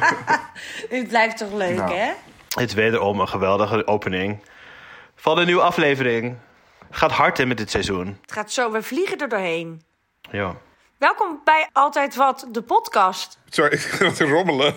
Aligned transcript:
Het 0.88 1.08
blijft 1.08 1.36
toch 1.36 1.52
leuk, 1.52 1.76
Nou. 1.76 1.92
hè? 1.94 2.10
Het 2.48 2.68
is 2.68 2.74
wederom 2.74 3.20
een 3.20 3.28
geweldige 3.28 3.86
opening 3.86 4.42
van 5.16 5.38
een 5.38 5.46
nieuwe 5.46 5.62
aflevering. 5.62 6.36
Gaat 6.90 7.12
hard 7.12 7.38
in 7.38 7.48
met 7.48 7.56
dit 7.56 7.70
seizoen. 7.70 8.18
Het 8.20 8.32
gaat 8.32 8.52
zo, 8.52 8.70
we 8.72 8.82
vliegen 8.82 9.18
er 9.18 9.28
doorheen. 9.28 9.82
Ja. 10.30 10.54
Welkom 10.98 11.40
bij 11.44 11.68
Altijd 11.72 12.16
Wat, 12.16 12.46
de 12.52 12.62
podcast. 12.62 13.38
Sorry, 13.48 13.72
ik 13.74 13.80
ga 13.80 14.10
te 14.10 14.24
rommelen. 14.24 14.74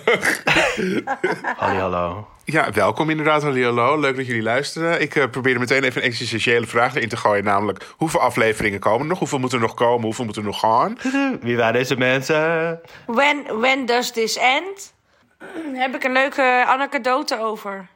Halli, 1.57 1.77
hallo. 1.79 2.27
Ja, 2.45 2.71
welkom 2.71 3.09
inderdaad, 3.09 3.41
hallo, 3.43 3.63
hallo. 3.63 3.99
Leuk 3.99 4.15
dat 4.15 4.25
jullie 4.25 4.41
luisteren. 4.41 5.01
Ik 5.01 5.15
eh, 5.15 5.29
probeer 5.29 5.53
er 5.53 5.59
meteen 5.59 5.83
even 5.83 6.01
een 6.01 6.07
existentiële 6.07 6.67
vraag 6.67 6.95
erin 6.95 7.09
te 7.09 7.17
gooien. 7.17 7.43
Namelijk, 7.43 7.85
hoeveel 7.97 8.19
afleveringen 8.19 8.79
komen 8.79 9.01
er 9.01 9.07
nog? 9.07 9.19
Hoeveel 9.19 9.39
moeten 9.39 9.57
er 9.59 9.65
nog 9.65 9.73
komen? 9.73 10.03
Hoeveel 10.05 10.25
moeten 10.25 10.43
er 10.43 10.47
nog 10.49 10.59
gaan? 10.59 10.97
Wie 11.41 11.57
waren 11.57 11.73
deze 11.73 11.95
mensen? 11.97 12.81
When, 13.05 13.59
when 13.59 13.85
does 13.85 14.11
this 14.11 14.37
end? 14.37 14.93
Heb 15.73 15.95
ik 15.95 16.03
een 16.03 16.11
leuke 16.11 16.63
anekdote 16.67 17.39
over. 17.39 17.87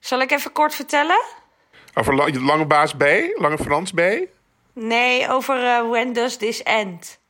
Zal 0.00 0.20
ik 0.20 0.30
even 0.30 0.52
kort 0.52 0.74
vertellen? 0.74 1.22
Over 1.94 2.14
la- 2.14 2.40
Lange 2.40 2.66
Baas 2.66 2.92
B? 2.94 3.02
Lange 3.34 3.58
Frans 3.58 3.90
B? 3.92 4.00
Nee, 4.72 5.28
over 5.28 5.66
eh, 5.66 5.88
when 5.90 6.12
does 6.12 6.36
this 6.36 6.62
end? 6.62 7.20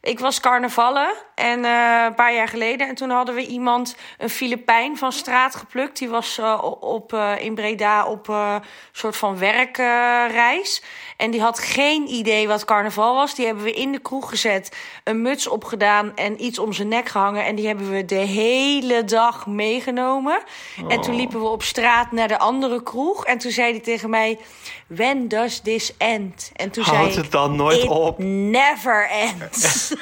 Ik 0.00 0.18
was 0.18 0.40
carnavallen 0.40 1.12
en 1.34 1.64
eh, 1.64 2.04
een 2.06 2.14
paar 2.14 2.34
jaar 2.34 2.48
geleden. 2.48 2.88
En 2.88 2.94
toen 2.94 3.10
hadden 3.10 3.34
we 3.34 3.46
iemand, 3.46 3.96
een 4.18 4.30
Filipijn 4.30 4.96
van 4.98 5.12
straat 5.12 5.54
geplukt. 5.54 5.98
Die 5.98 6.08
was 6.08 6.38
eh, 6.38 6.62
op, 6.80 7.12
in 7.38 7.54
Breda 7.54 8.06
op 8.06 8.28
een 8.28 8.62
soort 8.92 9.16
van 9.16 9.38
werkreis. 9.38 10.82
En 11.16 11.30
die 11.30 11.40
had 11.40 11.58
geen 11.58 12.08
idee 12.08 12.48
wat 12.48 12.64
carnaval 12.64 13.14
was. 13.14 13.34
Die 13.34 13.46
hebben 13.46 13.64
we 13.64 13.72
in 13.72 13.92
de 13.92 13.98
kroeg 13.98 14.28
gezet, 14.28 14.76
een 15.04 15.22
muts 15.22 15.46
opgedaan 15.48 16.12
en 16.14 16.44
iets 16.44 16.58
om 16.58 16.72
zijn 16.72 16.88
nek 16.88 17.08
gehangen. 17.08 17.44
En 17.44 17.54
die 17.54 17.66
hebben 17.66 17.90
we 17.90 18.04
de 18.04 18.14
hele 18.14 19.04
dag 19.04 19.46
meegenomen. 19.46 20.42
En 20.88 21.00
toen 21.00 21.14
liepen 21.14 21.40
we 21.40 21.48
op 21.48 21.62
straat 21.62 22.12
naar 22.12 22.28
de 22.28 22.38
andere 22.38 22.82
kroeg. 22.82 23.24
En 23.24 23.38
toen 23.38 23.50
zei 23.50 23.70
hij 23.70 23.80
tegen 23.80 24.10
mij, 24.10 24.38
when 24.86 25.28
does 25.28 25.60
this 25.60 25.96
end? 25.96 26.50
En 26.56 26.70
toen 26.70 26.84
zei 26.84 26.96
Houdt 26.96 27.16
ik, 27.16 27.22
het 27.22 27.32
dan 27.32 27.56
nooit 27.56 27.82
"It 27.82 27.88
op?" 27.88 28.18
never 28.18 29.08
ends. 29.10 29.92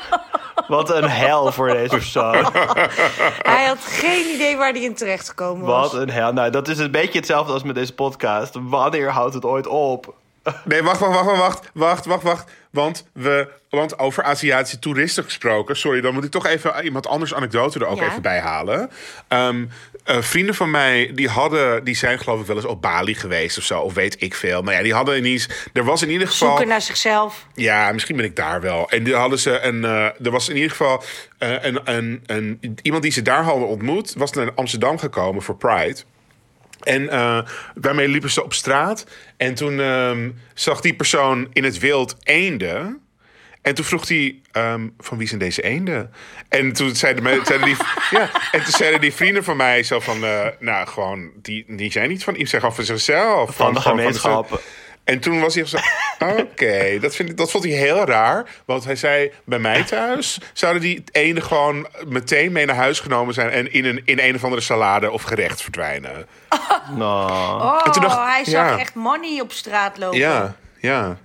Wat 0.68 0.90
een 0.90 1.08
hel 1.08 1.52
voor 1.52 1.68
deze 1.68 1.88
persoon. 1.88 2.34
hij 3.52 3.64
had 3.64 3.78
geen 3.78 4.34
idee 4.34 4.56
waar 4.56 4.72
hij 4.72 4.80
in 4.80 4.94
terecht 4.94 5.28
gekomen 5.28 5.66
was. 5.66 5.92
Wat 5.92 6.00
een 6.00 6.10
hel. 6.10 6.32
Nou, 6.32 6.50
dat 6.50 6.68
is 6.68 6.78
een 6.78 6.90
beetje 6.90 7.18
hetzelfde 7.18 7.52
als 7.52 7.62
met 7.62 7.74
deze 7.74 7.94
podcast. 7.94 8.54
Wanneer 8.60 9.10
houdt 9.10 9.34
het 9.34 9.44
ooit 9.44 9.66
op? 9.66 10.14
Nee, 10.64 10.82
wacht, 10.82 11.00
wacht, 11.00 11.12
wacht, 11.24 11.36
wacht, 11.38 11.70
wacht, 11.74 12.04
wacht, 12.04 12.22
wacht. 12.22 12.50
Want, 12.70 13.06
we, 13.12 13.48
want 13.70 13.98
over 13.98 14.22
Aziatische 14.24 14.78
toeristen 14.78 15.24
gesproken... 15.24 15.76
Sorry, 15.76 16.00
dan 16.00 16.14
moet 16.14 16.24
ik 16.24 16.30
toch 16.30 16.46
even 16.46 16.84
iemand 16.84 17.06
anders 17.06 17.34
anekdote 17.34 17.78
er 17.78 17.86
ook 17.86 17.98
Ja. 17.98 18.08
even 18.08 18.22
bij 18.22 18.38
halen. 18.40 18.90
Ehm, 19.28 19.64
eh, 20.04 20.16
vrienden 20.20 20.54
van 20.54 20.70
mij, 20.70 21.10
die, 21.14 21.28
hadden, 21.28 21.84
die 21.84 21.94
zijn 21.96 22.18
geloof 22.18 22.40
ik 22.40 22.46
wel 22.46 22.56
eens 22.56 22.64
op 22.64 22.82
Bali 22.82 23.14
geweest 23.14 23.58
of 23.58 23.64
zo. 23.64 23.80
Of 23.80 23.94
weet 23.94 24.22
ik 24.22 24.34
veel. 24.34 24.62
Maar 24.62 24.74
ja, 24.74 24.82
die 24.82 24.94
hadden 24.94 25.16
in 25.16 25.24
iets... 25.24 25.48
Er 25.72 25.84
was 25.84 26.02
in 26.02 26.10
ieder 26.10 26.28
geval... 26.28 26.48
Zoeken 26.48 26.68
naar 26.68 26.80
zichzelf. 26.82 27.46
Ja, 27.54 27.92
misschien 27.92 28.16
ben 28.16 28.24
ik 28.24 28.36
daar 28.36 28.60
wel. 28.60 28.90
En 28.90 29.02
die 29.04 29.14
hadden 29.14 29.38
ze 29.38 29.60
een. 29.60 29.84
eh, 29.84 30.04
er 30.26 30.30
was 30.30 30.48
in 30.48 30.54
ieder 30.54 30.70
geval 30.70 31.02
eh, 31.38 31.64
een, 31.64 31.80
een, 31.84 32.22
een, 32.26 32.78
iemand 32.82 33.02
die 33.02 33.12
ze 33.12 33.22
daar 33.22 33.42
hadden 33.42 33.68
ontmoet, 33.68 34.14
was 34.16 34.32
naar 34.32 34.52
Amsterdam 34.54 34.98
gekomen 34.98 35.42
voor 35.42 35.56
Pride. 35.56 35.96
En 36.84 37.08
eh, 37.08 37.38
daarmee 37.74 38.08
liepen 38.08 38.30
ze 38.30 38.44
op 38.44 38.52
straat. 38.54 39.06
En 39.36 39.54
toen 39.54 39.80
ehm, 39.80 40.30
zag 40.54 40.80
die 40.80 40.94
persoon 40.94 41.48
in 41.52 41.64
het 41.64 41.78
wild 41.78 42.16
eenden. 42.22 43.00
En 43.62 43.74
toen 43.74 43.84
vroeg 43.84 44.08
hij, 44.08 44.40
ehm, 44.52 44.88
van 44.98 45.18
wie 45.18 45.28
zijn 45.28 45.40
deze 45.40 45.62
eenden? 45.62 46.10
En 46.48 46.72
toen 46.72 46.94
zeiden, 46.96 47.22
me- 47.22 47.40
zeiden, 47.44 47.66
die, 47.66 47.76
ja, 48.18 48.30
en 48.52 48.62
toen 48.62 48.72
zeiden 48.72 49.00
die 49.00 49.12
vrienden 49.12 49.44
van 49.44 49.56
mij 49.56 49.82
zo 49.82 50.00
van... 50.00 50.24
eh, 50.24 50.46
nou, 50.58 50.86
gewoon, 50.86 51.30
die, 51.42 51.64
die 51.68 51.92
zijn 51.92 52.08
niet 52.08 52.24
van... 52.24 52.34
Zijn 52.34 52.48
gewoon 52.48 52.74
van 52.74 52.84
zichzelf. 52.84 53.56
Van 53.56 53.74
de 53.74 53.80
gewoon 53.80 53.98
gemeenschap. 53.98 54.62
En 55.04 55.18
toen 55.20 55.40
was 55.40 55.54
hij 55.54 55.64
zo, 55.64 55.76
oké, 56.40 56.98
dat, 57.00 57.14
vind 57.16 57.28
ik- 57.28 57.36
dat 57.36 57.50
vond 57.50 57.64
hij 57.64 57.72
heel 57.72 58.04
raar. 58.04 58.46
Want 58.64 58.84
hij 58.84 58.96
zei, 58.96 59.30
bij 59.44 59.58
mij 59.58 59.82
thuis 59.84 60.38
zouden 60.52 60.82
die 60.82 61.04
ene 61.12 61.40
gewoon 61.40 61.86
meteen 62.06 62.52
mee 62.52 62.66
naar 62.66 62.76
huis 62.76 63.00
genomen 63.00 63.34
zijn... 63.34 63.50
en 63.50 63.72
in 63.72 63.84
een, 63.84 64.02
in 64.04 64.18
een 64.18 64.34
of 64.34 64.44
andere 64.44 64.62
salade 64.62 65.10
of 65.10 65.22
gerecht 65.22 65.62
verdwijnen. 65.62 66.26
Nou. 66.96 67.30
Oh, 67.62 67.80
En 67.84 67.92
toen 67.92 68.02
dacht- 68.02 68.18
hij 68.18 68.44
zag 68.44 68.68
ja. 68.70 68.78
echt 68.78 68.94
money 68.94 69.40
op 69.40 69.52
straat 69.52 69.98
lopen. 69.98 70.18
Ja, 70.18 70.54
ja. 70.80 71.16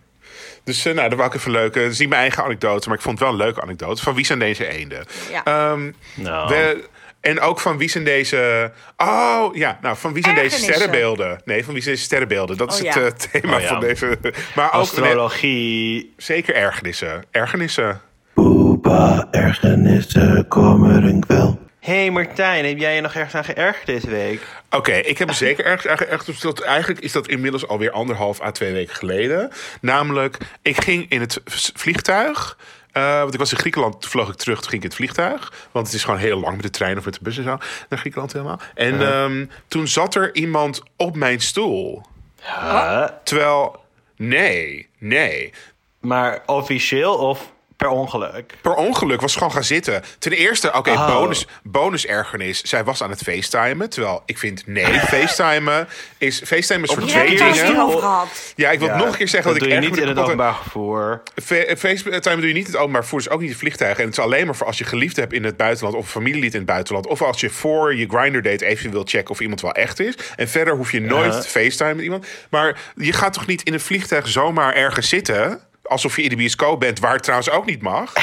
Dus 0.64 0.86
eh, 0.86 0.94
nou, 0.94 1.10
dat 1.10 1.18
wou 1.18 1.30
ik 1.32 1.38
even 1.38 1.52
leuk. 1.52 1.76
Het 1.76 1.92
is 1.92 2.00
niet 2.00 2.10
mijn 2.10 2.22
eigen 2.22 2.44
anekdote, 2.44 2.88
maar 2.88 2.98
ik 2.98 3.04
vond 3.04 3.20
het 3.20 3.28
wel 3.30 3.38
een 3.38 3.44
leuke 3.44 3.62
anekdote. 3.62 4.02
Van 4.02 4.14
wie 4.16 4.26
zijn 4.26 4.40
deze 4.40 4.68
eenden? 4.68 5.06
Ja. 5.32 5.44
Ehm, 5.44 5.92
Nou. 6.16 6.48
we- 6.48 6.88
en 7.22 7.40
ook 7.40 7.60
van 7.60 7.78
wie 7.78 7.90
zijn 7.90 8.04
deze... 8.04 8.72
Oh, 8.98 9.56
ja, 9.56 9.78
nou, 9.82 9.98
van 9.98 10.14
wie 10.14 10.24
zijn 10.24 10.36
deze 10.36 10.58
sterrenbeelden? 10.58 11.42
Nee, 11.46 11.64
van 11.64 11.74
wie 11.74 11.82
zijn 11.84 11.96
deze 11.96 12.08
sterrenbeelden? 12.08 12.58
Dat 12.58 12.74
is 12.74 12.82
Oh, 12.82 12.86
het 12.86 12.96
ja. 12.96 13.02
eh, 13.06 13.12
thema 13.42 13.56
Oh, 13.56 13.62
ja. 13.62 13.68
van 13.68 13.80
deze... 13.80 14.18
Maar 14.56 14.66
ook... 14.66 14.82
Astrologie. 14.82 16.14
Zeker 16.18 16.56
ergernissen. 16.56 17.24
Ergernissen. 17.32 18.02
Opa, 18.36 19.28
ergernissen 19.32 20.48
komen 20.48 21.24
wel. 21.28 21.60
hey 21.80 22.12
Martijn, 22.12 22.66
heb 22.66 22.78
jij 22.78 22.96
je 22.96 23.02
nog 23.02 23.14
ergens 23.14 23.36
aan 23.36 23.44
geërgerd 23.46 23.86
deze 23.86 24.10
week? 24.10 24.42
Oké, 24.70 24.92
ik 24.92 25.18
heb 25.18 25.28
me 25.28 25.34
zeker 25.34 25.66
ergens 25.66 25.86
erg, 25.86 26.02
erg, 26.02 26.24
dus 26.24 26.40
dat, 26.40 26.62
Eigenlijk 26.62 27.00
is 27.00 27.12
dat 27.12 27.28
inmiddels 27.28 27.68
alweer 27.68 27.92
anderhalf 27.92 28.42
à 28.42 28.52
twee 28.52 28.74
weken 28.74 28.96
geleden. 28.96 29.52
Namelijk, 29.82 30.38
ik 30.62 30.82
ging 30.84 31.06
in 31.10 31.20
het 31.20 31.42
vliegtuig. 31.74 32.58
Eh, 32.98 33.20
want 33.20 33.34
ik 33.34 33.40
was 33.40 33.52
in 33.52 33.58
Griekenland, 33.58 34.02
toen 34.02 34.10
vloog 34.10 34.30
ik 34.30 34.36
terug, 34.36 34.60
toen 34.60 34.70
ging 34.70 34.84
ik 34.84 34.92
in 34.92 34.96
het 34.96 34.98
vliegtuig. 34.98 35.54
Want 35.72 35.86
het 35.86 35.96
is 35.96 36.04
gewoon 36.04 36.20
heel 36.20 36.40
lang 36.40 36.56
met 36.56 36.64
de 36.66 36.70
trein 36.70 36.98
of 36.98 37.06
met 37.06 37.14
de 37.14 37.20
bus 37.24 37.38
en 37.38 37.44
zo. 37.44 37.58
Naar 37.90 38.00
Griekenland 38.00 38.34
helemaal. 38.34 38.60
En 38.74 39.02
ehm, 39.02 39.46
toen 39.68 39.88
zat 39.88 40.16
er 40.16 40.36
iemand 40.36 40.84
op 40.96 41.16
mijn 41.16 41.40
stoel. 41.40 42.06
Huh? 42.42 43.08
Terwijl, 43.24 43.84
nee, 44.16 44.90
nee. 44.98 45.54
Maar 46.00 46.44
officieel 46.46 47.16
of 47.16 47.52
per 47.78 47.90
ongeluk? 47.90 48.54
Per 48.62 48.74
ongeluk 48.74 49.22
was 49.22 49.34
gewoon 49.34 49.52
gaan 49.52 49.64
zitten. 49.64 50.04
Ten 50.20 50.32
eerste, 50.32 50.74
oké, 50.74 50.92
Oh. 50.92 51.08
bonus, 51.20 51.48
bonus 51.64 52.06
ergernis. 52.06 52.62
Zij 52.62 52.84
was 52.84 53.04
aan 53.04 53.10
het 53.10 53.22
facetimen. 53.24 53.90
Terwijl 53.90 54.22
ik 54.26 54.38
vind, 54.38 54.68
nee, 54.68 54.86
facetimen 55.14 55.88
is, 56.18 56.42
facetimen 56.46 56.84
is 56.90 56.96
het 56.96 57.04
het 57.04 58.00
gehad. 58.00 58.54
Ja, 58.56 58.70
ik 58.72 58.80
wil 58.80 58.96
nog 58.96 59.08
een 59.08 59.16
keer 59.16 59.28
zeggen 59.28 59.52
dat, 59.52 59.60
doe 59.60 59.68
ik 59.70 59.74
je 59.76 59.80
erg 59.82 59.90
niet 59.90 60.00
in 60.02 60.08
het 60.08 60.18
openbaar 60.18 60.56
vervoer. 60.62 61.22
Fa- 61.44 61.76
FaceTime 61.78 62.36
doe 62.36 62.48
je 62.48 62.54
niet 62.54 62.66
in 62.66 62.72
het 62.72 62.76
openbaar 62.76 63.02
vervoer, 63.02 63.20
dus 63.20 63.30
ook 63.30 63.42
niet 63.42 63.50
in 63.50 63.56
vliegtuigen. 63.58 64.00
En 64.04 64.10
het 64.10 64.18
is 64.18 64.24
alleen 64.24 64.46
maar 64.46 64.56
voor 64.56 64.68
als 64.68 64.78
je 64.78 64.84
geliefde 64.84 65.22
hebt 65.22 65.34
in 65.34 65.44
het 65.44 65.58
buitenland... 65.58 65.96
of 65.96 66.10
familielid 66.10 66.52
in 66.54 66.58
het 66.60 66.68
buitenland. 66.68 67.08
Of 67.08 67.22
als 67.22 67.40
je 67.40 67.50
voor 67.50 67.96
je 67.96 68.08
Grindr 68.10 68.42
date 68.42 68.66
even 68.66 68.92
wil 68.92 69.04
checken 69.06 69.30
of 69.32 69.40
iemand 69.40 69.62
wel 69.62 69.72
echt 69.72 70.00
is. 70.00 70.14
En 70.36 70.48
verder 70.50 70.76
hoef 70.76 70.92
je 70.92 71.02
nooit 71.02 71.50
Ja. 71.54 71.86
met 71.94 72.00
iemand. 72.04 72.26
Maar 72.50 72.80
je 72.96 73.14
gaat 73.14 73.34
toch 73.34 73.46
niet 73.48 73.62
in 73.64 73.74
een 73.74 73.80
vliegtuig 73.80 74.28
zomaar 74.28 74.74
ergens 74.74 75.10
zitten... 75.10 75.62
alsof 75.88 76.16
je 76.16 76.22
in 76.22 76.30
de 76.30 76.36
bioscoop 76.36 76.80
bent, 76.80 77.00
waar 77.00 77.14
het 77.14 77.24
trouwens 77.24 77.50
ook 77.50 77.66
niet 77.66 77.82
mag... 77.82 78.14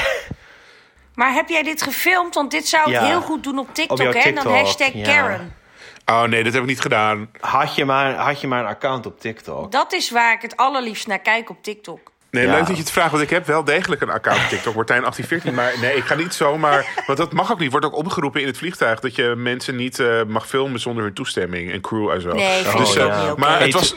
Maar 1.15 1.33
heb 1.33 1.49
jij 1.49 1.63
dit 1.63 1.81
gefilmd? 1.81 2.35
Want 2.35 2.51
dit 2.51 2.67
zou 2.67 2.83
ik 2.83 2.91
Ja. 2.91 3.05
heel 3.05 3.21
goed 3.21 3.43
doen 3.43 3.57
op 3.59 3.67
TikTok, 3.73 3.97
jouw 3.97 4.11
hè? 4.11 4.19
En 4.19 4.23
dan 4.35 4.43
TikTok, 4.43 4.53
hashtag 4.61 4.93
ja. 4.93 5.03
Karen. 5.03 5.53
Oh 6.05 6.23
nee, 6.23 6.43
dat 6.43 6.53
heb 6.53 6.61
ik 6.61 6.67
niet 6.67 6.81
gedaan. 6.81 7.29
Had 7.39 7.75
je, 7.75 7.85
maar, 7.85 8.13
had 8.13 8.41
je 8.41 8.47
maar 8.47 8.59
een 8.59 8.65
account 8.65 9.05
op 9.05 9.19
TikTok? 9.19 9.71
Dat 9.71 9.93
is 9.93 10.09
waar 10.11 10.33
ik 10.33 10.41
het 10.41 10.57
allerliefst 10.57 11.07
naar 11.07 11.19
kijk 11.19 11.49
op 11.49 11.63
TikTok. 11.63 12.11
Nee, 12.31 12.45
Ja. 12.45 12.51
leuk 12.51 12.65
dat 12.67 12.75
je 12.75 12.81
het 12.81 12.91
vraagt, 12.91 13.11
want 13.11 13.23
ik 13.23 13.29
heb 13.29 13.45
wel 13.45 13.63
degelijk 13.63 14.01
een 14.01 14.09
account 14.09 14.41
op 14.43 14.49
TikTok, 14.49 14.75
Martijn 14.75 15.01
1814. 15.01 15.53
Maar 15.53 15.79
nee, 15.89 15.97
ik 15.97 16.03
ga 16.03 16.15
niet 16.15 16.33
zomaar. 16.33 17.03
Want 17.05 17.17
dat 17.17 17.33
mag 17.33 17.51
ook 17.51 17.59
niet. 17.59 17.71
Wordt 17.71 17.85
ook 17.85 17.95
opgeroepen 17.95 18.41
in 18.41 18.47
het 18.47 18.57
vliegtuig 18.57 18.99
dat 18.99 19.15
je 19.15 19.33
mensen 19.37 19.75
niet 19.75 19.99
eh, 19.99 20.23
mag 20.27 20.47
filmen 20.47 20.79
zonder 20.79 21.03
hun 21.03 21.13
toestemming 21.13 21.71
en 21.71 21.81
crew 21.81 22.09
en 22.09 22.21
zo. 22.21 22.31
Nee, 22.33 22.63
vind 22.63 22.77
dus, 22.77 22.95
ik 22.95 23.01
ook 23.01 23.09
eh, 23.09 23.21
niet 23.21 23.31
oké. 23.31 23.39
Maar 23.39 23.59
het 23.61 23.73
was. 23.73 23.95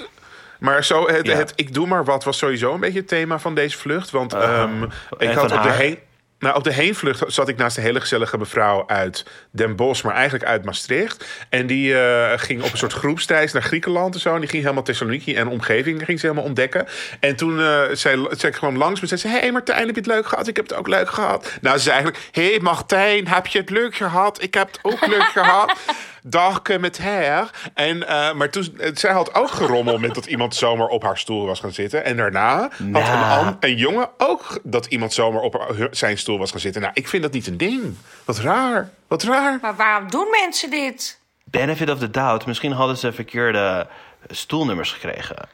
Maar 0.59 0.85
zo, 0.85 1.09
het, 1.09 1.27
Ja. 1.27 1.37
het 1.37 1.53
ik 1.57 1.75
doe 1.75 1.87
maar 1.87 2.05
wat 2.05 2.25
was 2.25 2.39
sowieso 2.39 2.75
een 2.75 2.81
beetje 2.81 2.99
het 2.99 3.09
thema 3.09 3.39
van 3.39 3.55
deze 3.55 3.79
vlucht. 3.79 4.11
Want 4.11 4.33
ehm, 4.33 4.83
ik 5.19 5.31
had 5.31 5.53
op 5.53 5.63
de 5.63 5.71
heen. 5.71 5.99
Nou, 6.39 6.57
op 6.57 6.65
de 6.65 6.73
heenvlucht 6.73 7.23
zat 7.27 7.49
ik 7.49 7.57
naast 7.57 7.77
een 7.77 7.83
hele 7.83 8.01
gezellige 8.01 8.39
mevrouw 8.39 8.85
uit 8.87 9.27
Den 9.51 9.77
Bosch, 9.77 10.05
maar 10.05 10.15
eigenlijk 10.15 10.45
uit 10.45 10.65
Maastricht. 10.65 11.25
En 11.49 11.67
die 11.67 11.99
eh, 12.01 12.39
ging 12.39 12.63
op 12.63 12.73
een 12.73 12.79
soort 12.79 12.93
groepsreis 12.93 13.53
naar 13.53 13.63
Griekenland 13.63 14.15
en 14.15 14.21
zo. 14.21 14.35
En 14.35 14.41
die 14.41 14.49
ging 14.49 14.63
helemaal 14.63 14.83
Thessaloniki 14.83 15.35
en 15.35 15.49
omgeving 15.49 16.05
ging 16.05 16.21
ze 16.21 16.27
helemaal 16.27 16.49
ontdekken. 16.49 16.87
En 17.21 17.37
toen 17.37 17.61
eh 17.61 17.83
zei, 17.93 18.27
zei 18.31 18.53
ik 18.53 18.59
gewoon 18.59 18.77
langs 18.77 19.01
me, 19.01 19.07
zei 19.07 19.21
ze... 19.21 19.29
Hé 19.29 19.39
hey 19.39 19.53
Martijn, 19.53 19.87
heb 19.87 19.95
je 19.95 20.01
het 20.01 20.07
leuk 20.07 20.27
gehad? 20.27 20.49
Ik 20.49 20.57
heb 20.57 20.69
het 20.69 20.79
ook 20.79 20.89
leuk 20.89 21.11
gehad. 21.11 21.53
Nou, 21.61 21.77
ze 21.77 21.83
zei 21.83 21.95
eigenlijk... 21.95 22.29
Hé 22.33 22.51
hey 22.51 22.59
Martijn, 22.61 23.29
heb 23.29 23.47
je 23.47 23.59
het 23.59 23.71
leuk 23.71 23.95
gehad? 23.95 24.43
Ik 24.43 24.55
heb 24.55 24.67
het 24.67 24.79
ook 24.83 25.07
leuk 25.07 25.31
gehad. 25.33 25.77
Dag 26.31 26.63
met 26.81 26.99
haar. 26.99 27.51
En, 27.75 28.09
eh, 28.09 28.33
maar 28.33 28.51
toen, 28.51 28.75
eh, 28.79 28.91
zij 28.95 29.13
had 29.13 29.35
ook 29.35 29.51
gerommel 29.51 29.99
met 29.99 30.15
dat 30.15 30.27
iemand 30.27 30.55
zomaar 30.55 30.87
op 30.89 31.03
haar 31.03 31.19
stoel 31.19 31.47
was 31.47 31.61
gaan 31.61 31.73
zitten. 31.73 32.05
En 32.05 32.17
daarna 32.17 32.59
had 32.93 33.09
een, 33.09 33.23
an- 33.23 33.57
een 33.61 33.77
jongen 33.77 34.09
ook 34.19 34.59
dat 34.63 34.87
iemand 34.87 35.13
zomaar 35.13 35.43
op 35.43 35.55
haar- 35.59 35.89
zijn 35.91 36.19
stoel 36.19 36.39
was 36.39 36.51
gaan 36.51 36.61
zitten. 36.61 36.81
Nou, 36.83 36.93
ik 36.97 37.09
vind 37.09 37.23
dat 37.23 37.33
niet 37.33 37.47
een 37.47 37.57
ding. 37.57 37.97
Wat 38.25 38.39
raar. 38.39 38.91
Wat 39.09 39.23
raar. 39.23 39.59
Maar 39.63 39.77
waarom 39.77 40.11
doen 40.11 40.27
mensen 40.31 40.71
dit? 40.71 41.21
Benefit 41.45 41.91
of 41.91 41.99
the 41.99 42.11
doubt. 42.11 42.47
Misschien 42.47 42.73
hadden 42.73 42.97
ze 42.97 43.13
verkeerde 43.13 43.87
stoelnummers 44.29 44.93
gekregen. 44.93 45.49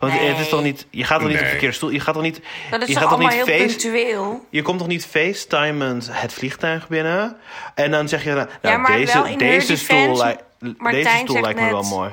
Want 0.00 0.12
Nee. 0.12 0.28
het 0.28 0.38
is 0.38 0.48
toch 0.48 0.62
niet... 0.62 0.86
Je 0.90 1.04
gaat 1.04 1.18
toch 1.20 1.28
niet 1.28 1.36
op 1.36 1.42
Nee. 1.42 1.42
de 1.44 1.48
verkeerde 1.50 1.74
stoel... 1.74 1.90
Je 1.90 2.00
gaat 2.00 2.14
toch 2.14 2.22
niet... 2.22 2.40
Dat 2.70 2.80
is 2.80 2.86
je 2.88 2.92
toch 2.92 3.02
gaat 3.02 3.10
toch 3.12 3.18
allemaal 3.20 3.36
niet 3.36 3.46
heel 3.46 3.58
face- 3.58 3.66
punctueel? 3.80 4.46
Je 4.50 4.62
komt 4.62 4.78
toch 4.78 4.88
niet 4.88 5.06
facetimend 5.06 6.08
het 6.12 6.32
vliegtuig 6.32 6.88
binnen? 6.88 7.36
En 7.74 7.90
dan 7.90 8.08
zeg 8.08 8.24
je... 8.24 8.30
Nou, 8.32 8.48
Ja, 8.62 8.76
maar 8.76 8.92
deze, 8.92 9.22
wel 9.22 9.36
deze 9.36 9.76
stoel, 9.76 9.96
defense, 9.96 10.22
lijkt- 10.22 10.42
deze 10.90 11.08
stoel 11.16 11.28
zegt 11.34 11.40
lijkt 11.44 11.60
me 11.60 11.70
wel 11.70 11.82
mooi. 11.82 12.10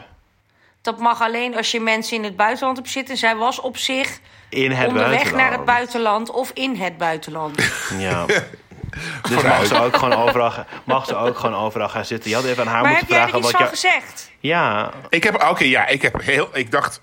Dat 0.81 0.99
mag 0.99 1.21
alleen 1.21 1.57
als 1.57 1.71
je 1.71 1.79
mensen 1.79 2.17
in 2.17 2.23
het 2.23 2.35
buitenland 2.35 2.77
hebt 2.77 2.89
zitten. 2.89 3.17
Zij 3.17 3.35
was 3.35 3.59
op 3.61 3.77
zich 3.77 4.19
In 4.49 4.71
het 4.71 4.87
onderweg 4.87 5.09
buitenland. 5.11 5.41
naar 5.43 5.51
het 5.51 5.65
buitenland 5.65 6.31
of 6.31 6.51
in 6.53 6.75
het 6.75 6.97
buitenland. 6.97 7.71
Ja. 7.97 8.25
Dus 9.29 9.41
mag 9.43 9.65
ze, 9.65 9.79
ook 9.81 9.95
gewoon 9.97 10.13
overal, 10.13 10.51
mag 10.83 11.05
ze 11.05 11.15
ook 11.15 11.37
gewoon 11.37 11.55
overal 11.55 11.89
gaan 11.89 12.05
zitten. 12.05 12.29
Je 12.29 12.35
had 12.35 12.45
even 12.45 12.63
aan 12.63 12.67
haar 12.73 12.81
maar 12.81 12.91
moeten 12.91 13.07
heb 13.07 13.15
jij 13.15 13.23
er 13.23 13.29
vragen 13.29 13.47
iets 13.49 13.51
wat 13.59 13.69
van 13.79 13.89
je... 13.91 13.99
gezegd? 14.01 14.29
Ja, 14.39 14.91
Ik 15.09 15.23
heb, 15.23 15.43
oké, 15.49 15.63
ja, 15.63 15.87
ik 15.87 16.01
heb 16.01 16.21
heel, 16.21 16.49
ik 16.53 16.71
dacht, 16.71 17.01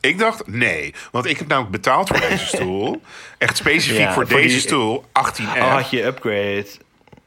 ik 0.00 0.18
dacht 0.18 0.46
nee, 0.46 0.94
want 1.10 1.26
ik 1.26 1.38
heb 1.38 1.46
namelijk 1.48 1.72
betaald 1.72 2.08
voor 2.08 2.20
deze 2.20 2.46
stoel, 2.56 3.02
echt 3.38 3.56
specifiek 3.56 3.98
Ja, 3.98 4.12
voor, 4.12 4.28
voor 4.28 4.36
deze 4.40 4.48
die- 4.48 4.60
stoel, 4.60 5.04
18F. 5.04 5.40
oh, 5.56 5.74
had 5.74 5.90
je 5.90 6.04
upgrade. 6.04 6.66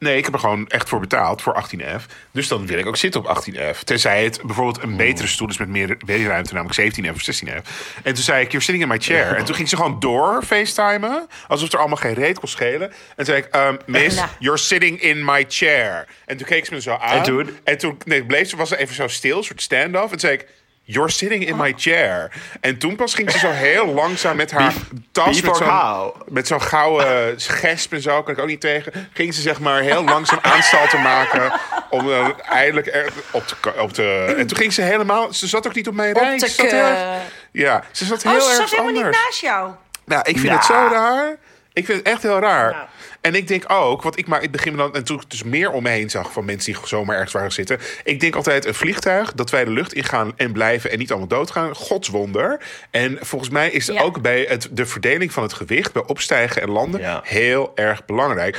Nee, 0.00 0.16
ik 0.16 0.24
heb 0.24 0.34
er 0.34 0.40
gewoon 0.40 0.68
echt 0.68 0.88
voor 0.88 1.00
betaald, 1.00 1.42
voor 1.42 1.64
18F. 1.64 2.02
Dus 2.30 2.48
dan 2.48 2.66
wil 2.66 2.78
ik 2.78 2.86
ook 2.86 2.96
zitten 2.96 3.20
op 3.20 3.26
18F. 3.44 3.78
Tenzij 3.84 4.24
het 4.24 4.40
bijvoorbeeld 4.44 4.82
een 4.82 4.96
betere 4.96 5.28
stoel 5.28 5.48
is 5.48 5.58
met 5.58 5.68
meer 5.68 5.96
ruimte, 6.06 6.54
namelijk 6.54 6.80
17F 6.80 7.10
of 7.14 7.22
16F. 7.36 7.68
En 8.02 8.14
toen 8.14 8.22
zei 8.24 8.44
ik, 8.44 8.50
you're 8.50 8.60
sitting 8.64 8.82
in 8.82 8.88
my 8.88 8.98
chair. 8.98 9.36
En 9.36 9.44
toen 9.44 9.54
ging 9.54 9.68
ze 9.68 9.76
gewoon 9.76 10.00
door 10.00 10.42
facetimen, 10.46 11.26
alsof 11.48 11.72
er 11.72 11.78
allemaal 11.78 11.96
geen 11.96 12.14
reet 12.14 12.38
kon 12.38 12.48
schelen. 12.48 12.90
En 12.90 12.96
toen 13.16 13.24
zei 13.24 13.38
ik, 13.38 13.54
um, 13.56 13.78
miss, 13.86 14.22
you're 14.38 14.58
sitting 14.58 15.00
in 15.00 15.24
my 15.24 15.44
chair. 15.48 16.06
En 16.26 16.36
toen 16.36 16.46
keek 16.46 16.66
ze 16.66 16.74
me 16.74 16.80
zo 16.80 16.94
aan. 16.94 17.16
En 17.16 17.22
toen? 17.22 17.50
En 17.64 17.78
toen 17.78 17.98
nee, 18.04 18.24
bleef 18.24 18.48
ze, 18.48 18.56
was 18.56 18.68
ze 18.68 18.76
even 18.76 18.94
zo 18.94 19.08
stil, 19.08 19.36
een 19.38 19.44
soort 19.44 19.62
stand-off. 19.62 20.02
En 20.04 20.08
toen 20.10 20.20
zei 20.20 20.32
ik, 20.32 20.46
you're 20.90 21.10
sitting 21.10 21.46
in 21.46 21.56
my 21.56 21.74
chair. 21.76 22.30
En 22.60 22.78
toen 22.78 22.96
pas 22.96 23.14
ging 23.14 23.30
ze 23.30 23.38
zo 23.38 23.50
heel 23.50 23.86
langzaam 23.86 24.36
met 24.36 24.50
haar 24.50 24.72
tas... 25.12 25.40
beef 25.40 25.44
met 25.44 25.56
zo'n 25.56 26.12
met 26.28 26.46
zo'n 26.46 26.62
gouden 26.62 27.40
gesp 27.40 27.92
en 27.92 28.00
zo, 28.02 28.22
kan 28.22 28.34
ik 28.34 28.40
ook 28.40 28.46
niet 28.46 28.60
tegen. 28.60 29.08
Ging 29.12 29.34
ze 29.34 29.40
zeg 29.40 29.60
maar 29.60 29.80
heel 29.80 30.04
langzaam 30.04 30.38
aanstalten 30.42 31.00
maken. 31.02 31.52
Om 31.90 32.06
dan 32.06 32.40
eindelijk 32.40 32.86
er 32.86 33.12
op 33.30 33.46
te, 33.46 33.54
op 33.78 33.92
te. 33.92 34.34
En 34.38 34.46
toen 34.46 34.56
ging 34.56 34.72
ze 34.72 34.82
helemaal. 34.82 35.32
Ze 35.32 35.46
zat 35.46 35.66
ook 35.66 35.74
niet 35.74 35.88
op 35.88 35.94
mijn 35.94 36.12
rij. 36.12 36.38
Ze 36.38 36.48
zat 36.48 36.70
heel 36.70 37.16
ja, 37.52 37.84
ze 37.90 38.04
zat 38.04 38.22
heel 38.22 38.32
Oh, 38.32 38.40
ze 38.40 38.48
erg 38.48 38.56
zat 38.56 38.70
helemaal 38.70 38.88
anders. 38.94 39.16
niet 39.16 39.24
naast 39.26 39.40
jou. 39.40 39.70
Nou, 40.04 40.20
ik 40.20 40.34
vind 40.38 40.48
Ja. 40.48 40.54
het 40.54 40.64
zo 40.64 40.88
raar. 40.90 41.36
Ik 41.72 41.84
vind 41.86 41.98
het 41.98 42.06
echt 42.06 42.22
heel 42.22 42.38
raar. 42.38 42.70
Nou. 42.70 42.84
En 43.20 43.34
ik 43.34 43.48
denk 43.48 43.64
ook, 43.72 44.02
want 44.02 44.18
ik, 44.18 44.26
maar 44.26 44.42
ik 44.42 44.50
begin 44.50 44.72
me 44.72 44.78
dan, 44.78 44.94
en 44.94 45.04
toen 45.04 45.20
ik 45.20 45.30
dus 45.30 45.42
meer 45.42 45.70
om 45.70 45.82
me 45.82 45.88
heen 45.88 46.10
zag 46.10 46.32
van 46.32 46.44
mensen 46.44 46.72
die 46.72 46.86
zomaar 46.86 47.14
ergens 47.14 47.32
waren 47.32 47.52
zitten. 47.52 47.78
Ik 48.04 48.20
denk 48.20 48.34
altijd 48.34 48.64
een 48.64 48.74
vliegtuig, 48.74 49.32
dat 49.32 49.50
wij 49.50 49.64
de 49.64 49.70
lucht 49.70 49.92
ingaan 49.92 50.32
en 50.36 50.52
blijven 50.52 50.90
en 50.90 50.98
niet 50.98 51.10
allemaal 51.10 51.28
doodgaan. 51.28 51.74
Godswonder. 51.74 52.60
En 52.90 53.18
volgens 53.20 53.50
mij 53.50 53.70
is 53.70 53.86
het 53.86 53.96
Ja. 53.96 54.02
ook 54.02 54.20
bij 54.22 54.44
het, 54.48 54.68
de 54.70 54.86
verdeling 54.86 55.32
van 55.32 55.42
het 55.42 55.52
gewicht, 55.52 55.92
bij 55.92 56.02
opstijgen 56.06 56.62
en 56.62 56.70
landen, 56.70 57.00
Ja. 57.00 57.20
heel 57.24 57.72
erg 57.74 58.04
belangrijk. 58.04 58.58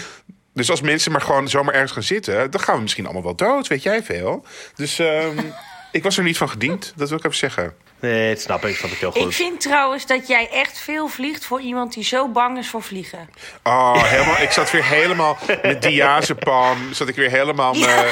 Dus 0.53 0.69
als 0.69 0.81
mensen 0.81 1.11
maar 1.11 1.21
gewoon 1.21 1.47
zomaar 1.47 1.73
ergens 1.73 1.91
gaan 1.91 2.03
zitten, 2.03 2.51
dan 2.51 2.61
gaan 2.61 2.75
we 2.75 2.81
misschien 2.81 3.03
allemaal 3.05 3.23
wel 3.23 3.35
dood, 3.35 3.67
weet 3.67 3.83
jij 3.83 4.03
veel. 4.03 4.45
Dus 4.75 4.99
ehm, 4.99 5.37
ik 5.91 6.03
was 6.03 6.17
er 6.17 6.23
niet 6.23 6.37
van 6.37 6.49
gediend, 6.49 6.93
dat 6.95 7.09
wil 7.09 7.17
ik 7.17 7.25
even 7.25 7.37
zeggen. 7.37 7.73
Nee, 8.01 8.33
dat 8.33 8.41
snap 8.41 8.65
ik. 8.65 8.75
snap 8.75 8.91
ik 8.91 8.97
heel 8.97 9.09
Ik 9.15 9.21
goed. 9.23 9.35
vind 9.35 9.61
trouwens 9.61 10.05
dat 10.05 10.27
jij 10.27 10.49
echt 10.51 10.79
veel 10.79 11.07
vliegt 11.07 11.45
voor 11.45 11.61
iemand 11.61 11.93
die 11.93 12.03
zo 12.03 12.27
bang 12.27 12.57
is 12.57 12.69
voor 12.69 12.83
vliegen. 12.83 13.29
Oh, 13.63 14.03
helemaal. 14.11 14.41
Ik 14.41 14.51
zat 14.51 14.71
weer 14.71 14.85
helemaal 14.85 15.37
met 15.61 15.81
diazepam. 15.81 16.77
Zat 16.93 17.07
ik 17.07 17.15
weer 17.15 17.29
helemaal 17.29 17.73
me. 17.73 18.11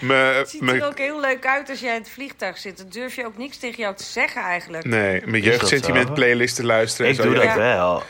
me, 0.00 0.14
Het 0.38 0.50
ziet 0.50 0.62
er 0.62 0.86
ook 0.86 0.98
heel 0.98 1.20
leuk 1.20 1.46
uit 1.46 1.70
als 1.70 1.80
jij 1.80 1.94
in 1.94 2.00
het 2.00 2.10
vliegtuig 2.10 2.58
zit. 2.58 2.76
Dan 2.76 2.86
durf 2.88 3.14
je 3.16 3.26
ook 3.26 3.36
niks 3.38 3.56
tegen 3.56 3.78
jou 3.78 3.94
te 3.96 4.04
zeggen 4.04 4.42
eigenlijk. 4.42 4.84
nee, 4.84 5.22
mijn 5.24 5.42
jeugdsentiment 5.42 6.14
playlist 6.14 6.56
te 6.56 6.64
luisteren. 6.64 7.10
Ik 7.10 7.16
en 7.18 7.22
zo. 7.22 7.28
doe 7.30 7.38
Ja, 7.42 7.46
dat 7.46 7.56
wel. 7.56 8.02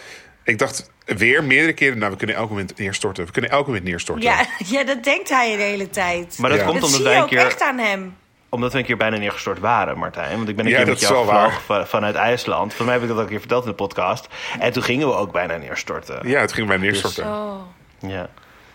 Ik 0.44 0.58
dacht 0.58 0.90
weer 1.04 1.44
meerdere 1.44 1.72
keren. 1.72 1.98
Nou, 1.98 2.10
we 2.12 2.16
kunnen 2.18 2.36
elk 2.36 2.48
moment 2.48 2.78
neerstorten. 2.78 3.26
We 3.26 3.32
kunnen 3.32 3.50
elk 3.50 3.66
moment 3.66 3.84
neerstorten. 3.84 4.24
Ja, 4.24 4.46
ja, 4.66 4.84
dat 4.84 5.04
denkt 5.04 5.28
hij 5.28 5.56
de 5.56 5.62
hele 5.62 5.90
tijd. 5.90 6.38
Maar 6.38 6.50
dat 6.50 6.58
Ja. 6.58 6.64
komt 6.64 6.80
dat 6.80 6.84
omdat 6.84 7.00
zie 7.00 7.08
wij 7.08 7.12
je 7.12 7.18
een 7.18 7.24
ook 7.24 7.30
keer... 7.30 7.44
echt 7.46 7.60
aan 7.60 7.78
hem. 7.78 8.16
Omdat 8.54 8.72
we 8.72 8.78
een 8.78 8.84
keer 8.84 8.96
bijna 8.96 9.16
neergestort 9.16 9.58
waren, 9.58 9.98
Martijn. 9.98 10.36
Want 10.36 10.48
ik 10.48 10.56
ben 10.56 10.64
een 10.64 10.70
Ja, 10.70 10.76
keer 10.76 10.86
met 10.86 11.00
jou 11.00 11.24
gevlogen 11.26 11.60
van- 11.60 11.86
vanuit 11.86 12.14
IJsland. 12.14 12.74
Volgens 12.74 12.82
mij 12.88 12.92
heb 12.92 13.02
ik 13.02 13.08
dat 13.08 13.16
ook 13.16 13.22
een 13.22 13.28
keer 13.30 13.38
verteld 13.38 13.64
in 13.64 13.70
de 13.70 13.76
podcast. 13.76 14.28
En 14.60 14.72
toen 14.72 14.82
gingen 14.82 15.06
we 15.08 15.14
ook 15.14 15.32
bijna 15.32 15.56
neerstorten. 15.56 16.28
Ja, 16.28 16.40
het 16.40 16.52
ging 16.52 16.68
bij 16.68 16.76
neerstorten. 16.76 17.24
Oh, 17.24 17.60
Ja. 17.98 18.28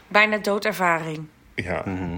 bijna 0.07 0.37
doodervaring. 0.37 1.27
Ja. 1.55 1.81
Mhm. 1.85 2.17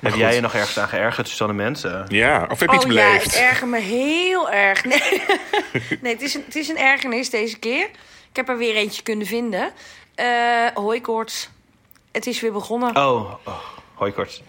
Heb 0.00 0.14
jij 0.14 0.34
je 0.34 0.40
nog 0.40 0.54
ergens 0.54 0.78
aan 0.78 0.88
geërgerd, 0.88 1.28
Susanne 1.28 1.54
Mensen? 1.54 2.04
ja, 2.08 2.46
of 2.50 2.60
heb 2.60 2.70
je 2.70 2.76
iets 2.76 2.84
Oh 2.84 2.92
ja, 2.92 3.04
beleefd? 3.04 3.34
ik 3.34 3.40
erger 3.40 3.68
me 3.68 3.78
heel 3.80 4.50
erg. 4.50 4.84
Nee, 4.92 5.22
nee 6.02 6.12
het, 6.12 6.22
is 6.22 6.34
een, 6.34 6.42
het 6.46 6.56
is 6.56 6.68
een 6.68 6.78
ergernis 6.78 7.30
deze 7.30 7.58
keer. 7.58 7.84
Ik 8.30 8.36
heb 8.36 8.48
er 8.48 8.56
weer 8.58 8.74
eentje 8.74 9.02
kunnen 9.02 9.26
vinden. 9.26 9.70
Eh 10.14 10.26
hooikoorts. 10.74 11.50
Het 12.12 12.26
is 12.26 12.40
weer 12.40 12.52
begonnen. 12.52 12.96
Oh, 12.96 13.32
oh 13.44 13.54
hoi 14.02 14.14
kort. 14.14 14.42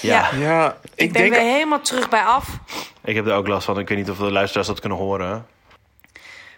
Ja, 0.00 0.28
Ja. 0.32 0.38
ja, 0.38 0.78
ik, 0.82 0.90
ik, 0.94 1.12
ben 1.12 1.22
denk. 1.22 1.34
weer 1.34 1.52
helemaal 1.52 1.80
terug 1.80 2.08
bij 2.08 2.22
af. 2.22 2.48
ik 3.04 3.14
heb 3.14 3.26
er 3.26 3.34
ook 3.34 3.46
last 3.46 3.64
van. 3.64 3.78
Ik 3.78 3.88
weet 3.88 3.98
niet 3.98 4.10
of 4.10 4.18
de 4.18 4.30
luisteraars 4.30 4.66
dat 4.66 4.80
kunnen 4.80 4.98
horen. 4.98 5.46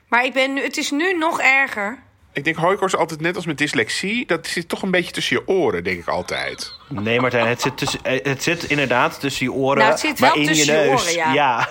Maar 0.08 0.24
ik 0.24 0.32
ben 0.32 0.52
nu, 0.52 0.62
het 0.62 0.76
is 0.76 0.90
nu 0.90 1.12
nog 1.12 1.40
erger. 1.40 1.98
Ik 2.32 2.44
denk 2.44 2.56
hooikoorts 2.56 2.96
altijd 2.96 3.20
net 3.20 3.36
als 3.36 3.46
met 3.46 3.58
dyslexie. 3.58 4.26
Dat 4.26 4.46
zit 4.46 4.68
toch 4.68 4.82
een 4.82 4.90
beetje 4.90 5.12
tussen 5.12 5.36
je 5.36 5.48
oren, 5.48 5.84
denk 5.84 5.98
ik 5.98 6.08
altijd. 6.08 6.72
Nee, 6.88 7.20
Martijn, 7.20 7.46
het 7.46 7.60
zit, 7.60 7.78
tussen, 7.78 8.04
eh, 8.04 8.24
het 8.24 8.42
zit 8.42 8.64
inderdaad 8.64 9.20
tussen 9.20 9.46
je 9.46 9.52
oren. 9.52 9.78
Nou, 9.78 9.90
het 9.90 10.00
zit 10.00 10.20
maar 10.20 10.32
wel 10.32 10.40
in 10.40 10.46
tussen 10.46 10.74
je 10.74 10.80
je 10.80 10.86
neus. 10.88 11.00
oren, 11.00 11.14
ja. 11.14 11.32
ja. 11.32 11.68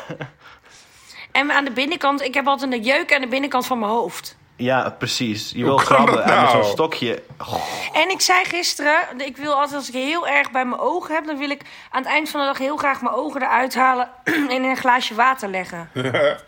En 1.31 1.51
aan 1.51 1.65
de 1.65 1.71
binnenkant, 1.71 2.21
ik 2.21 2.33
heb 2.33 2.47
altijd 2.47 2.71
een 2.71 2.83
jeuk 2.83 3.13
aan 3.13 3.21
de 3.21 3.27
binnenkant 3.27 3.65
van 3.65 3.79
mijn 3.79 3.91
hoofd. 3.91 4.37
Ja, 4.57 4.89
precies. 4.97 5.51
Je 5.55 5.63
wil 5.63 5.75
krabben 5.75 6.15
dat 6.15 6.23
en 6.23 6.29
met 6.29 6.39
nou? 6.39 6.49
zo'n 6.63 6.71
stokje. 6.71 7.21
En 7.93 8.09
ik 8.09 8.21
zei 8.21 8.45
gisteren, 8.45 8.95
ik 9.17 9.37
wil 9.37 9.53
altijd 9.53 9.73
als 9.75 9.87
ik 9.87 9.93
heel 9.93 10.27
erg 10.27 10.51
bij 10.51 10.65
mijn 10.65 10.81
ogen 10.81 11.15
heb, 11.15 11.25
dan 11.25 11.37
wil 11.37 11.49
ik 11.49 11.61
aan 11.91 12.01
het 12.01 12.11
eind 12.11 12.29
van 12.29 12.39
de 12.41 12.45
dag 12.47 12.57
heel 12.57 12.77
graag 12.77 13.01
mijn 13.01 13.15
ogen 13.15 13.41
eruit 13.41 13.75
halen 13.75 14.09
en 14.23 14.49
in 14.51 14.63
een 14.63 14.77
glaasje 14.77 15.15
water 15.15 15.49
leggen. 15.49 15.89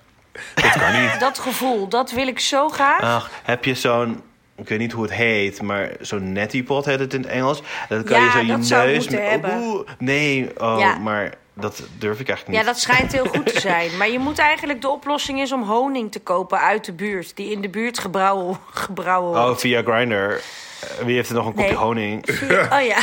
Dat 0.55 0.71
kan 0.79 1.01
niet. 1.01 1.19
Dat 1.19 1.39
gevoel, 1.39 1.87
dat 1.87 2.11
wil 2.11 2.27
ik 2.27 2.39
zo 2.39 2.69
graag. 2.69 3.01
Ach, 3.01 3.29
heb 3.43 3.65
je 3.65 3.73
zo'n... 3.75 4.21
Ik 4.55 4.69
weet 4.69 4.79
niet 4.79 4.91
hoe 4.91 5.03
het 5.03 5.13
heet, 5.13 5.61
maar 5.61 5.89
zo'n 5.99 6.31
netty 6.31 6.63
pot 6.63 6.85
heet 6.85 6.99
het 6.99 7.13
in 7.13 7.21
het 7.21 7.29
Engels. 7.29 7.61
Dat 7.89 8.03
kan 8.03 8.19
Ja, 8.19 8.25
je 8.25 8.31
zo 8.65 8.77
je 8.77 8.85
neus... 8.87 8.97
moeten 8.97 9.19
met- 9.19 9.29
hebben. 9.29 9.57
Oeh, 9.61 9.87
nee, 9.97 10.49
oh, 10.61 10.79
Ja. 10.79 10.97
maar 10.97 11.33
dat 11.59 11.83
durf 11.97 12.19
ik 12.19 12.27
eigenlijk 12.27 12.59
Ja, 12.59 12.63
niet. 12.65 12.73
dat 12.73 12.79
schijnt 12.83 13.11
heel 13.11 13.25
goed 13.25 13.45
te 13.53 13.59
zijn. 13.69 13.97
Maar 13.97 14.09
je 14.09 14.19
moet 14.19 14.39
eigenlijk, 14.39 14.81
de 14.81 14.89
oplossing 14.89 15.41
is 15.41 15.51
om 15.51 15.63
honing 15.63 16.11
te 16.11 16.19
kopen 16.19 16.59
uit 16.59 16.85
de 16.85 16.93
buurt. 16.93 17.35
Die 17.35 17.51
in 17.51 17.61
de 17.61 17.69
buurt 17.69 17.99
gebrouwen, 17.99 18.57
gebrouwen 18.71 19.37
Oh, 19.39 19.43
wordt. 19.45 19.61
via 19.61 19.81
Grindr. 19.81 20.33
Wie 21.05 21.15
heeft 21.15 21.29
er 21.29 21.35
nog 21.35 21.45
een 21.45 21.53
kopje 21.53 21.67
Nee. 21.69 21.77
honing? 21.77 22.25
Oh 22.73 22.81
ja. 22.85 22.97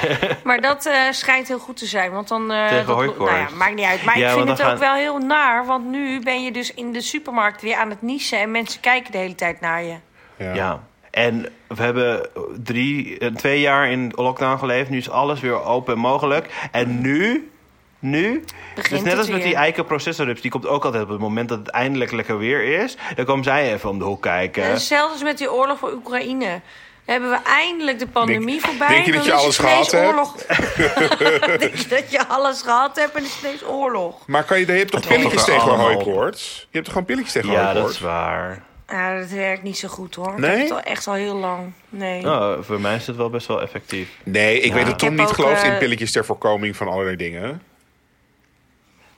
maar 0.44 0.60
dat 0.60 0.86
eh, 0.86 0.94
schijnt 1.10 1.48
heel 1.48 1.58
goed 1.58 1.76
te 1.76 1.86
zijn. 1.86 2.10
Want 2.12 2.28
dan. 2.28 2.50
eh, 2.52 2.66
Tegen 2.68 2.86
dat, 2.86 3.18
nou 3.18 3.36
ja, 3.36 3.48
maakt 3.56 3.74
niet 3.74 3.84
uit. 3.84 4.04
Maar 4.04 4.18
Ja, 4.18 4.28
ik 4.30 4.36
vind 4.36 4.48
het 4.48 4.60
ook 4.60 4.66
gaan- 4.66 4.78
wel 4.78 4.94
heel 4.94 5.18
naar. 5.18 5.66
Want 5.66 5.86
nu 5.86 6.20
ben 6.20 6.44
je 6.44 6.52
dus 6.52 6.74
in 6.74 6.92
de 6.92 7.00
supermarkt 7.00 7.62
weer 7.62 7.76
aan 7.76 7.90
het 7.90 8.02
niezen. 8.02 8.38
En 8.40 8.50
mensen 8.50 8.80
kijken 8.80 9.12
de 9.12 9.18
hele 9.18 9.34
tijd 9.34 9.60
naar 9.60 9.82
je. 9.82 9.94
Ja. 10.36 10.54
Ja. 10.54 10.82
En 11.10 11.46
we 11.68 11.82
hebben 11.82 12.28
drie, 12.62 13.18
eh, 13.18 13.28
twee 13.34 13.60
jaar 13.60 13.90
in 13.90 14.12
lockdown 14.14 14.58
geleefd. 14.58 14.90
Nu 14.90 14.96
is 14.96 15.10
alles 15.10 15.40
weer 15.40 15.62
open 15.64 15.94
en 15.94 16.00
mogelijk. 16.00 16.68
En 16.72 17.00
nu, 17.00 17.50
nu... 17.98 18.44
Begint 18.74 18.94
dus 18.94 19.10
net 19.10 19.18
als 19.18 19.28
met 19.28 19.42
die 19.42 19.54
eiken 19.54 19.84
processorrups, 19.84 20.40
die 20.40 20.50
komt 20.50 20.66
ook 20.66 20.84
altijd 20.84 21.02
op 21.02 21.08
het 21.08 21.18
moment 21.20 21.48
dat 21.48 21.58
het 21.58 21.68
eindelijk 21.68 22.12
lekker 22.12 22.38
weer 22.38 22.62
is. 22.82 22.96
Dan 23.16 23.24
komen 23.24 23.44
zij 23.44 23.72
even 23.72 23.90
om 23.90 23.98
de 23.98 24.04
hoek 24.04 24.22
kijken. 24.22 24.62
En 24.62 24.70
Hetzelfde 24.70 25.12
als 25.12 25.22
met 25.22 25.38
die 25.38 25.52
oorlog 25.52 25.78
voor 25.78 25.92
Oekraïne. 25.92 26.46
Dan 26.48 26.60
hebben 27.04 27.30
we 27.30 27.38
eindelijk 27.50 27.98
de 27.98 28.06
pandemie 28.06 28.46
Denk- 28.46 28.60
voorbij. 28.60 28.88
denk 28.88 29.04
je 29.06 29.12
dat 29.12 29.24
je 29.24 29.32
alles 29.32 29.58
gehad 29.58 29.90
hebt? 29.90 30.06
oorlog. 30.06 30.34
denk 31.58 31.74
je 31.74 31.86
dat 31.88 32.10
je 32.10 32.26
alles 32.26 32.62
gehad 32.62 32.96
hebt 32.96 33.14
en 33.14 33.22
is 33.24 33.38
ineens 33.42 33.64
oorlog. 33.64 34.26
Maar 34.26 34.44
kan 34.44 34.58
je, 34.60 34.66
je 34.66 34.72
hebt 34.72 34.90
toch 34.90 35.00
Het 35.00 35.08
valt 35.08 35.20
pilletjes 35.20 35.44
tegen 35.44 35.70
hooikoorts? 35.70 36.58
Je 36.58 36.66
hebt 36.70 36.84
toch 36.84 36.92
gewoon 36.92 37.04
pilletjes 37.08 37.32
tegen 37.32 37.50
ja, 37.50 37.56
dat 37.62 37.66
hooikoorts? 37.72 37.96
is 37.96 38.02
waar. 38.02 38.62
Ja, 38.88 39.18
dat 39.18 39.28
werkt 39.30 39.62
niet 39.62 39.78
zo 39.78 39.88
goed 39.88 40.14
hoor. 40.14 40.32
Ik 40.32 40.38
Nee? 40.38 40.50
heb 40.50 40.60
het 40.60 40.70
al 40.70 40.80
echt 40.80 41.06
al 41.06 41.14
heel 41.14 41.34
lang. 41.36 41.72
Nee. 41.88 42.22
Nou, 42.22 42.64
voor 42.64 42.80
mij 42.80 42.94
is 42.96 43.06
het 43.06 43.16
wel 43.16 43.30
best 43.30 43.46
wel 43.46 43.62
effectief. 43.62 44.08
Nee, 44.22 44.60
ik 44.60 44.72
weet 44.72 44.82
dat 44.84 44.92
Ik 44.92 44.98
Tom 44.98 45.08
heb 45.08 45.18
niet 45.18 45.28
gelooft 45.34 45.62
eh, 45.62 45.72
in 45.72 45.78
pilletjes 45.78 46.12
ter 46.12 46.24
voorkoming 46.24 46.76
van 46.76 46.88
allerlei 46.88 47.16
dingen. 47.16 47.62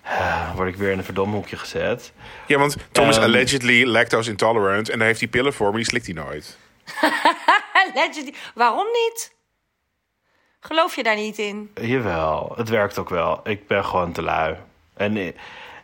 Ah, 0.04 0.50
word 0.56 0.68
ik 0.68 0.76
weer 0.76 0.90
in 0.90 0.98
een 0.98 1.04
verdomhoekje 1.04 1.56
gezet. 1.56 2.12
Ja, 2.46 2.58
want 2.58 2.76
Tom 2.92 3.08
is 3.08 3.16
Ehm. 3.16 3.24
allegedly 3.24 3.84
lactose 3.84 4.30
intolerant 4.30 4.88
en 4.88 4.98
daar 4.98 5.06
heeft 5.06 5.20
hij 5.20 5.28
pillen 5.28 5.52
voor, 5.52 5.68
maar 5.68 5.76
die 5.76 5.84
slikt 5.88 6.06
hij 6.06 6.14
nooit. 6.14 6.56
Legend. 7.94 8.30
Waarom 8.54 8.86
niet? 8.86 9.32
Geloof 10.60 10.96
je 10.96 11.02
daar 11.02 11.16
niet 11.16 11.38
in? 11.38 11.70
Jawel, 11.80 12.52
het 12.56 12.68
werkt 12.68 12.98
ook 12.98 13.08
wel. 13.08 13.40
Ik 13.44 13.66
ben 13.66 13.84
gewoon 13.84 14.12
te 14.12 14.22
lui. 14.22 14.56
En 14.96 15.16
eh, 15.16 15.32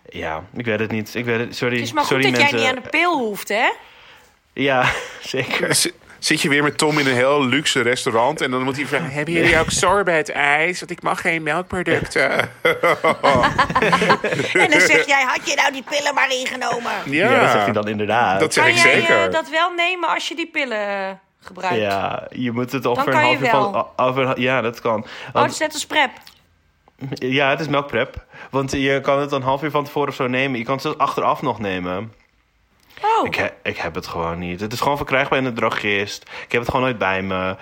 ja, 0.09 0.45
ik 0.57 0.65
weet 0.65 0.79
het 0.81 0.91
niet. 0.91 1.15
Ik 1.15 1.25
weet 1.25 1.39
het, 1.39 1.57
sorry, 1.57 1.75
Het 1.77 1.85
is 1.85 1.93
maar 1.93 2.05
goed 2.05 2.13
sorry 2.13 2.31
dat 2.31 2.41
mensen. 2.41 2.59
jij 2.59 2.69
niet 2.69 2.77
aan 2.77 2.83
de 2.85 2.89
pil 2.91 3.19
hoeft, 3.19 3.49
hè? 3.49 3.69
Ja, 4.53 4.93
zeker. 5.23 5.77
Zit 6.27 6.41
je 6.41 6.49
weer 6.49 6.63
met 6.63 6.79
Tom 6.79 6.99
in 6.99 7.07
een 7.07 7.15
heel 7.15 7.45
luxe 7.47 7.81
restaurant. 7.81 8.41
En 8.41 8.51
dan 8.51 8.63
moet 8.63 8.77
hij 8.77 8.87
vragen: 8.87 9.11
Hebben 9.11 9.35
jullie 9.35 9.59
ook 9.59 9.71
sorbet 9.71 10.31
ijs? 10.31 10.79
Want 10.79 10.91
ik 10.91 11.03
mag 11.03 11.21
geen 11.21 11.43
melkproducten. 11.43 12.31
En 14.53 14.71
dan 14.71 14.81
zeg 14.81 15.07
jij, 15.07 15.23
had 15.23 15.49
je 15.49 15.55
nou 15.57 15.73
die 15.73 15.83
pillen 15.83 16.15
maar 16.15 16.31
ingenomen? 16.31 16.93
Ja, 17.05 17.31
Ja, 17.31 17.41
dat 17.41 17.51
zegt 17.51 17.65
hij 17.65 17.73
dan 17.73 17.89
inderdaad. 17.89 18.41
Dat 18.41 18.55
zeg 18.55 18.65
Kan 18.65 18.73
ik 18.73 18.79
jij 18.79 18.93
zeker. 18.93 19.25
eh, 19.27 19.33
dat 19.33 19.49
wel 19.51 19.71
nemen 19.71 20.09
als 20.09 20.29
je 20.29 20.35
die 20.35 20.47
pillen 20.47 20.89
eh, 20.89 21.11
gebruikt? 21.41 21.77
Ja, 21.77 22.27
je 22.31 22.53
moet 22.53 22.73
het 22.73 22.87
over 22.87 23.09
een 23.09 23.15
half 23.15 23.41
uur 23.41 23.49
van... 23.49 23.87
Over, 23.97 24.41
ja, 24.41 24.61
dat 24.61 24.81
kan. 24.81 25.07
Oh, 25.33 25.43
het 25.43 25.53
is 25.53 25.59
net 25.59 25.73
als 25.73 25.87
prep. 25.87 26.11
ja, 27.15 27.51
het 27.51 27.61
is 27.61 27.69
melkprep. 27.69 28.25
Want 28.51 28.71
je 28.71 29.01
kan 29.01 29.21
het 29.21 29.33
een 29.33 29.43
half 29.43 29.63
uur 29.63 29.71
van 29.71 29.85
tevoren 29.85 30.09
of 30.09 30.15
zo 30.15 30.27
nemen. 30.27 30.59
Je 30.59 30.65
kan 30.65 30.75
het 30.75 30.83
zelfs 30.83 30.99
achteraf 30.99 31.43
nog 31.43 31.59
nemen. 31.59 32.13
Oh, 33.03 33.27
Ik, 33.27 33.35
he- 33.35 33.53
ik 33.63 33.77
heb 33.77 33.95
het 33.95 34.07
gewoon 34.07 34.39
niet. 34.39 34.61
Het 34.61 34.73
is 34.73 34.81
gewoon 34.81 34.97
verkrijgbaar 34.97 35.39
in 35.39 35.45
de 35.45 35.53
drogist. 35.53 36.23
Ik 36.23 36.53
heb 36.53 36.61
het 36.61 36.71
gewoon 36.71 36.85
nooit 36.87 36.99
bij 36.99 37.23
me. 37.23 37.57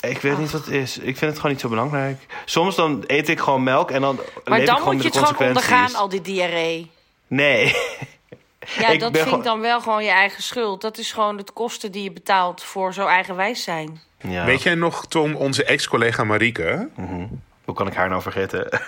Ik 0.00 0.18
weet 0.20 0.38
niet 0.38 0.50
wat 0.50 0.64
het 0.64 0.74
is. 0.74 0.98
Ik 0.98 1.16
vind 1.16 1.20
het 1.30 1.36
gewoon 1.36 1.50
niet 1.52 1.60
zo 1.60 1.68
belangrijk. 1.68 2.26
Soms 2.44 2.76
dan 2.76 3.04
eet 3.06 3.28
ik 3.28 3.40
gewoon 3.40 3.62
melk 3.62 3.90
en 3.90 4.00
dan 4.00 4.16
maar 4.44 4.58
leef 4.58 4.66
dan 4.66 4.74
ik 4.76 4.80
gewoon 4.82 4.94
moet 4.94 5.02
je 5.14 5.18
het 5.20 5.28
gewoon 5.28 5.48
ondergaan, 5.48 5.94
al 5.94 6.08
die 6.08 6.20
diarree. 6.20 6.90
Nee. 7.26 7.64
Ja, 8.78 8.88
Ik 8.92 9.00
dat 9.00 9.10
vind 9.12 9.22
gewoon- 9.24 9.38
ik 9.38 9.44
dan 9.44 9.60
wel 9.60 9.80
gewoon 9.80 10.04
je 10.04 10.10
eigen 10.10 10.42
schuld. 10.42 10.80
Dat 10.80 10.98
is 10.98 11.12
gewoon 11.12 11.36
de 11.36 11.44
kosten 11.52 11.92
die 11.92 12.02
je 12.02 12.12
betaalt 12.12 12.62
voor 12.62 12.92
zo 12.94 13.06
eigenwijs 13.06 13.62
zijn. 13.62 14.00
Ja. 14.20 14.44
Weet 14.44 14.62
jij 14.62 14.74
nog, 14.74 15.06
Tom, 15.06 15.34
onze 15.34 15.64
ex-collega 15.64 16.24
Marieke? 16.24 16.88
Hoe 17.64 17.74
kan 17.74 17.86
ik 17.86 17.94
haar 17.94 18.08
nou 18.08 18.22
vergeten? 18.22 18.68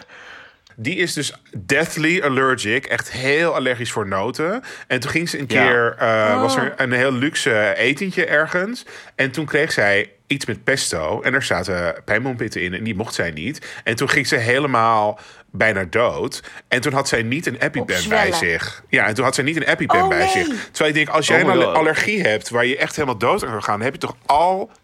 Die 0.83 0.97
is 0.97 1.13
dus 1.13 1.33
deathly 1.57 2.21
allergic. 2.23 2.87
Echt 2.87 3.11
heel 3.13 3.55
allergisch 3.55 3.93
voor 3.93 4.07
noten. 4.09 4.63
En 4.87 5.01
toen 5.01 5.11
ging 5.11 5.29
ze 5.29 5.39
een 5.39 5.45
Ja. 5.49 5.67
keer... 5.67 5.95
eh, 5.99 6.41
was 6.41 6.57
Oh. 6.57 6.63
er 6.63 6.73
een 6.77 6.93
heel 6.93 7.13
luxe 7.13 7.75
etentje 7.77 8.27
ergens. 8.27 8.85
En 9.15 9.31
toen 9.31 9.45
kreeg 9.45 9.73
zij 9.73 10.13
iets 10.27 10.47
met 10.47 10.65
pesto. 10.65 11.21
En 11.23 11.35
er 11.35 11.43
zaten 11.43 11.95
pijnboompitten 12.05 12.63
in. 12.63 12.75
En 12.75 12.85
die 12.85 12.95
mocht 12.95 13.15
zij 13.15 13.31
niet. 13.31 13.67
En 13.85 13.97
toen 13.97 14.09
ging 14.09 14.27
ze 14.27 14.37
helemaal 14.37 15.19
bijna 15.53 15.85
dood. 15.91 16.43
En 16.69 16.81
toen 16.81 16.93
had 16.93 17.09
zij 17.09 17.23
niet 17.23 17.47
een 17.47 17.57
EpiPen 17.59 18.09
bij 18.09 18.33
zich. 18.33 18.83
Ja, 18.89 19.07
en 19.07 19.15
toen 19.15 19.25
had 19.25 19.35
zij 19.35 19.45
niet 19.45 19.57
een 19.57 19.63
EpiPen 19.69 20.03
Oh, 20.03 20.09
bij 20.09 20.19
nee. 20.19 20.29
zich. 20.29 20.47
Terwijl 20.71 20.89
ik 20.91 20.95
denk, 20.97 21.09
als 21.09 21.27
jij 21.27 21.43
Oh 21.43 21.55
een 21.55 21.63
allergie 21.65 22.23
hebt... 22.23 22.49
waar 22.51 22.67
je 22.67 22.77
echt 22.77 22.95
helemaal 22.97 23.19
dood 23.19 23.45
aan 23.45 23.51
kan 23.51 23.63
gaan... 23.63 23.75
dan 23.77 23.85
heb 23.85 23.93
je 23.93 24.01
toch 24.01 24.17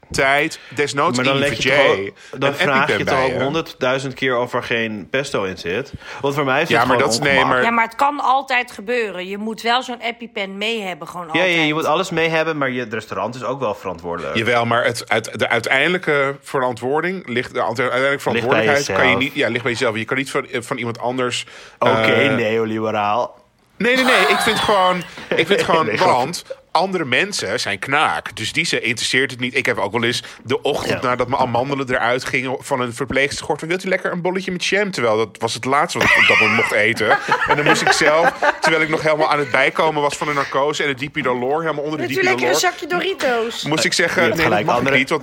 altijd 0.09 0.59
desnoods 0.75 1.17
Maar 1.17 1.25
dan, 1.27 1.43
in 1.43 1.55
je 1.57 2.13
dan 2.39 2.55
vraag 2.55 2.97
je 2.97 3.05
toch 3.05 3.27
je. 3.27 3.43
honderdduizend 3.43 4.15
keer 4.15 4.39
of 4.39 4.53
er 4.55 4.63
geen 4.63 5.07
pesto 5.11 5.45
in 5.45 5.59
zit. 5.59 5.93
Want 6.21 6.35
voor 6.35 6.45
mij 6.45 6.63
is 6.63 6.69
Ja, 6.69 6.79
het 6.79 6.87
maar 6.89 6.97
gewoon 6.97 7.11
dat 7.13 7.21
is- 7.21 7.27
nee, 7.27 7.37
ongemak. 7.37 7.53
maar- 7.55 7.63
Ja, 7.63 7.71
maar 7.71 7.85
het 7.85 7.95
kan 7.95 8.21
altijd 8.21 8.73
gebeuren. 8.73 9.27
Je 9.27 9.39
moet 9.39 9.63
wel 9.63 9.83
zo'n 9.83 10.01
EpiPen 10.01 10.59
mee 10.59 10.83
hebben, 10.83 11.09
gewoon 11.09 11.27
Ja, 11.27 11.33
altijd. 11.33 11.55
ja, 11.55 11.63
je 11.63 11.75
moet 11.75 11.85
alles 11.85 12.11
mee 12.11 12.29
hebben, 12.29 12.59
maar 12.59 12.71
je, 12.71 12.81
het 12.81 12.93
restaurant 12.93 13.35
is 13.35 13.43
ook 13.45 13.61
wel 13.61 13.75
verantwoordelijk. 13.75 14.37
Jawel, 14.37 14.65
maar 14.67 14.85
het, 14.85 15.09
uit, 15.09 15.39
de 15.39 15.49
uiteindelijke 15.49 16.37
verantwoording 16.43 17.29
ligt 17.29 17.55
de 17.55 17.63
uiteindelijke 17.65 18.19
verantwoordelijkheid 18.19 18.93
kan 18.93 19.09
je 19.11 19.17
niet, 19.17 19.35
ja, 19.35 19.49
ligt 19.49 19.63
bij 19.63 19.73
jezelf. 19.73 19.97
Je 19.97 20.05
kan 20.05 20.17
niet 20.17 20.31
van, 20.31 20.47
van 20.53 20.77
iemand 20.77 20.99
anders. 20.99 21.47
Oké, 21.79 21.91
eh, 21.93 22.35
neoliberaal. 22.35 23.45
Nee, 23.79 23.95
nee, 23.95 24.05
nee. 24.05 24.21
Ik 24.29 24.39
vind 24.39 24.59
gewoon, 24.59 25.03
ik 25.37 25.47
vind 25.47 25.63
gewoon, 25.69 25.97
want 25.97 26.45
andere 26.77 27.05
mensen 27.05 27.61
zijn 27.61 27.79
knaak. 27.79 28.37
Dus 28.37 28.53
die 28.53 28.65
ze 28.65 28.81
interesseert 28.81 29.31
het 29.31 29.41
niet. 29.41 29.57
Ik 29.57 29.67
heb 29.67 29.79
ook 29.79 29.93
wel 29.93 30.05
eens 30.05 30.23
de 30.45 30.63
ochtend 30.63 31.03
Ja. 31.03 31.09
nadat 31.09 31.29
mijn 31.29 31.41
amandelen 31.43 31.91
eruit 31.91 32.25
gingen 32.25 32.57
van 32.61 32.81
een 32.81 32.95
verpleegster 32.95 33.39
gehoord. 33.41 33.59
van, 33.61 33.69
Wilt 33.69 33.85
u 33.85 33.89
lekker 33.89 34.13
een 34.13 34.21
bolletje 34.23 34.53
met 34.53 34.65
jam? 34.65 34.91
Terwijl 34.91 35.17
dat 35.17 35.29
was 35.39 35.55
het 35.55 35.65
laatste 35.65 35.99
wat 35.99 36.09
ik 36.09 36.17
op 36.17 36.27
dat 36.29 36.39
moment 36.41 36.57
mocht 36.57 36.73
eten. 36.73 37.19
En 37.49 37.57
dan 37.57 37.65
moest 37.65 37.83
ik 37.83 37.93
zelf, 37.93 38.33
terwijl 38.61 38.83
ik 38.83 38.89
nog 38.89 39.03
helemaal 39.03 39.31
aan 39.31 39.39
het 39.39 39.51
bijkomen 39.51 40.03
was 40.03 40.17
van 40.17 40.27
de 40.27 40.33
narcose 40.33 40.83
en 40.83 40.89
de 40.89 40.95
dipidolor, 40.95 41.61
helemaal 41.61 41.85
onder 41.85 41.99
de 42.09 42.15
u 42.15 42.23
lekker 42.23 42.49
een 42.49 42.55
zakje 42.55 42.87
Doritos? 42.87 43.65
Moest 43.65 43.85
ik 43.85 43.93
zeggen, 43.93 44.37
nee, 44.37 44.49
dat 44.49 44.65
mag 44.65 44.77
andere- 44.77 44.97
niet. 44.97 45.11
Want, 45.11 45.23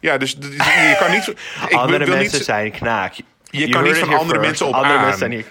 ja, 0.00 0.18
dus, 0.18 0.36
je 0.40 0.96
kan 0.98 1.10
niet... 1.10 1.26
Ik 1.68 1.72
andere 1.76 2.04
wil 2.04 2.14
mensen 2.16 2.36
niet, 2.38 2.46
zijn 2.46 2.70
knaak. 2.70 3.14
Je 3.50 3.68
kan 3.68 3.82
niet 3.82 3.96
van 3.98 4.08
andere 4.08 4.24
first. 4.28 4.40
mensen 4.40 4.66
op 4.66 4.74
Andere 4.74 4.94
aan. 4.94 5.00
mensen 5.00 5.18
zijn 5.18 5.30
hier... 5.30 5.44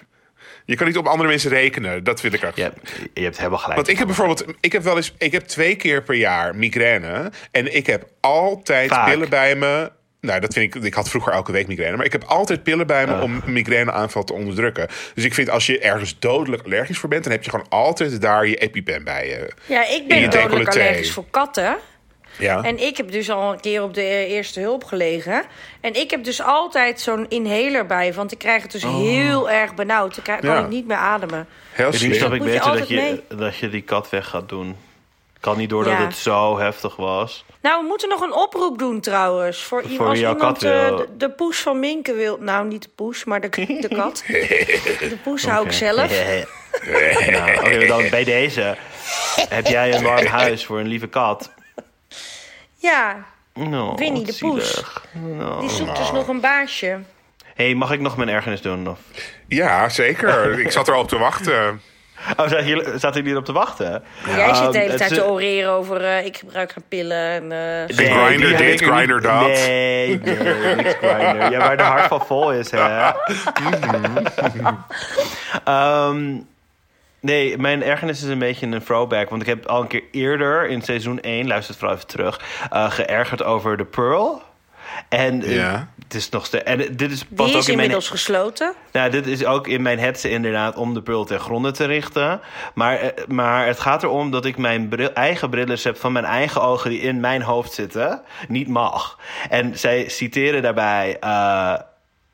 je 0.66 0.76
kan 0.76 0.88
niet 0.88 0.98
op 0.98 1.08
andere 1.08 1.30
mensen 1.30 1.50
rekenen. 1.50 2.04
Dat 2.04 2.20
vind 2.20 2.34
ik 2.34 2.44
ook. 2.44 2.56
Je 2.56 2.62
hebt, 2.62 2.92
je 3.14 3.24
hebt 3.24 3.38
helemaal 3.38 3.60
gelijk. 3.60 3.76
Want 3.76 3.88
ik 3.88 3.98
heb 3.98 4.08
bijvoorbeeld, 4.08 4.46
ik 4.60 4.72
heb 4.72 4.84
wel 4.84 4.96
eens, 4.96 5.14
ik 5.18 5.32
heb 5.32 5.44
twee 5.44 5.76
keer 5.76 6.04
per 6.04 6.16
jaar 6.16 6.56
migraine. 6.56 7.32
En 7.52 7.76
ik 7.76 7.86
heb 7.88 8.08
altijd 8.20 8.90
Vaak. 8.90 9.10
pillen 9.10 9.30
bij 9.30 9.56
me. 9.56 9.92
Nou, 10.22 10.40
dat 10.40 10.54
vind 10.54 10.76
ik. 10.76 10.84
Ik 10.84 10.94
had 10.94 11.10
vroeger 11.10 11.34
elke 11.34 11.52
week 11.52 11.68
migraine. 11.68 11.98
Maar 11.98 12.06
ik 12.06 12.12
heb 12.12 12.24
altijd 12.24 12.64
pillen 12.64 12.88
bij 12.88 13.08
me 13.08 13.22
om 13.22 13.42
een 13.46 13.54
migraineaanval 13.54 14.24
te 14.24 14.34
onderdrukken. 14.34 14.88
Dus 15.14 15.24
ik 15.24 15.34
vind 15.34 15.50
als 15.50 15.66
je 15.66 15.80
ergens 15.80 16.20
dodelijk 16.20 16.64
allergisch 16.64 16.98
voor 16.98 17.10
bent, 17.10 17.24
dan 17.24 17.32
heb 17.32 17.44
je 17.44 17.50
gewoon 17.50 17.70
altijd 17.70 18.22
daar 18.22 18.48
je 18.48 18.56
EpiPen 18.56 19.04
bij 19.04 19.28
je. 19.28 19.52
Ja, 19.66 19.88
ik 19.88 20.08
ben 20.08 20.30
dodelijk 20.30 20.70
allergisch 20.70 21.12
voor 21.12 21.26
katten. 21.30 21.78
Ja. 22.38 22.62
En 22.64 22.78
ik 22.82 22.98
heb 22.98 23.12
dus 23.12 23.30
al 23.30 23.52
een 23.52 23.60
keer 23.60 23.84
op 23.84 23.94
de 23.94 24.26
eerste 24.28 24.60
hulp 24.60 24.84
gelegen. 24.84 25.44
En 25.82 25.94
ik 25.94 26.12
heb 26.12 26.24
dus 26.24 26.42
altijd 26.42 27.00
zo'n 27.02 27.26
inhaler 27.30 27.86
bij. 27.86 28.14
Want 28.14 28.32
ik 28.32 28.38
krijg 28.38 28.62
het 28.62 28.72
dus 28.72 28.84
heel 28.84 29.50
erg 29.50 29.74
benauwd. 29.76 30.16
Dan 30.26 30.40
kan 30.40 30.50
Ja. 30.52 30.60
ik 30.60 30.68
niet 30.70 30.88
meer 30.88 30.98
ademen. 30.98 31.48
Heel 31.72 31.88
Ik 31.88 31.94
snap 31.96 32.14
slim. 32.14 32.34
ik 32.34 32.44
beter 32.44 32.78
dat 32.78 32.88
je, 32.88 33.22
dat 33.28 33.58
je 33.58 33.70
die 33.70 33.82
kat 33.82 34.10
weg 34.10 34.28
gaat 34.28 34.50
doen. 34.50 34.76
Kan 35.40 35.58
niet 35.58 35.70
door 35.70 35.84
dat 35.84 35.94
Ja. 35.94 36.06
het 36.06 36.16
zo 36.16 36.60
heftig 36.60 36.96
was. 36.96 37.46
Nou, 37.62 37.82
we 37.82 37.88
moeten 37.88 38.10
nog 38.10 38.22
een 38.22 38.34
oproep 38.34 38.80
doen 38.80 39.00
trouwens. 39.00 39.64
Voor, 39.64 39.84
i- 39.90 39.96
Voor 39.96 40.08
als 40.08 40.20
jouw 40.20 40.34
iemand 40.34 40.58
kat 40.60 40.72
eh, 40.72 40.88
wil. 40.88 40.96
de, 40.98 41.08
de 41.18 41.30
poes 41.30 41.60
van 41.60 41.80
Minke 41.80 42.14
wil... 42.14 42.38
Nou, 42.40 42.68
niet 42.68 42.84
de 42.84 42.90
poes, 42.96 43.24
maar 43.24 43.42
de, 43.42 43.50
de 43.82 43.88
kat. 43.96 44.24
De 45.10 45.18
poes 45.24 45.46
hou 45.46 45.66
ik 45.66 45.72
zelf. 45.72 46.12
nou, 47.32 47.58
oké, 47.58 47.86
dan 47.88 48.10
bij 48.10 48.24
deze. 48.24 48.76
Heb 49.50 49.68
jij 49.68 49.94
een 49.94 50.04
warm 50.04 50.26
huis 50.26 50.66
voor 50.66 50.80
een 50.80 50.88
lieve 50.88 51.08
kat? 51.08 51.52
Ja, 52.86 53.16
No, 53.54 53.96
Winnie 53.96 54.26
de 54.26 54.36
Poes. 54.40 54.74
zielig. 54.74 55.06
No. 55.14 55.60
die 55.60 55.70
zoekt 55.70 55.98
dus 55.98 56.12
nog 56.12 56.28
een 56.28 56.40
baasje. 56.40 57.00
hey, 57.56 57.74
mag 57.76 57.92
ik 57.92 58.00
nog 58.00 58.18
mijn 58.18 58.30
ergernis 58.30 58.62
doen? 58.62 58.90
Of... 58.90 59.00
Ja, 59.48 59.90
zeker. 59.90 60.60
ik 60.66 60.72
zat 60.72 60.88
er 60.88 60.94
al 60.94 61.00
op 61.02 61.08
te 61.08 61.18
wachten. 61.18 61.82
Oh, 62.38 62.48
zaten 62.48 62.66
jullie, 62.66 62.84
zaten 62.98 63.14
jullie 63.14 63.32
erop 63.32 63.46
te 63.46 63.52
wachten? 63.52 64.04
Jij 64.36 64.54
zit 64.54 64.72
de 64.72 64.78
Um, 64.80 64.86
hele 64.86 64.96
tijd 64.96 65.14
te 65.14 65.26
oreren 65.26 65.72
over... 65.72 66.02
eh, 66.06 66.26
ik 66.26 66.38
gebruik 66.38 66.72
geen 66.72 66.84
pillen 66.90 67.18
en... 67.30 67.44
eh, 67.44 67.98
Nee, 67.98 68.08
heb 68.48 68.58
dit, 68.58 68.82
er 68.82 68.88
Grindr 68.94 69.22
dat. 69.22 69.42
Nee, 69.42 70.20
nee, 70.20 70.76
niks 70.76 70.94
Grindr. 70.94 71.52
Ja, 71.52 71.58
waar 71.58 71.78
de 71.78 71.84
hart 71.84 72.08
van 72.08 72.26
vol 72.26 72.52
is, 72.52 72.72
hè. 72.72 72.78
Ehm, 75.64 76.38
nee, 77.26 77.58
mijn 77.58 77.84
ergernis 77.84 78.24
is 78.24 78.30
een 78.30 78.40
beetje 78.40 78.68
een 78.68 78.84
throwback. 78.84 79.30
Want 79.30 79.42
ik 79.42 79.48
heb 79.48 79.66
al 79.66 79.82
een 79.82 79.88
keer 79.88 80.04
eerder 80.12 80.68
in 80.70 80.82
seizoen 80.82 81.20
1, 81.22 81.48
luister 81.48 81.70
het 81.70 81.78
vooral 81.80 81.96
even 81.98 82.08
terug, 82.10 82.42
eh, 82.70 82.92
geërgerd 82.92 83.44
over 83.44 83.78
de 83.78 83.86
Pearl. 83.86 84.42
En 85.10 85.44
eh, 85.44 85.56
Ja. 85.56 85.88
het 86.04 86.14
is 86.14 86.30
nog 86.30 86.46
steeds. 86.46 86.64
En 86.64 86.78
dit 86.78 87.12
is 87.12 87.20
die 87.20 87.28
past 87.36 87.54
ook 87.54 87.60
is 87.60 87.68
in 87.68 87.76
mijn. 87.76 87.88
inmiddels 87.90 88.10
gesloten. 88.10 88.74
Nou, 88.92 89.10
dit 89.10 89.28
is 89.28 89.46
ook 89.46 89.68
in 89.68 89.82
mijn 89.82 90.00
hetze 90.00 90.30
inderdaad 90.30 90.76
om 90.76 90.94
de 90.94 91.02
Pearl 91.02 91.26
ten 91.26 91.40
gronde 91.40 91.72
te 91.72 91.86
richten. 91.86 92.42
Maar, 92.74 92.98
eh, 93.00 93.26
maar 93.28 93.66
het 93.68 93.80
gaat 93.80 94.04
erom 94.04 94.32
dat 94.32 94.46
ik 94.46 94.58
mijn 94.58 94.88
bril, 94.88 95.14
eigen 95.14 95.50
brilrecept 95.50 96.00
van 96.00 96.12
mijn 96.12 96.26
eigen 96.26 96.62
ogen 96.62 96.90
die 96.90 97.00
in 97.00 97.20
mijn 97.20 97.42
hoofd 97.42 97.74
zitten, 97.74 98.22
niet 98.48 98.68
mag. 98.68 99.20
En 99.50 99.78
zij 99.80 100.10
citeren 100.10 100.62
daarbij. 100.62 101.18
eh, 101.20 101.74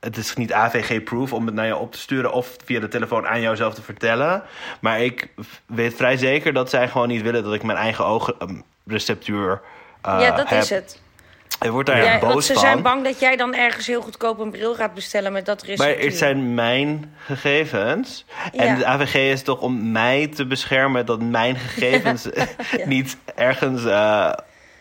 het 0.01 0.17
is 0.17 0.33
niet 0.35 0.53
AVG-proof 0.53 1.33
om 1.33 1.45
het 1.45 1.55
naar 1.55 1.65
je 1.65 1.75
op 1.77 1.91
te 1.91 1.99
sturen 1.99 2.31
of 2.33 2.55
via 2.65 2.79
de 2.79 2.87
telefoon 2.87 3.27
aan 3.27 3.41
jou 3.41 3.55
zelf 3.55 3.73
te 3.73 3.81
vertellen. 3.81 4.43
Maar 4.79 5.01
ik 5.01 5.27
weet 5.65 5.93
vrij 5.95 6.17
zeker 6.17 6.53
dat 6.53 6.69
zij 6.69 6.87
gewoon 6.87 7.07
niet 7.07 7.21
willen 7.21 7.43
dat 7.43 7.53
ik 7.53 7.63
mijn 7.63 7.77
eigen 7.77 8.05
ogenreceptuur. 8.05 9.61
uh, 10.07 10.17
ja, 10.19 10.31
dat 10.35 10.49
heb. 10.49 10.61
is 10.61 10.69
het. 10.69 10.99
Ik 11.61 11.69
word 11.69 11.85
daar 11.85 11.97
Ja, 12.03 12.11
echt 12.11 12.21
boos 12.21 12.31
want 12.31 12.43
ze 12.43 12.53
van. 12.53 12.61
zijn 12.61 12.81
bang 12.81 13.03
dat 13.03 13.19
jij 13.19 13.35
dan 13.35 13.53
ergens 13.55 13.87
heel 13.87 14.01
goedkoop 14.01 14.39
een 14.39 14.51
bril 14.51 14.75
gaat 14.75 14.93
bestellen 14.93 15.31
met 15.31 15.45
dat 15.45 15.61
Maar 15.61 15.69
receptuur. 15.69 16.05
het 16.05 16.17
zijn 16.17 16.53
mijn 16.53 17.13
gegevens. 17.25 18.25
Ja. 18.51 18.63
En 18.63 18.77
de 18.77 18.85
AVG 18.85 19.13
is 19.15 19.43
toch 19.43 19.59
om 19.59 19.91
mij 19.91 20.27
te 20.27 20.45
beschermen 20.45 21.05
dat 21.05 21.21
mijn 21.21 21.55
gegevens 21.55 22.27
niet 22.85 23.17
ergens 23.35 23.85
eh, 23.85 24.31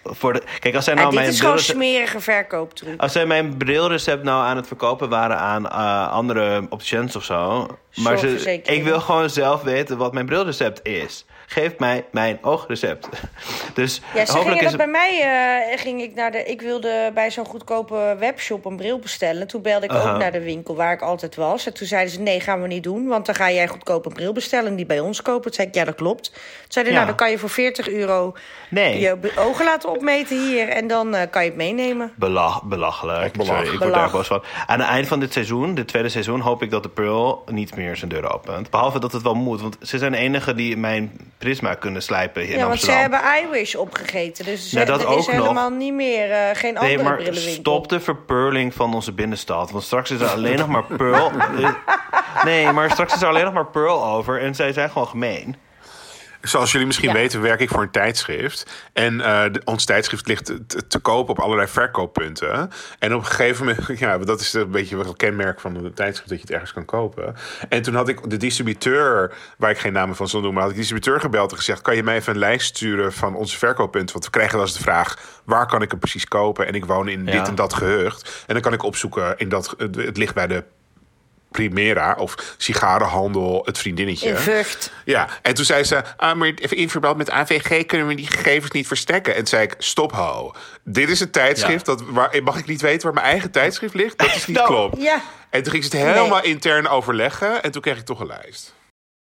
voor 0.04 0.32
de. 0.32 0.42
Kijk, 0.58 0.74
als 0.74 0.84
zij 0.84 0.94
Ja, 0.94 1.00
nou 1.00 1.10
dit 1.12 1.20
mijn 1.20 1.32
is 1.32 1.40
gewoon 1.40 1.58
smerige 1.58 2.20
verkooptruc. 2.20 3.00
als 3.00 3.12
zij 3.12 3.26
mijn 3.26 3.56
brilrecept 3.56 4.22
nou 4.22 4.44
aan 4.46 4.56
het 4.56 4.66
verkopen 4.66 5.08
waren 5.08 5.38
aan 5.38 5.68
eh, 5.68 6.12
andere 6.12 6.66
options 6.68 7.16
of 7.16 7.24
zo. 7.24 7.66
Maar 7.94 8.18
ze, 8.18 8.60
ik 8.64 8.84
wil 8.84 9.00
gewoon 9.00 9.30
zelf 9.30 9.62
weten 9.62 9.96
wat 9.98 10.12
mijn 10.12 10.26
brilrecept 10.26 10.80
is. 10.86 11.24
Geef 11.52 11.78
mij 11.78 12.04
mijn 12.10 12.38
oogrecept. 12.42 13.08
Dus 13.74 14.00
Ja, 14.14 14.24
ze 14.26 14.32
hopelijk 14.32 14.58
gingen 14.58 14.64
is 14.64 14.70
dat 14.70 14.76
bij 14.76 14.86
mij 14.86 15.20
eh, 15.72 15.80
ging 15.80 16.02
ik 16.02 16.14
naar 16.14 16.32
de. 16.32 16.44
Ik 16.44 16.60
wilde 16.60 17.10
bij 17.14 17.30
zo'n 17.30 17.44
goedkope 17.46 18.16
webshop 18.18 18.64
een 18.64 18.76
bril 18.76 18.98
bestellen. 18.98 19.46
Toen 19.46 19.62
belde 19.62 19.86
ik 19.86 19.92
ook 19.92 20.18
naar 20.18 20.32
de 20.32 20.42
winkel 20.42 20.76
waar 20.76 20.92
ik 20.92 21.00
altijd 21.00 21.36
was. 21.36 21.66
En 21.66 21.74
toen 21.74 21.86
zeiden 21.86 22.12
ze: 22.12 22.20
nee, 22.20 22.40
gaan 22.40 22.62
we 22.62 22.66
niet 22.68 22.82
doen. 22.82 23.06
Want 23.06 23.26
dan 23.26 23.34
ga 23.34 23.50
jij 23.50 23.68
goedkoop 23.68 24.06
een 24.06 24.12
bril 24.12 24.32
bestellen 24.32 24.76
die 24.76 24.86
bij 24.86 25.00
ons 25.00 25.22
kopen. 25.22 25.42
Toen 25.42 25.52
zei 25.52 25.68
ik: 25.68 25.74
ja, 25.74 25.84
dat 25.84 25.94
klopt. 25.94 26.30
Toen 26.32 26.40
zeiden 26.68 26.92
Ja. 26.92 26.98
nou, 26.98 27.10
dan 27.10 27.20
kan 27.20 27.30
je 27.30 27.38
voor 27.38 27.50
40 27.50 27.88
euro 27.88 28.34
Nee. 28.68 28.98
je 29.00 29.16
ogen 29.36 29.64
laten 29.64 29.90
opmeten 29.90 30.46
hier. 30.46 30.68
En 30.68 30.86
dan 30.86 31.14
eh, 31.14 31.30
kan 31.30 31.42
je 31.42 31.48
het 31.48 31.58
meenemen. 31.58 32.12
Belach, 32.16 32.62
belachelijk. 32.62 33.32
belach. 33.32 33.56
Sorry, 33.56 33.72
ik 33.72 33.78
word 33.78 33.94
daar 33.94 34.10
boos 34.10 34.26
van. 34.26 34.42
Aan 34.66 34.78
het 34.80 34.88
eind 34.88 35.06
van 35.06 35.20
dit 35.20 35.32
seizoen, 35.32 35.74
dit 35.74 35.88
tweede 35.88 36.08
seizoen, 36.08 36.40
hoop 36.40 36.62
ik 36.62 36.70
dat 36.70 36.82
de 36.82 36.88
Pearl 36.88 37.42
niet 37.50 37.76
meer 37.76 37.96
zijn 37.96 38.10
deur 38.10 38.32
opent. 38.34 38.70
Behalve 38.70 39.00
dat 39.00 39.12
het 39.12 39.22
wel 39.22 39.34
moet, 39.34 39.60
want 39.60 39.76
ze 39.82 39.98
zijn 39.98 40.12
de 40.12 40.18
enige 40.18 40.54
die 40.54 40.76
mijn 40.76 41.12
Prisma 41.40 41.74
kunnen 41.74 42.02
slijpen 42.02 42.48
in 42.48 42.58
Ja, 42.58 42.66
want 42.66 42.80
ze 42.80 42.90
hebben 42.90 43.20
iWish 43.44 43.74
opgegeten. 43.74 44.44
Dus 44.44 44.70
ze, 44.70 44.84
dat 44.84 45.00
er 45.00 45.06
ook 45.06 45.18
is 45.18 45.26
nog. 45.26 45.36
helemaal 45.36 45.70
niet 45.70 45.92
meer 45.94 46.30
eh, 46.30 46.40
geen 46.52 46.74
Nee, 46.74 46.98
andere 46.98 47.30
maar 47.32 47.34
stop 47.34 47.88
de 47.88 48.00
verpearling 48.00 48.74
van 48.74 48.94
onze 48.94 49.12
binnenstad. 49.12 49.70
Want 49.70 49.84
straks 49.84 50.10
is 50.10 50.20
er 50.20 50.28
alleen 50.28 50.58
nog 50.64 50.68
maar 50.68 50.84
Pearl. 50.84 51.30
Nee, 52.44 52.72
maar 52.72 52.90
straks 52.90 53.14
is 53.14 53.22
er 53.22 53.28
alleen 53.28 53.44
nog 53.44 53.52
maar 53.52 53.66
Pearl 53.66 54.04
over. 54.04 54.40
En 54.40 54.54
zij 54.54 54.72
zijn 54.72 54.90
gewoon 54.90 55.08
gemeen. 55.08 55.56
Zoals 56.42 56.72
jullie 56.72 56.86
misschien 56.86 57.08
Ja. 57.08 57.14
weten, 57.14 57.40
werk 57.40 57.60
ik 57.60 57.68
voor 57.68 57.82
een 57.82 57.90
tijdschrift. 57.90 58.88
En 58.92 59.20
eh, 59.20 59.52
de- 59.52 59.60
ons 59.64 59.84
tijdschrift 59.84 60.26
ligt 60.26 60.44
te, 60.44 60.86
te 60.88 60.98
koop 60.98 61.28
op 61.28 61.38
allerlei 61.38 61.68
verkooppunten. 61.68 62.70
En 62.98 63.14
op 63.14 63.20
een 63.20 63.26
gegeven 63.26 63.66
moment, 63.66 63.98
ja, 63.98 64.18
dat 64.18 64.40
is 64.40 64.52
een 64.52 64.70
beetje 64.70 64.98
het 64.98 65.16
kenmerk 65.16 65.60
van 65.60 65.74
een 65.76 65.94
tijdschrift, 65.94 66.28
dat 66.28 66.38
je 66.38 66.44
het 66.44 66.52
ergens 66.54 66.72
kan 66.72 66.84
kopen. 66.84 67.34
En 67.68 67.82
toen 67.82 67.94
had 67.94 68.08
ik 68.08 68.30
de 68.30 68.36
distributeur, 68.36 69.32
waar 69.58 69.70
ik 69.70 69.78
geen 69.78 69.92
namen 69.92 70.16
van 70.16 70.28
zal 70.28 70.40
noemen, 70.40 70.54
maar 70.58 70.62
had 70.68 70.70
ik 70.72 70.76
de 70.80 70.88
distributeur 70.88 71.20
gebeld 71.20 71.50
en 71.50 71.56
gezegd: 71.56 71.82
Kan 71.82 71.96
je 71.96 72.02
mij 72.02 72.16
even 72.16 72.32
een 72.32 72.38
lijst 72.38 72.66
sturen 72.66 73.12
van 73.12 73.34
onze 73.34 73.58
verkooppunten? 73.58 74.12
Want 74.12 74.24
we 74.24 74.30
krijgen 74.30 74.56
wel 74.56 74.66
eens 74.66 74.76
de 74.76 74.82
vraag: 74.82 75.18
waar 75.44 75.66
kan 75.66 75.82
ik 75.82 75.90
hem 75.90 76.00
precies 76.00 76.28
kopen? 76.28 76.66
En 76.66 76.74
ik 76.74 76.84
woon 76.84 77.08
in 77.08 77.24
Ja. 77.26 77.32
dit 77.32 77.48
en 77.48 77.54
dat 77.54 77.74
gehucht. 77.74 78.44
En 78.46 78.54
dan 78.54 78.62
kan 78.62 78.72
ik 78.72 78.82
opzoeken 78.82 79.34
in 79.38 79.48
dat, 79.48 79.74
het 79.78 80.16
ligt 80.16 80.34
bij 80.34 80.46
de. 80.46 80.64
Primera 81.50 82.14
of 82.18 82.54
sigarenhandel, 82.56 83.62
het 83.64 83.78
vriendinnetje. 83.78 84.28
In 84.28 84.36
Vught. 84.36 84.92
Ja, 85.04 85.28
en 85.42 85.54
toen 85.54 85.64
zei 85.64 85.84
ze, 85.84 86.02
ah, 86.16 86.36
maar 86.36 86.52
even 86.54 86.76
in 86.76 86.90
verband 86.90 87.16
met 87.16 87.30
AVG 87.30 87.86
kunnen 87.86 88.06
we 88.06 88.14
die 88.14 88.26
gegevens 88.26 88.70
niet 88.70 88.86
verstekken. 88.86 89.32
En 89.32 89.38
toen 89.38 89.48
zei 89.48 89.62
ik, 89.62 89.74
stop 89.78 90.12
ho. 90.12 90.54
Dit 90.84 91.08
is 91.08 91.20
een 91.20 91.30
tijdschrift, 91.30 91.84
dat, 91.84 92.02
waar, 92.02 92.40
mag 92.42 92.58
ik 92.58 92.66
niet 92.66 92.80
weten 92.80 93.04
waar 93.04 93.14
mijn 93.14 93.26
eigen 93.26 93.50
tijdschrift 93.50 93.94
ligt? 93.94 94.18
Dat 94.18 94.34
is 94.34 94.46
niet 94.46 94.56
Nou, 94.60 94.68
klopt. 94.68 95.02
Ja. 95.02 95.22
En 95.50 95.62
toen 95.62 95.72
ging 95.72 95.84
ze 95.84 95.96
het 95.96 96.06
helemaal 96.06 96.42
intern 96.42 96.88
overleggen 96.88 97.62
en 97.62 97.70
toen 97.70 97.82
kreeg 97.82 97.98
ik 97.98 98.04
toch 98.04 98.20
een 98.20 98.26
lijst. 98.26 98.74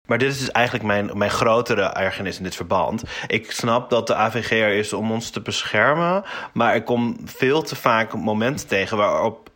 Maar 0.05 0.17
dit 0.17 0.31
is 0.31 0.39
dus 0.39 0.51
eigenlijk 0.51 0.85
mijn, 0.85 1.17
mijn 1.17 1.31
grotere 1.31 1.83
ergernis 1.83 2.37
in 2.37 2.43
dit 2.43 2.55
verband. 2.55 3.03
Ik 3.27 3.51
snap 3.51 3.89
dat 3.89 4.07
de 4.07 4.15
AVG 4.15 4.51
er 4.51 4.73
is 4.73 4.93
om 4.93 5.11
ons 5.11 5.29
te 5.29 5.41
beschermen. 5.41 6.23
Maar 6.53 6.75
ik 6.75 6.85
kom 6.85 7.17
veel 7.25 7.61
te 7.61 7.75
vaak 7.75 8.13
momenten 8.13 8.67
tegen 8.67 8.97
waarop 8.97 9.49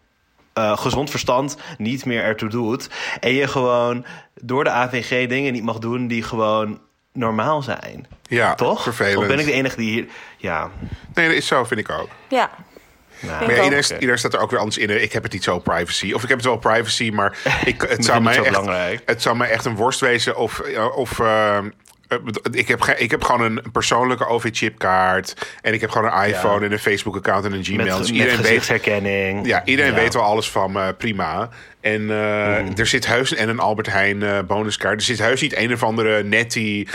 eh, 0.60 0.78
gezond 0.78 1.10
verstand 1.10 1.58
niet 1.78 2.06
meer 2.06 2.24
ertoe 2.24 2.50
doet. 2.50 2.90
En 3.20 3.34
je 3.34 3.48
gewoon 3.48 4.06
door 4.42 4.64
de 4.64 4.70
AVG 4.70 5.28
dingen 5.28 5.54
niet 5.54 5.64
mag 5.64 5.78
doen 5.78 6.08
die 6.08 6.24
gewoon 6.24 6.80
normaal 7.14 7.62
zijn. 7.62 8.08
Ja, 8.24 8.56
Toch? 8.56 8.84
vervelend. 8.84 9.18
Of 9.18 9.28
ben 9.28 9.40
ik 9.40 9.46
de 9.46 9.52
enige 9.52 9.76
die 9.76 9.92
hier... 9.92 10.06
Ja, 10.38 10.72
Nee, 11.14 11.28
dat 11.28 11.36
is 11.36 11.48
zo, 11.48 11.64
vind 11.64 11.80
ik 11.80 11.90
ook. 11.90 12.10
Ja. 12.28 12.50
nou, 13.20 13.46
Maar 13.46 13.56
ja, 13.56 13.64
iedereen, 13.64 13.94
iedereen 13.94 14.18
staat 14.18 14.34
er 14.34 14.40
ook 14.40 14.52
weer 14.52 14.60
anders 14.60 14.78
in. 14.78 15.02
Ik 15.02 15.14
heb 15.14 15.24
het 15.24 15.32
niet 15.32 15.44
zo 15.44 15.60
privacy. 15.60 16.12
Of 16.14 16.24
ik 16.24 16.30
heb 16.30 16.38
het 16.38 16.48
wel 16.48 16.58
privacy, 16.58 17.10
maar 17.10 17.38
ik, 17.66 17.82
het, 17.82 18.06
zou 18.06 18.22
mij 18.22 18.34
zo 18.34 18.42
echt, 18.42 18.50
belangrijk. 18.52 19.02
het 19.06 19.22
zou 19.22 19.36
mij 19.36 19.50
echt 19.50 19.66
een 19.66 19.76
worst 19.76 20.00
wezen 20.00 20.36
of... 20.36 20.62
of 20.96 21.20
eh, 21.20 21.58
eh, 21.58 21.66
ik, 22.52 22.68
heb, 22.68 22.84
ik 22.86 23.12
heb 23.12 23.24
gewoon 23.24 23.42
een 23.42 23.62
persoonlijke 23.72 24.26
OV-chipkaart. 24.28 25.34
En 25.62 25.74
ik 25.74 25.82
heb 25.82 25.90
gewoon 25.90 26.12
een 26.14 26.26
iPhone 26.28 26.66
en 26.66 26.72
een 26.72 26.80
Facebook-account 26.80 27.46
en 27.46 27.54
een 27.54 27.64
Gmail. 27.64 27.78
met, 27.86 27.88
dus 27.88 27.98
met 27.98 28.08
iedereen 28.10 28.38
weet, 28.38 28.46
gezichtsherkenning. 28.46 29.46
ja, 29.48 29.62
iedereen 29.66 29.92
Ja. 29.94 29.98
weet 30.00 30.14
wel 30.14 30.24
alles 30.24 30.50
van 30.52 30.72
me. 30.72 30.94
Prima. 30.94 31.50
En 31.82 32.10
eh, 32.10 32.78
er 32.80 32.88
zit 32.88 33.08
heus 33.08 33.34
en 33.36 33.50
een 33.50 33.60
Albert 33.60 33.88
Heijn 33.88 34.24
eh, 34.24 34.40
bonuskaart. 34.48 34.96
Er 35.00 35.02
zit 35.06 35.20
heus 35.20 35.42
niet 35.42 35.58
een 35.58 35.74
of 35.74 35.84
andere 35.84 36.24
nettie 36.24 36.88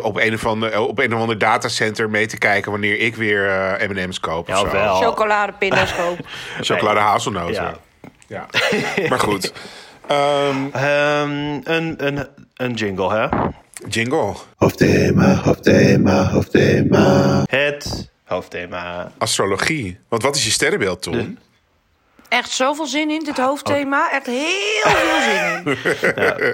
op 0.00 0.16
een 0.16 0.34
of 0.34 0.46
ander, 0.46 0.80
op 0.80 0.98
een 0.98 1.14
of 1.14 1.20
ander 1.20 1.38
datacenter 1.38 2.10
mee 2.10 2.26
te 2.26 2.38
kijken 2.38 2.70
wanneer 2.70 2.98
ik 2.98 3.16
weer 3.16 3.48
eh, 3.48 3.88
M&M's 3.88 4.20
koop. 4.20 4.48
of 4.48 4.54
Ja, 4.54 4.60
zo. 4.60 4.70
wel. 4.70 4.94
Chocoladepinda's 5.00 5.94
kopen. 5.94 6.24
Chocolade 6.60 7.00
hazelnoten. 7.10 7.54
Ja. 7.54 7.76
Ja. 8.26 8.46
maar 9.08 9.18
goed. 9.20 9.52
Ehm, 10.12 10.66
Ehm, 10.72 11.60
een, 11.64 12.06
een, 12.06 12.26
een 12.56 12.72
jingle, 12.74 13.12
hè? 13.14 13.26
jingle. 13.88 14.34
Hoofdthema, 14.56 15.34
hoofdthema, 15.34 16.24
hoofdthema. 16.30 17.42
Het 17.46 18.10
hoofdthema. 18.24 19.12
Astrologie. 19.18 19.98
Want 20.08 20.22
wat 20.22 20.36
is 20.36 20.44
je 20.44 20.50
sterrenbeeld, 20.50 21.02
Tom? 21.02 21.38
Echt 22.28 22.50
zoveel 22.50 22.86
zin 22.86 23.10
in, 23.10 23.24
dit 23.24 23.38
hoofdthema. 23.38 24.10
Echt 24.10 24.26
heel 24.26 24.90
veel 24.90 25.20
zin 25.20 25.76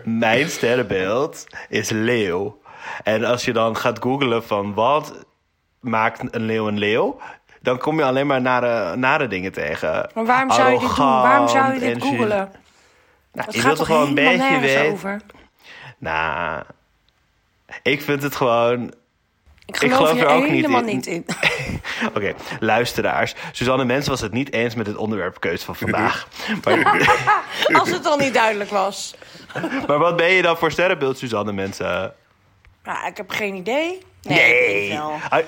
in. 0.05 0.19
Mijn 0.19 0.49
sterrenbeeld 0.51 1.45
is 1.69 1.91
leeuw. 1.91 2.61
En 3.05 3.25
als 3.25 3.45
je 3.45 3.53
dan 3.53 3.77
gaat 3.77 3.99
googlen 4.01 4.45
van 4.45 4.75
wat 4.75 5.13
maakt 5.81 6.35
een 6.35 6.43
leeuw 6.43 6.69
een 6.69 6.79
leeuw... 6.79 7.19
dan 7.63 7.79
kom 7.79 7.99
je 7.99 8.05
alleen 8.05 8.27
maar 8.27 8.41
nare, 8.41 8.97
nare 8.97 9.29
dingen 9.29 9.53
tegen. 9.53 10.11
Maar 10.15 10.25
waarom 10.25 10.51
zou 10.53 10.73
je 10.73 10.79
dit 10.79 10.97
doen? 10.97 11.07
Waarom 11.07 11.49
zou 11.49 11.73
je 11.73 11.79
dit 11.79 11.89
Arrogant 11.89 12.13
en 12.13 12.19
googelen? 12.19 12.51
Nou, 13.39 13.47
Het 13.47 13.55
je 13.55 13.61
gaat 13.61 13.77
wilt 13.77 13.77
toch 13.79 13.87
toch 13.87 13.97
gewoon 13.97 14.09
een 14.09 14.39
beetje 14.39 14.61
weten... 14.61 14.91
over? 14.93 15.21
Nou, 15.99 16.63
ik 17.83 18.03
vind 18.03 18.23
het 18.23 18.37
gewoon... 18.37 18.95
Ik 19.67 19.77
geloof, 19.77 20.21
er 20.21 20.27
ook 20.27 20.43
niet 20.43 20.51
helemaal 20.51 20.81
in. 20.81 20.87
niet 20.87 21.07
in. 21.07 21.27
Oké, 22.17 22.35
luisteraars. 22.61 23.35
Suzanne 23.53 23.85
Mens 23.85 24.07
was 24.09 24.21
het 24.21 24.33
niet 24.33 24.53
eens 24.53 24.75
met 24.75 24.87
het 24.87 24.97
onderwerpkeuze 24.97 25.65
van 25.65 25.77
vandaag. 25.77 26.29
maar, 26.65 27.15
Als 27.81 27.91
het 27.91 28.07
al 28.07 28.17
niet 28.19 28.35
duidelijk 28.35 28.71
was. 28.71 29.15
maar 29.87 29.99
wat 29.99 30.17
ben 30.17 30.31
je 30.31 30.43
dan 30.43 30.57
voor 30.57 30.71
sterrenbeeld, 30.73 31.19
Suzanne 31.19 31.53
Mensen? 31.53 32.15
Nou, 32.85 33.07
ik 33.07 33.17
heb 33.17 33.31
geen 33.31 33.55
idee. 33.55 34.03
Nee, 34.23 34.85
ik 34.87 34.93
wel. 34.93 35.11
Als, 35.31 35.43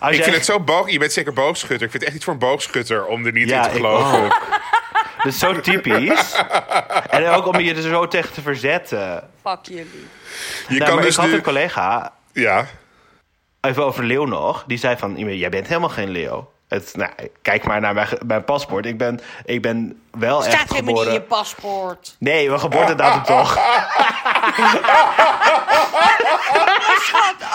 als 0.00 0.10
Ik 0.10 0.16
jij- 0.16 0.22
vind 0.24 0.36
het 0.36 0.44
zo 0.44 0.60
boog. 0.60 0.90
Je 0.90 0.98
bent 0.98 1.12
zeker 1.12 1.32
boogschutter. 1.32 1.82
Ik 1.86 1.90
vind 1.90 1.92
het 1.92 2.02
echt 2.02 2.12
niet 2.12 2.24
voor 2.24 2.32
een 2.32 2.38
boogschutter 2.38 3.06
om 3.06 3.26
er 3.26 3.32
niet 3.32 3.48
Ja, 3.48 3.56
in 3.56 3.62
te 3.62 3.68
ik 3.68 3.74
geloven. 3.76 4.36
Dat 5.24 5.32
is 5.32 5.38
zo 5.38 5.60
typisch. 5.60 6.42
En 7.10 7.26
ook 7.28 7.46
om 7.46 7.60
je 7.60 7.74
er 7.74 7.82
zo 7.82 8.08
tegen 8.08 8.32
te 8.32 8.42
verzetten. 8.42 9.30
Fuck 9.42 9.58
jullie. 9.62 10.06
Je 10.68 10.78
Nou, 10.78 10.84
kan 10.84 10.94
maar 10.94 11.04
dus 11.04 11.14
ik 11.14 11.20
had 11.20 11.30
nu... 11.30 11.34
een 11.36 11.42
collega, 11.42 12.12
Ja. 12.32 12.66
even 13.60 13.84
over 13.84 14.04
leeuw 14.04 14.24
nog, 14.24 14.64
die 14.66 14.78
zei 14.78 14.96
van, 14.96 15.16
jij 15.36 15.48
bent 15.48 15.66
helemaal 15.66 15.88
geen 15.88 16.10
leeuw. 16.10 16.52
Het, 16.68 16.92
nou, 16.96 17.10
kijk 17.42 17.64
maar 17.64 17.80
naar 17.80 17.94
mijn, 17.94 18.08
mijn 18.26 18.44
paspoort. 18.44 18.86
Ik 18.86 18.98
ben, 18.98 19.20
ik 19.44 19.62
ben 19.62 20.02
wel 20.10 20.42
Staat 20.42 20.54
echt 20.54 20.72
helemaal 20.72 20.82
niet 20.82 20.88
geboren... 21.02 21.06
in 21.08 21.12
je 21.20 21.22
paspoort. 21.26 22.16
Nee, 22.18 22.48
mijn 22.48 22.60
geboortedatum 22.60 23.22
toch. 23.36 23.58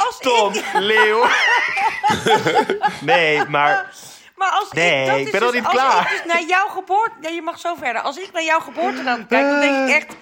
Als 0.06 0.18
Tom, 0.20 0.54
ik, 0.54 0.64
leeuw. 0.74 1.26
nee, 3.02 3.46
maar... 3.48 3.86
maar 4.40 4.52
als 4.52 4.72
Nee, 4.72 5.02
ik, 5.02 5.08
dat 5.08 5.18
ik 5.20 5.26
is 5.26 5.32
ben 5.32 5.40
dus, 5.42 5.52
niet 5.52 5.64
als 5.66 5.74
klaar. 5.74 6.02
ik 6.02 6.10
dus 6.24 6.34
naar 6.34 6.44
jouw 6.44 6.68
geboorte... 6.68 7.12
Nee, 7.22 7.34
je 7.34 7.42
mag 7.42 7.60
zo 7.60 7.76
verder. 7.76 8.02
Als 8.02 8.18
ik 8.18 8.30
naar 8.34 8.44
jouw 8.44 8.60
geboorte 8.60 9.04
dan 9.04 9.28
kijk, 9.28 9.46
dan 9.50 9.60
denk 9.60 9.90
ik 9.90 9.96
echt... 9.96 10.16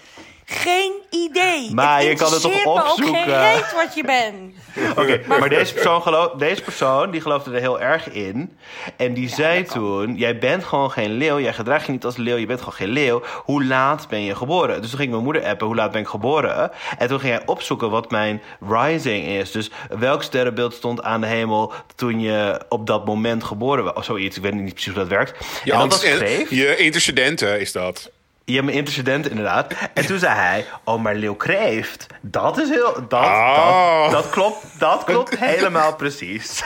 Geen 0.50 0.92
idee. 1.10 1.74
Maar 1.74 2.04
je 2.04 2.16
kan 2.16 2.32
het 2.32 2.42
toch 2.42 2.66
opzoeken? 2.66 3.16
geen 3.16 3.26
reet 3.26 3.74
wat 3.76 3.96
je 3.96 4.04
bent. 4.04 4.56
Oké, 5.00 5.22
maar 5.28 5.50
deze 5.50 5.74
persoon, 5.74 6.02
geloof, 6.02 6.32
deze 6.32 6.62
persoon 6.62 7.12
die 7.12 7.22
geloofde 7.22 7.52
er 7.54 7.60
heel 7.60 7.80
erg 7.82 8.10
in. 8.10 8.58
En 8.98 9.14
die 9.14 9.30
zei 9.30 9.64
toen: 9.64 10.16
Jij 10.16 10.38
bent 10.38 10.64
gewoon 10.64 10.92
geen 10.92 11.12
leeuw. 11.12 11.40
Jij 11.40 11.54
gedraagt 11.54 11.86
je 11.86 11.92
niet 11.92 12.06
als 12.06 12.18
leeuw. 12.18 12.36
Je 12.36 12.46
bent 12.46 12.60
gewoon 12.60 12.74
geen 12.74 12.90
leeuw. 12.90 13.22
Hoe 13.44 13.66
laat 13.66 14.08
ben 14.10 14.22
je 14.22 14.36
geboren? 14.36 14.82
Dus 14.82 14.90
toen 14.90 15.00
ging 15.00 15.12
mijn 15.12 15.24
moeder 15.24 15.44
appen: 15.46 15.68
Hoe 15.68 15.76
laat 15.76 15.92
ben 15.92 16.02
ik 16.02 16.08
geboren? 16.08 16.72
En 16.98 17.08
toen 17.08 17.20
ging 17.20 17.34
hij 17.34 17.44
opzoeken 17.46 17.90
wat 17.90 18.12
mijn 18.12 18.42
rising 18.70 19.26
is. 19.28 19.52
Dus 19.52 19.70
welk 20.00 20.24
sterrenbeeld 20.24 20.74
stond 20.74 21.04
aan 21.04 21.22
de 21.22 21.28
hemel 21.28 21.74
toen 21.96 22.20
je 22.20 22.62
op 22.70 22.88
dat 22.88 23.06
moment 23.06 23.44
geboren 23.44 23.84
was? 23.84 23.94
Of 23.94 24.04
zoiets. 24.06 24.38
Ik 24.38 24.44
weet 24.44 24.54
niet 24.54 24.74
precies 24.74 24.94
hoe 24.94 25.02
dat 25.02 25.08
werkt. 25.12 25.46
Je, 25.64 25.72
en 25.72 25.80
dat 25.80 25.88
was 25.92 26.06
ant- 26.06 26.18
kreeft. 26.18 26.50
je 26.50 26.76
intercedenten 26.78 27.60
is 27.60 27.72
dat. 27.72 28.12
Ja, 28.50 28.64
mijn 28.64 28.78
intercedent 28.78 29.30
inderdaad. 29.30 29.74
En 29.94 30.06
toen 30.06 30.20
zei 30.20 30.34
hij, 30.34 30.66
oh, 30.84 31.02
maar 31.02 31.16
Leeuw 31.16 31.36
Kreeft, 31.36 32.08
dat 32.22 32.58
is 32.58 32.70
heel... 32.70 32.94
Dat, 33.08 33.24
Oh. 33.24 34.02
dat, 34.04 34.12
dat 34.12 34.30
klopt, 34.30 34.80
dat 34.80 35.04
klopt 35.04 35.40
helemaal 35.40 35.96
precies. 35.96 36.64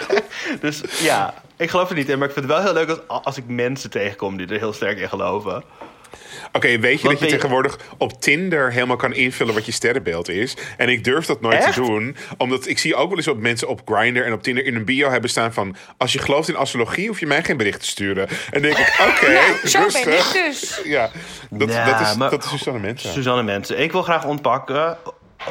dus 0.60 0.82
ja, 1.02 1.34
ik 1.56 1.70
geloof 1.70 1.88
er 1.88 1.94
niet 1.94 2.08
in. 2.08 2.18
Maar 2.18 2.28
ik 2.28 2.34
vind 2.34 2.46
het 2.46 2.54
wel 2.54 2.64
heel 2.64 2.72
leuk 2.72 2.88
als, 3.06 3.24
als 3.24 3.36
ik 3.36 3.44
mensen 3.46 3.90
tegenkom 3.90 4.36
die 4.36 4.46
er 4.46 4.58
heel 4.58 4.72
sterk 4.72 4.98
in 4.98 5.08
geloven. 5.08 5.62
Oké, 6.52 6.78
weet 6.78 7.00
je 7.00 7.08
Wat 7.08 7.18
dat 7.18 7.28
je 7.28 7.34
tegenwoordig 7.34 7.78
op 7.98 8.20
Tinder 8.20 8.72
helemaal 8.72 8.96
kan 8.96 9.14
invullen 9.14 9.54
wat 9.54 9.66
je 9.66 9.72
sterrenbeeld 9.72 10.28
is? 10.28 10.56
En 10.76 10.88
ik 10.88 11.04
durf 11.04 11.26
dat 11.26 11.40
nooit 11.40 11.54
Echt? 11.64 11.74
te 11.74 11.80
doen, 11.80 12.16
omdat 12.36 12.66
ik 12.66 12.78
zie 12.78 12.94
ook 12.94 13.08
wel 13.08 13.16
eens 13.16 13.28
op 13.28 13.38
mensen 13.38 13.68
op 13.68 13.80
Grindr 13.84 14.20
en 14.24 14.32
op 14.32 14.42
Tinder 14.42 14.64
in 14.64 14.74
een 14.74 14.84
bio 14.84 15.10
hebben 15.10 15.30
staan 15.30 15.52
van... 15.52 15.76
als 15.96 16.12
je 16.12 16.18
gelooft 16.18 16.48
in 16.48 16.56
astrologie, 16.56 17.08
hoef 17.08 17.20
je 17.20 17.26
mij 17.26 17.44
geen 17.44 17.56
bericht 17.56 17.80
te 17.80 17.86
sturen. 17.86 18.28
En 18.28 18.36
dan 18.50 18.62
denk 18.62 18.76
ik, 18.78 18.94
oké, 19.08 19.40
Zo 19.68 19.78
ben 19.92 20.12
ik 20.12 20.30
dus. 20.32 20.80
Ja, 20.84 21.10
dat, 21.50 21.72
Ja, 21.72 21.84
dat 21.84 22.00
is, 22.00 22.14
maar- 22.14 22.30
dat 22.30 22.44
is 22.44 22.50
Susanne 22.50 22.80
Mensen. 22.80 23.12
Suzanne 23.12 23.42
Mensen, 23.42 23.78
ik 23.80 23.92
wil 23.92 24.02
graag 24.02 24.24
ontpakken, 24.24 24.96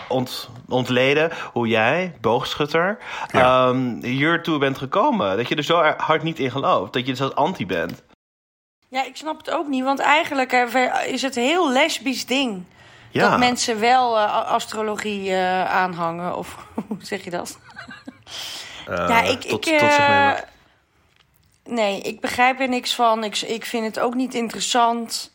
ont, 0.07 0.49
ontleden 0.67 1.31
hoe 1.53 1.67
jij, 1.67 2.13
boogschutter, 2.21 2.97
Ja. 3.31 3.67
ehm, 3.67 4.01
hiertoe 4.01 4.57
bent 4.59 4.77
gekomen. 4.77 5.37
Dat 5.37 5.47
je 5.47 5.55
er 5.55 5.63
zo 5.63 5.81
hard 5.97 6.23
niet 6.23 6.39
in 6.39 6.51
gelooft. 6.51 6.93
Dat 6.93 7.05
je 7.05 7.11
dus 7.11 7.21
als 7.21 7.35
anti 7.35 7.65
bent. 7.65 8.03
Ja, 8.89 9.05
ik 9.05 9.15
snap 9.15 9.37
het 9.37 9.49
ook 9.49 9.67
niet. 9.67 9.83
Want 9.83 9.99
eigenlijk 9.99 10.51
eh, 10.51 11.07
is 11.07 11.21
het 11.21 11.35
een 11.35 11.43
heel 11.43 11.71
lesbisch 11.71 12.25
ding. 12.25 12.63
Ja. 13.11 13.29
Dat 13.29 13.39
mensen 13.39 13.79
wel 13.79 14.17
eh, 14.17 14.45
astrologie 14.45 15.31
eh, 15.31 15.71
aanhangen. 15.71 16.37
Of 16.37 16.67
hoe 16.87 16.97
zeg 17.01 17.23
je 17.23 17.29
dat? 17.29 17.59
Ja, 18.85 19.21
ik... 19.21 19.41
tot, 19.41 19.67
ik 19.67 19.77
tot 19.77 20.45
nee, 21.63 22.01
ik 22.01 22.19
begrijp 22.19 22.59
er 22.59 22.69
niks 22.69 22.95
van. 22.95 23.23
Ik, 23.23 23.41
ik 23.41 23.65
vind 23.65 23.85
het 23.85 23.99
ook 23.99 24.13
niet 24.13 24.33
interessant. 24.33 25.31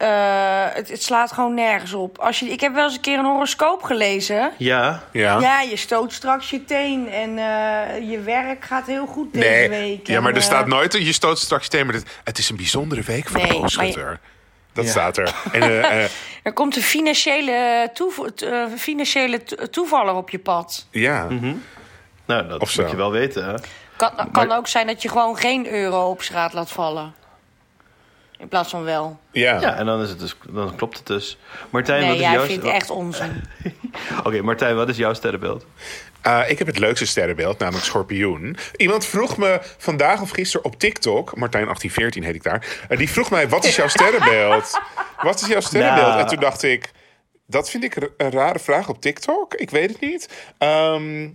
Eh, 0.00 0.64
het, 0.74 0.88
het 0.90 1.02
slaat 1.02 1.32
gewoon 1.32 1.54
nergens 1.54 1.92
op. 1.92 2.18
Als 2.18 2.38
je, 2.38 2.46
ik 2.46 2.60
heb 2.60 2.74
wel 2.74 2.84
eens 2.84 2.94
een 2.94 3.00
keer 3.00 3.18
een 3.18 3.24
horoscoop 3.24 3.82
gelezen. 3.82 4.52
Ja. 4.56 5.02
Ja. 5.12 5.40
Ja, 5.40 5.60
je 5.60 5.76
stoot 5.76 6.12
straks 6.12 6.50
je 6.50 6.64
teen 6.64 7.08
en 7.08 7.38
eh, 7.38 8.10
je 8.10 8.20
werk 8.20 8.64
gaat 8.64 8.86
heel 8.86 9.06
goed 9.06 9.32
deze 9.32 9.48
Nee, 9.48 9.68
week. 9.68 10.06
ja, 10.06 10.14
En, 10.16 10.22
maar 10.22 10.30
er 10.32 10.36
eh, 10.38 10.42
staat 10.44 10.66
nooit, 10.66 10.92
je 10.92 11.12
stoot 11.12 11.38
straks 11.38 11.68
thema. 11.68 11.92
Het, 11.92 12.20
het 12.24 12.38
is 12.38 12.48
een 12.50 12.56
bijzondere 12.56 13.02
week 13.02 13.28
voor 13.28 13.36
Nee, 13.36 13.42
de 13.42 13.46
maar 13.46 13.56
je- 13.56 13.60
boogschutter. 13.76 14.20
Dat 14.72 14.84
Ja. 14.84 14.90
staat 14.90 15.16
er. 15.16 15.34
En, 15.52 16.08
Er 16.42 16.52
komt 16.52 16.76
een 16.76 16.82
financiële, 16.82 17.90
toevo- 17.94 18.26
eh, 18.36 18.64
financiële 18.76 19.42
to- 19.44 19.66
toevaller 19.66 20.14
op 20.14 20.30
je 20.30 20.38
pad. 20.38 20.86
ja. 20.90 21.26
Nou, 22.26 22.48
dat 22.48 22.60
Of 22.60 22.70
zo. 22.70 22.82
moet 22.82 22.90
je 22.90 22.96
wel 22.96 23.10
weten. 23.10 23.44
Hè? 23.44 23.54
Kan, 23.96 24.10
kan 24.32 24.46
Maar- 24.46 24.56
ook 24.56 24.66
zijn 24.66 24.86
dat 24.86 25.02
je 25.02 25.08
gewoon 25.08 25.36
geen 25.36 25.68
euro 25.72 26.08
op 26.10 26.22
straat 26.22 26.52
laat 26.52 26.70
vallen. 26.70 27.14
In 28.40 28.48
plaats 28.48 28.70
van 28.70 28.84
wel. 28.84 29.20
ja. 29.32 29.60
Ja, 29.60 29.76
en 29.76 29.86
dan, 29.86 30.02
is 30.02 30.08
het 30.08 30.18
dus, 30.18 30.36
dan 30.50 30.76
klopt 30.76 30.96
het 30.98 31.06
dus. 31.06 31.38
Martijn, 31.70 31.98
Nee, 32.00 32.08
wat 32.08 32.16
is 32.18 32.22
jij 32.24 32.32
jouw... 32.32 32.44
vindt 32.44 32.62
het 32.64 32.72
echt 32.72 32.90
onzin. 32.90 33.42
Oké, 34.24 34.42
Martijn, 34.42 34.76
wat 34.76 34.88
is 34.88 34.96
jouw 34.96 35.14
sterrenbeeld? 35.14 35.66
Uh, 36.26 36.42
ik 36.46 36.58
heb 36.58 36.66
het 36.66 36.78
leukste 36.78 37.06
sterrenbeeld, 37.06 37.58
namelijk 37.58 37.84
schorpioen. 37.84 38.56
Iemand 38.76 39.06
vroeg 39.06 39.36
me 39.36 39.58
vandaag 39.78 40.20
of 40.20 40.30
gisteren 40.30 40.66
op 40.66 40.78
TikTok, 40.78 41.36
Martijn 41.36 41.64
1814 41.64 42.22
heet 42.24 42.34
ik 42.34 42.42
daar, 42.42 42.66
uh, 42.90 42.98
die 42.98 43.10
vroeg 43.10 43.30
mij: 43.30 43.48
wat 43.48 43.64
is 43.64 43.76
jouw 43.76 43.88
sterrenbeeld? 43.88 44.80
Wat 45.22 45.40
is 45.40 45.46
jouw 45.46 45.60
sterrenbeeld? 45.60 46.06
Nou. 46.06 46.20
En 46.20 46.26
toen 46.26 46.40
dacht 46.40 46.62
ik: 46.62 46.90
dat 47.46 47.70
vind 47.70 47.84
ik 47.84 47.96
een- 47.96 48.10
een 48.16 48.30
rare 48.30 48.58
vraag 48.58 48.88
op 48.88 49.00
TikTok. 49.00 49.54
Ik 49.54 49.70
weet 49.70 49.90
het 49.90 50.00
niet. 50.00 50.28
Ehm, 50.58 51.28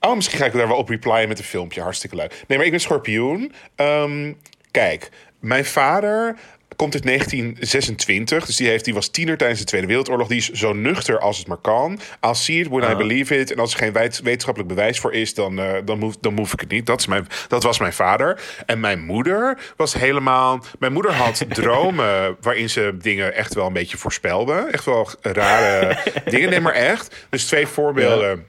oh, 0.00 0.14
misschien 0.14 0.38
ga 0.38 0.44
ik 0.44 0.52
daar 0.52 0.68
wel 0.68 0.76
op 0.76 0.88
replyen 0.88 1.28
met 1.28 1.38
een 1.38 1.44
filmpje. 1.44 1.80
Hartstikke 1.82 2.16
leuk. 2.16 2.44
Nee, 2.46 2.56
maar 2.58 2.66
ik 2.66 2.72
ben 2.72 2.80
schorpioen. 2.80 3.52
Ehm, 3.76 4.32
kijk, 4.70 5.10
mijn 5.40 5.64
vader 5.64 6.36
komt 6.76 6.94
uit 6.94 7.04
1926. 7.04 8.46
Dus 8.46 8.56
die, 8.56 8.68
heeft, 8.68 8.84
die 8.84 8.94
was 8.94 9.08
tiener 9.08 9.36
tijdens 9.36 9.60
de 9.60 9.66
Tweede 9.66 9.86
Wereldoorlog. 9.86 10.28
Die 10.28 10.36
is 10.38 10.50
zo 10.50 10.72
nuchter 10.72 11.18
als 11.18 11.38
het 11.38 11.46
maar 11.46 11.56
kan. 11.56 11.98
I'll 12.20 12.34
see 12.34 12.60
it 12.60 12.68
when 12.68 12.90
I 12.90 12.94
believe 12.94 13.38
it. 13.38 13.52
En 13.52 13.58
als 13.58 13.72
er 13.72 13.78
geen 13.78 13.92
wet- 13.92 14.20
wetenschappelijk 14.22 14.74
bewijs 14.74 14.98
voor 15.00 15.12
is, 15.12 15.34
dan, 15.34 15.58
eh, 15.58 15.72
dan, 15.84 16.00
hoef, 16.00 16.16
dan 16.20 16.36
hoef 16.38 16.52
ik 16.52 16.60
het 16.60 16.70
niet. 16.70 16.86
Dat, 16.86 17.00
is 17.00 17.06
mijn, 17.06 17.26
dat 17.48 17.62
was 17.62 17.78
mijn 17.78 17.92
vader. 17.92 18.40
En 18.66 18.80
mijn 18.80 19.04
moeder 19.04 19.58
was 19.76 19.94
helemaal... 19.94 20.64
Mijn 20.78 20.92
moeder 20.92 21.12
had 21.12 21.44
dromen 21.48 22.36
waarin 22.40 22.70
ze 22.70 22.96
dingen 23.02 23.34
echt 23.34 23.54
wel 23.54 23.66
een 23.66 23.72
beetje 23.72 23.96
voorspelde. 23.98 24.68
Echt 24.72 24.84
wel 24.84 25.08
rare 25.22 25.96
dingen. 26.30 26.50
Nee, 26.50 26.60
maar 26.60 26.72
echt. 26.74 27.26
Dus 27.30 27.44
twee 27.44 27.66
voorbeelden. 27.66 28.46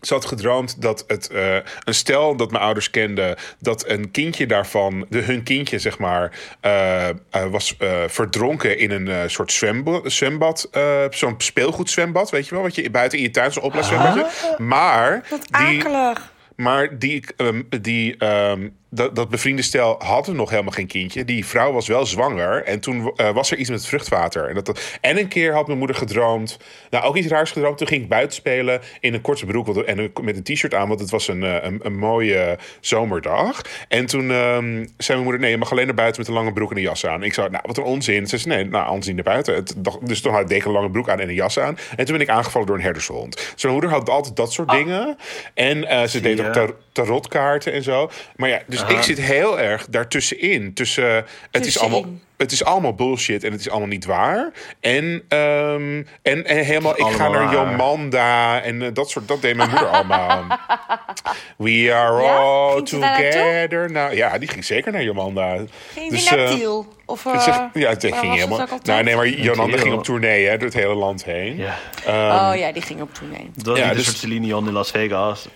Ze 0.00 0.14
had 0.14 0.24
gedroomd 0.24 0.82
dat 0.82 1.04
het 1.06 1.30
eh, 1.30 1.56
een 1.84 1.94
stel 1.94 2.36
dat 2.36 2.50
mijn 2.50 2.62
ouders 2.62 2.90
kenden, 2.90 3.36
dat 3.58 3.88
een 3.88 4.10
kindje 4.10 4.46
daarvan, 4.46 5.06
de, 5.08 5.18
hun 5.18 5.42
kindje 5.42 5.78
zeg 5.78 5.98
maar, 5.98 6.38
eh, 6.60 7.08
eh, 7.08 7.14
was 7.50 7.76
verdronken 8.06 8.78
in 8.78 8.90
een 8.90 9.30
soort 9.30 9.52
zwembad, 9.52 10.12
zwembad 10.12 10.68
zo'n 11.10 11.34
speelgoedzwembad, 11.38 12.30
weet 12.30 12.48
je 12.48 12.54
wel, 12.54 12.62
wat 12.62 12.74
je 12.74 12.90
buiten 12.90 13.18
in 13.18 13.24
je 13.24 13.30
tuin 13.30 13.52
zo'n 13.52 13.62
opblaaszwembadje. 13.62 14.26
Maar 14.58 15.24
Wat 15.30 15.46
die, 15.46 15.84
akelig. 15.84 16.32
maar 16.56 16.98
die, 16.98 17.24
ehm, 17.36 17.62
die, 17.80 18.16
ehm, 18.16 18.68
dat, 18.90 19.16
dat 19.16 19.28
bevriende 19.28 19.62
stel 19.62 19.94
hadden 20.04 20.36
nog 20.36 20.50
helemaal 20.50 20.72
geen 20.72 20.86
kindje. 20.86 21.24
Die 21.24 21.46
vrouw 21.46 21.72
was 21.72 21.86
wel 21.88 22.06
zwanger. 22.06 22.64
En 22.64 22.80
toen 22.80 23.12
eh, 23.16 23.30
was 23.30 23.50
er 23.50 23.56
iets 23.58 23.68
met 23.70 23.78
het 23.78 23.88
vruchtwater. 23.88 24.48
En, 24.48 24.54
dat, 24.54 24.66
dat- 24.66 24.98
en 25.00 25.18
een 25.18 25.28
keer 25.28 25.52
had 25.54 25.66
mijn 25.66 25.78
moeder 25.78 25.96
gedroomd. 25.96 26.56
Nou, 26.90 27.04
ook 27.04 27.16
iets 27.16 27.26
raars 27.26 27.50
gedroomd. 27.52 27.78
Toen 27.78 27.86
ging 27.86 28.02
ik 28.02 28.08
buiten 28.08 28.36
spelen 28.36 28.80
in 29.00 29.14
een 29.14 29.20
korte 29.20 29.46
broek 29.46 29.66
want- 29.66 29.84
en 29.84 30.12
met 30.22 30.36
een 30.36 30.42
t-shirt 30.42 30.74
aan. 30.74 30.88
Want 30.88 31.00
het 31.00 31.10
was 31.10 31.28
een, 31.28 31.42
eh, 31.44 31.56
een, 31.60 31.80
een 31.82 31.98
mooie 31.98 32.58
zomerdag. 32.80 33.60
En 33.88 34.06
toen 34.06 34.30
ehm, 34.30 34.74
zei 34.74 34.86
mijn 35.08 35.22
moeder: 35.22 35.40
Nee, 35.40 35.50
je 35.50 35.56
mag 35.56 35.70
alleen 35.70 35.86
naar 35.86 35.94
buiten 35.94 36.20
met 36.20 36.30
een 36.30 36.36
lange 36.36 36.52
broek 36.52 36.70
en 36.70 36.76
een 36.76 36.82
jas 36.82 37.06
aan. 37.06 37.22
Ik 37.22 37.34
zei: 37.34 37.48
Nou, 37.48 37.62
wat 37.66 37.76
een 37.76 37.82
onzin. 37.84 38.26
Ze 38.26 38.38
zei: 38.38 38.54
Nee, 38.54 38.64
nou, 38.64 38.86
anders 38.86 39.06
niet 39.06 39.14
naar 39.14 39.24
buiten. 39.24 39.54
Het, 39.54 39.74
dus 40.02 40.20
toen 40.20 40.32
had 40.32 40.50
ik 40.50 40.64
een 40.64 40.72
lange 40.72 40.90
broek 40.90 41.08
aan 41.08 41.20
en 41.20 41.28
een 41.28 41.34
jas 41.34 41.58
aan. 41.58 41.78
En 41.96 42.04
toen 42.04 42.16
ben 42.16 42.26
ik 42.26 42.28
aangevallen 42.32 42.66
door 42.66 42.76
een 42.76 42.82
herdershond. 42.82 43.36
Dus 43.52 43.62
mijn 43.62 43.74
moeder 43.74 43.90
had 43.92 44.08
altijd 44.08 44.36
dat 44.36 44.52
soort 44.52 44.70
dingen. 44.70 45.16
En 45.54 45.84
eh, 45.84 46.02
ze 46.06 46.20
deed 46.20 46.40
ook 46.40 46.52
tar- 46.52 46.74
tarotkaarten 46.92 47.72
en 47.72 47.82
zo. 47.82 48.10
Maar 48.36 48.48
ja, 48.48 48.60
dus 48.66 48.77
ik 48.86 49.02
zit 49.02 49.20
heel 49.20 49.60
erg 49.60 49.86
daartussenin. 49.90 50.74
Tussen, 50.74 51.14
het, 51.14 51.26
is 51.66 51.72
Tussenin. 51.72 51.92
allemaal, 51.92 52.10
het 52.36 52.52
is 52.52 52.64
allemaal 52.64 52.94
bullshit 52.94 53.44
en 53.44 53.52
het 53.52 53.60
is 53.60 53.68
allemaal 53.70 53.88
niet 53.88 54.04
waar. 54.04 54.50
En, 54.80 55.22
ehm, 55.28 56.02
en, 56.22 56.44
en 56.46 56.64
helemaal, 56.64 56.98
ik 56.98 57.06
ga 57.14 57.28
naar. 57.28 57.52
Jomanda 57.52 58.62
en 58.62 58.82
eh, 58.82 58.88
dat 58.92 59.10
soort, 59.10 59.28
dat 59.28 59.42
deed 59.42 59.56
mijn 59.56 59.70
moeder 59.70 59.88
allemaal. 59.88 60.44
We 61.56 61.90
are 61.94 62.22
Ja? 62.22 62.36
all 62.36 62.82
together. 62.82 63.90
Nou 63.90 64.14
ja, 64.16 64.38
die 64.38 64.48
ging 64.48 64.64
zeker 64.64 64.92
naar 64.92 65.02
Jomanda. 65.02 65.56
Ging 65.92 66.10
Dus, 66.10 66.28
die 66.28 66.36
naar 66.36 66.46
eh, 66.46 66.52
Tiel? 66.54 66.86
Of, 67.06 67.26
eh, 67.26 67.32
ja, 67.72 67.88
het 67.88 68.02
waar 68.02 68.20
ging 68.20 68.34
helemaal. 68.34 68.66
Nou, 68.82 69.02
nee, 69.02 69.16
maar 69.16 69.28
Jolanda 69.28 69.72
Tiel. 69.74 69.82
ging 69.82 69.94
op 69.94 70.04
tournee 70.04 70.46
hè, 70.46 70.56
door 70.56 70.66
het 70.68 70.76
hele 70.76 70.94
land 70.94 71.24
heen. 71.24 71.56
Ja. 71.56 72.50
oh 72.50 72.56
ja, 72.58 72.72
die 72.72 72.82
ging 72.82 73.00
op 73.02 73.14
toenemen. 73.14 73.52
Dat 73.54 73.66
was 73.66 73.78
Ja, 73.78 73.84
niet 73.86 73.96
dus- 73.96 74.06
een 74.06 74.12
soort 74.12 74.22
Celine 74.24 74.46
Dion 74.46 74.66
in 74.66 74.72
Las 74.72 74.90
Vegas. 74.90 75.48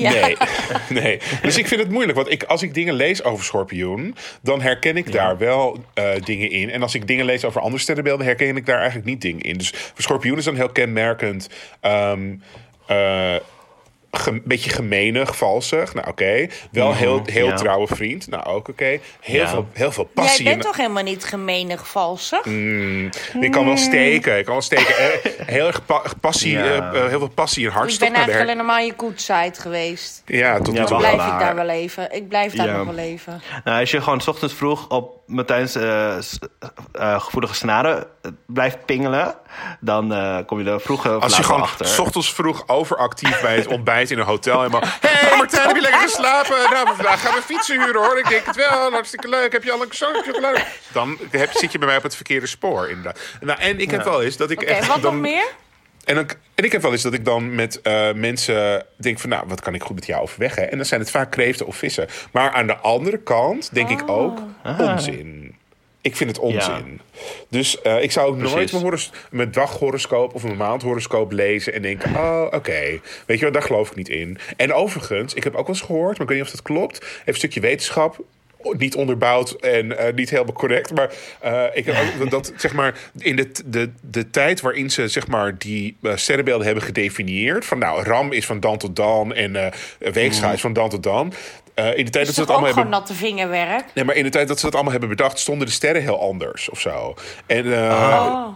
Ja. 0.00 0.10
Nee, 0.10 0.36
nee. 1.02 1.18
Dus 1.42 1.58
ik 1.58 1.66
vind 1.66 1.80
het 1.80 1.90
moeilijk. 1.90 2.16
Want 2.16 2.30
ik, 2.30 2.42
als 2.42 2.62
ik 2.62 2.74
dingen 2.74 2.94
lees 2.94 3.24
over 3.24 3.44
Schorpioen, 3.44 4.16
dan 4.42 4.60
herken 4.60 4.96
ik 4.96 5.12
daar 5.12 5.38
wel 5.38 5.84
eh, 5.94 6.10
dingen 6.24 6.50
in. 6.50 6.70
En 6.70 6.82
als 6.82 6.94
ik 6.94 7.06
dingen 7.06 7.24
lees 7.24 7.44
over 7.44 7.60
andere 7.60 7.82
sterrenbeelden, 7.82 8.26
herken 8.26 8.56
ik 8.56 8.66
daar 8.66 8.78
eigenlijk 8.78 9.06
niet 9.06 9.20
dingen 9.20 9.42
in. 9.42 9.56
Dus 9.56 9.72
voor 9.74 10.02
Schorpioen 10.02 10.38
is 10.38 10.44
dan 10.44 10.56
heel 10.56 10.68
kenmerkend. 10.68 11.48
ehm 11.80 12.34
eh, 12.86 13.34
een 14.26 14.42
beetje 14.44 14.70
gemenig, 14.70 15.36
valsig. 15.36 15.94
Nou, 15.94 16.08
oké. 16.08 16.46
Wel 16.70 16.94
heel, 16.94 17.22
heel 17.24 17.46
ja. 17.46 17.54
trouwe 17.56 17.86
vriend. 17.86 18.28
Nou, 18.28 18.44
ook 18.44 18.68
oké. 18.68 18.98
Heel, 19.20 19.40
Ja. 19.40 19.48
veel, 19.48 19.68
heel 19.72 19.92
veel 19.92 20.08
Jij 20.14 20.24
passie. 20.24 20.44
bent 20.44 20.56
en- 20.56 20.62
toch 20.62 20.76
helemaal 20.76 21.02
niet 21.02 21.24
gemenig 21.24 21.88
valsig? 21.88 22.44
Mm, 22.44 23.10
ik 23.40 23.50
kan 23.50 23.64
wel 23.66 23.76
steken. 23.76 24.38
Ik 24.38 24.44
kan 24.44 24.52
wel 24.52 24.62
steken. 24.62 24.96
Eh, 24.96 25.46
heel 25.46 25.66
erg 25.66 25.84
pa- 25.86 26.02
passie, 26.20 26.52
Ja. 26.52 26.64
eh, 26.64 26.76
eh, 26.76 27.08
heel 27.08 27.18
veel 27.18 27.28
passie 27.28 27.62
en 27.64 27.70
ik 27.70 27.76
hartstocht. 27.76 28.10
ben 28.10 28.18
naar 28.18 28.26
de 28.26 28.32
eigenlijk 28.32 28.68
alleen 28.68 28.94
maar 28.96 29.06
je 29.06 29.12
side 29.14 29.60
geweest. 29.60 30.22
Ja, 30.26 30.56
tot 30.60 30.74
nu 30.74 30.80
Ja, 30.80 30.84
toe. 30.84 30.96
Blijf 30.98 31.14
ik 31.14 31.38
daar 31.38 31.54
wel 31.54 31.68
even. 31.68 32.12
Ik 32.14 32.28
blijf 32.28 32.52
daar 32.54 32.66
Ja. 32.66 32.76
nog 32.76 32.86
wel 32.86 32.98
even. 33.04 33.42
Nou, 33.64 33.80
als 33.80 33.90
je 33.90 34.00
gewoon 34.00 34.20
's 34.20 34.26
ochtends 34.28 34.54
vroeg 34.54 34.88
op 34.88 35.14
Martijn's 35.26 35.74
eh, 35.74 36.16
eh, 36.92 37.20
gevoelige 37.20 37.54
snaren 37.54 38.06
blijft 38.46 38.84
pingelen, 38.84 39.34
dan 39.80 40.12
eh, 40.14 40.38
kom 40.46 40.60
je 40.62 40.70
er 40.70 40.80
vroeg 40.80 41.06
of 41.16 41.22
Als 41.22 41.36
je 41.36 41.42
gewoon 41.42 41.62
achter. 41.62 41.86
s 41.86 41.98
ochtends 41.98 42.32
vroeg 42.34 42.68
overactief 42.68 43.40
bij 43.40 43.56
het 43.56 43.66
ontbijt 43.76 44.05
in 44.10 44.18
een 44.18 44.24
hotel. 44.24 44.58
Helemaal. 44.58 44.82
Hé 45.00 45.08
hey 45.08 45.36
Martijn, 45.36 45.66
heb 45.66 45.76
je 45.76 45.82
lekker 45.82 46.00
geslapen? 46.00 46.56
Nou, 46.70 46.86
vandaag 46.94 47.20
gaan 47.20 47.34
we 47.34 47.42
fietsen 47.42 47.84
huren 47.84 48.02
hoor. 48.02 48.18
Ik 48.18 48.28
denk 48.28 48.46
het 48.46 48.56
wel. 48.56 48.90
Hartstikke 48.90 49.28
leuk. 49.28 49.52
Heb 49.52 49.64
je 49.64 49.72
al 49.72 49.82
een 49.82 49.88
chocolade? 49.90 50.64
Dan 50.92 51.18
heb, 51.30 51.52
zit 51.52 51.72
je 51.72 51.78
bij 51.78 51.88
mij 51.88 51.96
op 51.96 52.02
het 52.02 52.16
verkeerde 52.16 52.46
spoor. 52.46 52.88
Inderdaad. 52.88 53.18
Nou, 53.40 53.60
en 53.60 53.80
ik 53.80 53.90
heb 53.90 54.04
wel 54.04 54.22
eens 54.22 54.36
dat 54.36 54.50
ik 54.50 54.60
Oké, 54.60 54.70
echt. 54.70 54.86
wat 54.86 55.02
dan, 55.02 55.12
nog 55.12 55.22
meer? 55.22 55.46
En, 56.04 56.16
en 56.54 56.64
ik 56.64 56.72
heb 56.72 56.82
wel 56.82 56.92
eens 56.92 57.02
dat 57.02 57.12
ik 57.12 57.24
dan 57.24 57.54
met 57.54 57.80
eh, 57.82 58.12
mensen 58.12 58.86
denk 58.96 59.18
van... 59.18 59.30
nou, 59.30 59.44
wat 59.46 59.60
kan 59.60 59.74
ik 59.74 59.82
goed 59.82 59.94
met 59.94 60.06
jou 60.06 60.22
overweg? 60.22 60.54
Hè? 60.54 60.62
En 60.62 60.76
dan 60.76 60.86
zijn 60.86 61.00
het 61.00 61.10
vaak 61.10 61.30
kreeften 61.30 61.66
of 61.66 61.76
vissen. 61.76 62.06
Maar 62.32 62.50
aan 62.50 62.66
de 62.66 62.76
andere 62.76 63.18
kant 63.18 63.74
denk 63.74 63.90
ik 63.90 64.08
ook 64.08 64.38
onzin. 64.78 65.55
Ik 66.06 66.16
vind 66.16 66.30
het 66.30 66.38
onzin. 66.38 67.00
Dus 67.48 67.80
eh, 67.82 68.02
ik 68.02 68.12
zou 68.12 68.28
ook 68.28 68.36
nooit 68.36 68.72
mijn, 68.72 68.84
horos- 68.84 69.12
mijn 69.30 69.50
daghoroscoop 69.50 70.34
of 70.34 70.42
mijn 70.42 70.56
maandhoroscoop 70.56 71.32
lezen 71.32 71.72
en 71.72 71.82
denken: 71.82 72.14
oh, 72.24 72.46
oké. 72.50 73.00
Weet 73.26 73.38
je 73.38 73.44
wel, 73.44 73.52
daar 73.52 73.62
geloof 73.62 73.90
ik 73.90 73.96
niet 73.96 74.08
in. 74.08 74.38
En 74.56 74.72
overigens, 74.72 75.34
ik 75.34 75.44
heb 75.44 75.54
ook 75.54 75.66
wel 75.66 75.76
eens 75.76 75.84
gehoord, 75.84 76.12
maar 76.12 76.22
ik 76.22 76.28
weet 76.28 76.38
niet 76.38 76.46
of 76.46 76.52
dat 76.52 76.62
klopt. 76.62 76.96
Even 77.02 77.22
een 77.24 77.34
stukje 77.34 77.60
wetenschap. 77.60 78.24
Niet 78.78 78.94
onderbouwd 78.94 79.50
en 79.52 79.98
eh, 79.98 80.14
niet 80.14 80.30
helemaal 80.30 80.52
correct. 80.52 80.94
Maar 80.94 81.10
eh, 81.40 81.64
ik 81.72 81.84
heb 81.84 81.96
ook 82.22 82.30
dat, 82.36 82.52
zeg 82.56 82.72
maar, 82.72 82.98
in 83.18 83.36
de, 83.36 83.50
de, 83.64 83.90
de 84.00 84.30
tijd 84.30 84.60
waarin 84.60 84.90
ze 84.90 85.08
zeg 85.08 85.26
maar, 85.26 85.58
die 85.58 85.96
eh, 86.02 86.16
sterrenbeelden 86.16 86.66
hebben 86.66 86.84
gedefinieerd. 86.84 87.64
Van 87.64 87.78
nou, 87.78 88.02
Ram 88.02 88.32
is 88.32 88.46
van 88.46 88.60
dan 88.60 88.78
tot 88.78 88.96
dan 88.96 89.34
en 89.34 89.72
Weegschaal 89.98 90.52
is 90.52 90.60
van 90.60 90.72
dan 90.72 90.88
tot 90.88 91.02
dan. 91.02 91.32
Eh, 91.76 91.98
in 91.98 92.04
de 92.04 92.10
tijd 92.10 92.28
Is 92.28 92.34
dat 92.34 92.34
ze 92.34 92.40
dat 92.40 92.50
allemaal 92.50 92.66
hebben 92.74 92.88
natte 92.88 93.14
vingerwerk? 93.14 93.84
Nee, 93.94 94.04
maar 94.04 94.14
in 94.14 94.24
de 94.24 94.30
tijd 94.30 94.48
dat 94.48 94.58
ze 94.58 94.64
dat 94.64 94.74
allemaal 94.74 94.92
hebben 94.92 95.08
bedacht, 95.10 95.38
stonden 95.38 95.66
de 95.66 95.72
sterren 95.72 96.02
heel 96.02 96.20
anders 96.20 96.68
of 96.68 96.80
zo. 96.80 97.14
En 97.46 97.66
uh, 97.66 97.74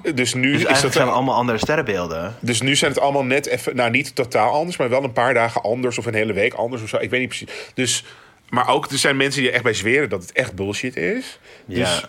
Oh. 0.05 0.15
dus 0.15 0.35
nu 0.35 0.53
Dus 0.53 0.65
is 0.65 0.81
dat 0.81 0.93
zijn 0.93 1.09
allemaal 1.09 1.35
andere 1.35 1.59
sterrenbeelden. 1.59 2.35
dus 2.41 2.61
nu 2.63 2.77
zijn 2.77 2.91
het 2.93 3.01
allemaal 3.01 3.25
net 3.25 3.47
even, 3.47 3.77
nou 3.77 3.91
niet 3.91 4.15
totaal 4.15 4.53
anders, 4.53 4.77
maar 4.77 4.89
wel 4.89 5.05
een 5.05 5.13
paar 5.13 5.35
dagen 5.35 5.63
anders 5.63 5.99
of 5.99 6.07
een 6.07 6.15
hele 6.15 6.33
week 6.33 6.55
anders 6.55 6.83
of 6.83 6.89
zo. 6.89 6.97
Ik 6.97 7.11
weet 7.11 7.21
niet 7.21 7.29
precies. 7.29 7.49
Dus, 7.75 8.05
maar 8.49 8.69
ook 8.69 8.91
er 8.91 8.99
zijn 8.99 9.17
mensen 9.17 9.41
die 9.41 9.49
er 9.49 9.55
echt 9.55 9.65
bij 9.65 9.75
zweren 9.75 10.09
dat 10.09 10.23
het 10.23 10.33
echt 10.33 10.55
bullshit 10.55 10.97
is. 10.97 11.39
Dus 11.67 11.79
Ja. 11.79 12.01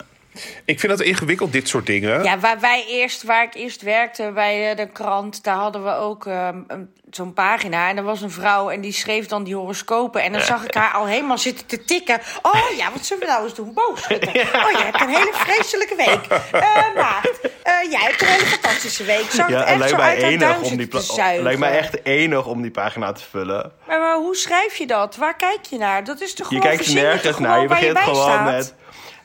Ik 0.65 0.79
vind 0.79 0.97
dat 0.97 1.01
ingewikkeld, 1.07 1.51
dit 1.51 1.67
soort 1.67 1.85
dingen. 1.85 2.23
Ja, 2.23 2.39
waar 2.39 2.59
wij 2.59 2.85
eerst, 2.87 3.23
waar 3.23 3.43
ik 3.43 3.53
eerst 3.53 3.81
werkte 3.81 4.31
bij 4.33 4.69
eh, 4.71 4.77
de 4.77 4.87
krant, 4.87 5.43
daar 5.43 5.55
hadden 5.55 5.83
we 5.83 5.95
ook 5.95 6.25
een- 6.25 6.89
zo'n 7.11 7.33
pagina. 7.33 7.89
En 7.89 7.97
er 7.97 8.03
was 8.03 8.21
een 8.21 8.31
vrouw 8.31 8.69
en 8.69 8.81
die 8.81 8.91
schreef 8.91 9.25
dan 9.27 9.43
die 9.43 9.55
horoscopen. 9.55 10.21
En 10.23 10.31
dan 10.31 10.41
zag 10.41 10.63
ik 10.63 10.73
haar 10.73 10.91
al 10.93 11.05
helemaal 11.05 11.37
zitten 11.37 11.65
te 11.65 11.83
tikken. 11.85 12.19
Oh 12.41 12.75
ja, 12.77 12.91
wat 12.93 13.05
zullen 13.05 13.23
we 13.25 13.29
nou 13.29 13.43
eens 13.43 13.55
doen? 13.55 13.73
Boogschutter. 13.73 14.29
Oh, 14.29 14.71
jij 14.71 14.81
hebt 14.83 15.01
een 15.01 15.09
hele 15.09 15.31
vreselijke 15.33 15.95
week. 15.95 16.19
Eh 16.51 16.95
maagd, 16.95 17.39
eh, 17.63 17.91
jij 17.91 18.01
hebt 18.01 18.21
een 18.21 18.27
hele 18.27 18.45
fantastische 18.45 19.03
week. 19.03 19.25
Zag 19.31 19.49
Ja, 19.49 19.57
het 19.57 19.67
echt 19.67 19.77
lijkt 19.77 19.93
zo 19.95 20.01
uit 20.01 20.21
enig 20.21 20.61
om 20.61 20.77
die 20.77 20.87
zuigen. 21.01 21.43
lijkt 21.43 21.59
mij 21.59 21.77
echt 21.77 22.05
enig 22.05 22.45
om 22.45 22.61
die 22.61 22.71
pagina 22.71 23.11
te 23.11 23.23
vullen. 23.29 23.71
Maar, 23.87 23.99
maar 23.99 24.15
hoe 24.15 24.35
schrijf 24.35 24.75
je 24.75 24.87
dat? 24.87 25.15
Waar 25.15 25.35
kijk 25.35 25.65
je 25.69 25.77
naar? 25.77 26.03
Dat 26.03 26.21
is 26.21 26.33
toch 26.33 26.49
Je 26.49 26.55
gewoon 26.55 26.69
kijkt 26.75 26.85
je 26.91 26.93
nergens 26.93 27.21
toch 27.23 27.39
naar. 27.39 27.61
Je 27.61 27.67
begint 27.67 27.97
gewoon 27.99 28.43
met. 28.43 28.73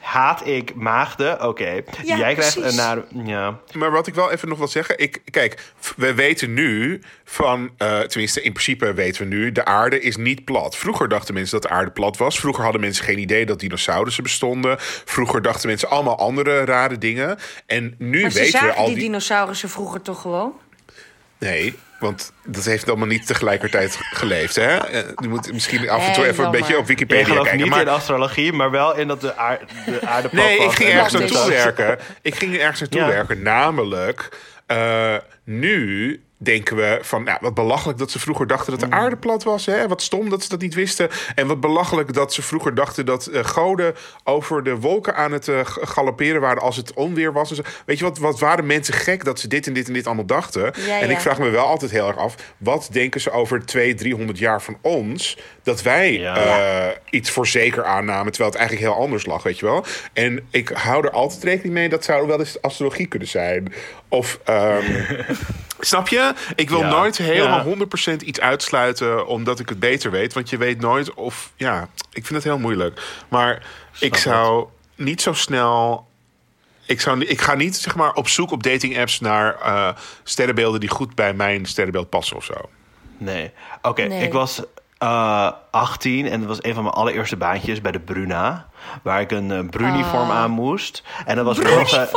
Haat 0.07 0.47
ik 0.47 0.75
maagden. 0.75 1.42
Oké, 1.49 1.71
Ja, 1.71 1.83
jij 2.03 2.35
krijgt 2.35 2.55
precies. 2.55 2.71
een 2.71 2.77
naar. 2.77 3.05
Ja. 3.25 3.59
Maar 3.73 3.90
wat 3.90 4.07
ik 4.07 4.14
wel 4.14 4.31
even 4.31 4.49
nog 4.49 4.59
wil 4.59 4.69
zeggen. 4.69 4.99
Ik, 4.99 5.21
kijk, 5.31 5.73
we 5.97 6.14
weten 6.14 6.55
nu 6.55 7.01
van. 7.25 7.71
eh, 7.79 8.01
tenminste, 8.01 8.42
in 8.42 8.53
principe 8.53 8.95
weten 8.95 9.23
we 9.29 9.35
nu. 9.35 9.53
De 9.53 9.64
aarde 9.64 10.01
is 10.01 10.16
niet 10.16 10.45
plat. 10.45 10.77
Vroeger 10.77 11.09
dachten 11.09 11.35
mensen 11.35 11.61
dat 11.61 11.71
de 11.71 11.77
aarde 11.77 11.90
plat 11.90 12.16
was. 12.16 12.38
Vroeger 12.40 12.62
hadden 12.62 12.81
mensen 12.81 13.05
geen 13.05 13.19
idee 13.19 13.47
dat 13.47 13.61
dinosaurussen 13.61 14.23
bestonden. 14.23 14.77
Vroeger 15.05 15.42
dachten 15.42 15.69
mensen 15.69 15.88
allemaal 15.90 16.19
andere 16.19 16.64
rare 16.64 16.99
dingen. 16.99 17.38
En 17.66 17.95
nu 17.99 18.23
Maar 18.23 18.31
ze 18.31 18.38
weten 18.38 18.62
we 18.64 18.73
al 18.73 18.87
die 18.87 18.95
die. 18.95 19.05
dinosaurussen 19.05 19.69
vroeger 19.71 20.03
toch 20.03 20.21
gewoon? 20.21 20.53
Nee, 21.38 21.75
want 21.98 22.32
dat 22.44 22.64
heeft 22.64 22.88
allemaal 22.88 23.06
niet 23.06 23.26
tegelijkertijd 23.26 23.98
geleefd. 24.11 24.54
Hè? 24.56 24.76
Eh, 24.76 25.02
Je 25.16 25.28
moet 25.28 25.52
misschien 25.52 25.88
af 25.88 26.06
en 26.06 26.12
toe 26.12 26.26
even 26.26 26.44
een 26.44 26.50
beetje 26.50 26.78
op 26.78 26.87
Wikipedia 26.87 27.35
kijken. 27.35 27.56
niet 27.56 27.68
maar- 27.68 27.80
in 27.80 27.88
astrologie, 27.88 28.52
maar 28.52 28.70
wel 28.70 28.96
in 28.96 29.09
dat 29.09 29.20
de, 29.20 29.37
aar- 29.37 29.61
de 29.87 30.00
aarde 30.06 30.28
Nee, 30.32 30.59
ik 30.59 30.70
ging 30.70 30.90
en 30.90 30.96
ergens 30.96 31.12
naartoe 31.12 31.48
werken. 31.48 31.98
Ik 32.22 32.35
ging 32.35 32.54
er 32.54 32.61
ergens 32.61 32.80
naartoe 32.80 33.00
Ja. 33.00 33.06
werken. 33.06 33.42
Namelijk, 33.42 34.28
eh, 34.66 35.14
nu 35.44 36.20
denken 36.38 36.77
we 36.77 36.99
van, 37.03 37.22
nou, 37.25 37.38
wat 37.40 37.55
belachelijk 37.55 37.99
dat 37.99 38.11
ze 38.11 38.18
vroeger 38.18 38.46
dachten 38.46 38.70
dat 38.70 38.81
de 38.81 38.87
Mm. 38.87 38.92
aarde 38.92 39.16
plat 39.16 39.44
was. 39.44 39.66
Hè? 39.66 39.88
Wat 39.88 40.03
stom 40.03 40.29
dat 40.31 40.42
ze 40.42 40.49
dat 40.49 40.61
niet 40.61 40.75
wisten. 40.75 41.09
En 41.35 41.46
wat 41.46 41.61
belachelijk 41.61 42.12
dat 42.12 42.33
ze 42.35 42.42
vroeger 42.42 42.75
dachten 42.75 43.07
dat 43.07 43.27
eh, 43.27 43.44
goden 43.44 43.94
over 44.25 44.62
de 44.62 44.77
wolken 44.77 45.16
aan 45.16 45.33
het 45.33 45.49
eh, 45.49 45.61
galopperen 45.64 46.40
waren 46.40 46.62
als 46.62 46.77
het 46.77 46.92
onweer 46.94 47.33
was. 47.33 47.51
En 47.51 47.57
zo. 47.57 47.62
Weet 47.87 47.99
je 47.99 48.05
wat, 48.05 48.18
wat 48.18 48.38
waren 48.40 48.66
mensen 48.66 48.94
gek 48.94 49.25
dat 49.25 49.40
ze 49.40 49.49
dit 49.49 49.66
en 49.66 49.72
dit 49.72 49.87
en 49.87 49.92
dit 49.92 50.07
allemaal 50.07 50.27
dachten? 50.27 50.62
Ja, 50.87 51.01
en 51.01 51.09
ja. 51.09 51.14
ik 51.14 51.20
vraag 51.20 51.38
me 51.38 51.49
wel 51.51 51.66
altijd 51.66 51.90
heel 51.90 52.09
erg 52.09 52.16
af, 52.16 52.35
wat 52.59 52.88
denken 52.92 53.20
ze 53.20 53.31
over 53.31 53.64
200, 53.66 53.99
300 54.03 54.38
jaar 54.38 54.62
van 54.62 54.79
ons? 54.83 55.38
Dat 55.62 55.83
wij 55.83 56.12
Ja. 56.12 56.37
eh, 56.37 56.96
iets 57.11 57.31
voor 57.31 57.46
zeker 57.46 57.85
aannamen, 57.85 58.33
terwijl 58.33 58.51
het 58.53 58.61
eigenlijk 58.61 58.90
heel 58.92 59.03
anders 59.03 59.27
lag, 59.27 59.42
weet 59.42 59.59
je 59.59 59.66
wel. 59.66 59.85
En 60.12 60.46
ik 60.51 60.68
hou 60.68 61.05
er 61.05 61.11
altijd 61.11 61.42
rekening 61.44 61.75
mee, 61.75 61.88
dat 61.88 62.05
zou 62.05 62.27
wel 62.27 62.38
eens 62.38 62.62
astrologie 62.62 63.07
kunnen 63.07 63.29
zijn. 63.29 63.72
Of, 64.09 64.38
ehm, 64.44 64.83
snap 65.81 66.09
je? 66.09 66.25
Ik 66.54 66.68
wil 66.70 66.80
Ja. 66.80 66.88
nooit 66.88 67.16
helemaal 67.16 67.58
Ja. 67.58 67.64
100% 67.64 68.22
iets 68.22 68.40
uitsluiten, 68.40 69.26
omdat 69.26 69.58
ik 69.60 69.68
het 69.68 69.78
beter 69.80 70.10
weet. 70.10 70.32
Want 70.32 70.50
je 70.50 70.56
weet 70.56 70.80
nooit 70.80 71.14
of, 71.14 71.52
ja, 71.56 71.88
ik 72.12 72.26
vind 72.26 72.34
het 72.34 72.44
heel 72.44 72.58
moeilijk. 72.58 73.00
Maar 73.28 73.62
ik 73.98 74.12
het. 74.12 74.22
zou 74.22 74.66
niet 74.94 75.22
zo 75.22 75.32
snel... 75.32 76.06
Ik, 76.86 77.00
zou, 77.00 77.24
ik 77.24 77.40
ga 77.40 77.54
niet 77.54 77.76
zeg 77.76 77.94
maar, 77.96 78.12
op 78.14 78.28
zoek 78.28 78.50
op 78.50 78.62
dating 78.62 78.98
apps 78.98 79.20
naar 79.20 79.54
eh, 79.60 79.88
sterrenbeelden 80.22 80.80
die 80.80 80.88
goed 80.88 81.14
bij 81.14 81.34
mijn 81.34 81.66
sterrenbeeld 81.66 82.08
passen 82.10 82.36
of 82.36 82.44
zo. 82.44 82.54
Nee. 83.18 83.50
Oké, 83.82 84.02
Nee. 84.02 84.22
ik 84.22 84.32
was 84.32 84.62
eh 84.98 85.50
18 85.70 86.26
en 86.28 86.38
dat 86.40 86.48
was 86.48 86.62
een 86.62 86.74
van 86.74 86.82
mijn 86.82 86.94
allereerste 86.94 87.37
baantjes 87.37 87.80
bij 87.80 87.92
de 87.92 88.00
Bruna. 88.00 88.66
Waar 89.02 89.20
ik 89.20 89.30
een 89.30 89.50
eh, 89.50 89.68
Bruniform 89.70 90.30
aan 90.30 90.50
moest. 90.50 91.02
En 91.26 91.37
dat 91.37 91.44
was 91.44 91.59
Uniform! 91.59 92.09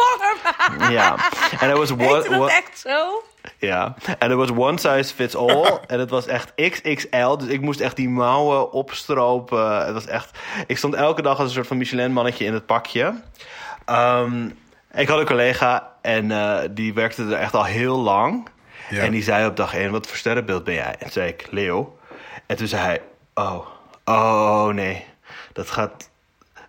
Ja. 0.90 1.16
En 1.60 1.70
er 1.70 1.78
was 1.78 1.92
one, 2.00 2.06
dat 2.08 2.28
one- 2.28 2.52
echt 2.52 2.80
zo? 2.80 3.24
ja. 3.58 3.96
En 4.20 4.30
er 4.30 4.36
was 4.38 4.52
one 4.52 4.78
size 4.78 5.14
fits 5.14 5.36
all. 5.36 5.80
en 5.88 6.00
het 6.00 6.10
was 6.10 6.28
echt 6.28 6.54
XXL. 6.56 7.36
Dus 7.38 7.48
ik 7.48 7.62
moest 7.62 7.80
echt 7.80 7.96
die 7.96 8.10
mouwen 8.10 8.72
opstropen. 8.72 9.86
Het 9.86 9.94
was 9.94 10.06
echt... 10.08 10.38
Ik 10.68 10.78
stond 10.78 10.94
elke 10.94 11.22
dag 11.22 11.38
als 11.38 11.48
een 11.48 11.54
soort 11.54 11.68
van 11.68 11.78
Michelin-mannetje 11.78 12.46
in 12.46 12.54
het 12.54 12.66
pakje. 12.66 13.14
Ehm, 13.86 14.50
ik 14.94 15.08
had 15.08 15.20
een 15.20 15.26
collega 15.26 15.92
en 16.02 16.32
eh, 16.32 16.58
die 16.72 16.94
werkte 16.94 17.24
er 17.24 17.34
echt 17.34 17.54
al 17.54 17.64
heel 17.66 17.98
lang. 17.98 18.48
Ja. 18.90 19.02
En 19.04 19.12
die 19.12 19.24
zei 19.24 19.48
op 19.48 19.56
dag 19.56 19.76
1, 19.76 19.92
wat 19.92 20.08
voor 20.08 20.18
sterrenbeeld 20.18 20.64
ben 20.64 20.74
jij? 20.74 20.92
En 20.92 20.98
toen 21.00 21.12
zei 21.12 21.28
ik, 21.30 21.48
Leo. 21.52 21.98
En 22.50 22.56
toen 22.56 22.68
zei 22.68 22.82
hij, 22.82 23.02
oh, 23.34 23.66
oh 24.06 24.68
nee, 24.68 25.06
dat 25.54 25.70
gaat... 25.70 26.10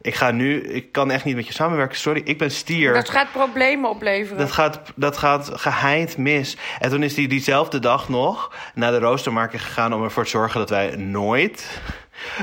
Ik 0.01 0.15
ga 0.15 0.31
nu, 0.31 0.63
ik 0.63 0.93
kan 0.93 1.11
echt 1.11 1.25
niet 1.25 1.37
met 1.37 1.47
je 1.47 1.53
samenwerken. 1.53 1.99
Sorry, 1.99 2.21
ik 2.25 2.39
ben 2.39 2.51
stier. 2.51 2.93
Dat 2.93 3.11
gaat 3.11 3.33
problemen 3.33 3.91
opleveren. 3.91 4.39
Dat 4.39 4.53
gaat, 4.53 4.81
dat 4.95 5.17
gaat 5.17 5.51
geheid 5.53 6.17
mis. 6.17 6.57
En 6.79 6.91
toen 6.91 7.03
is 7.03 7.17
hij 7.17 7.27
diezelfde 7.27 7.79
dag 7.79 8.09
nog 8.09 8.53
naar 8.75 8.91
de 8.91 8.99
roostermarkt 8.99 9.61
gegaan 9.61 9.95
om 9.95 10.03
ervoor 10.03 10.25
te 10.25 10.31
zorgen 10.31 10.61
dat 10.61 10.71
wij 10.71 10.97
nooit 10.97 11.81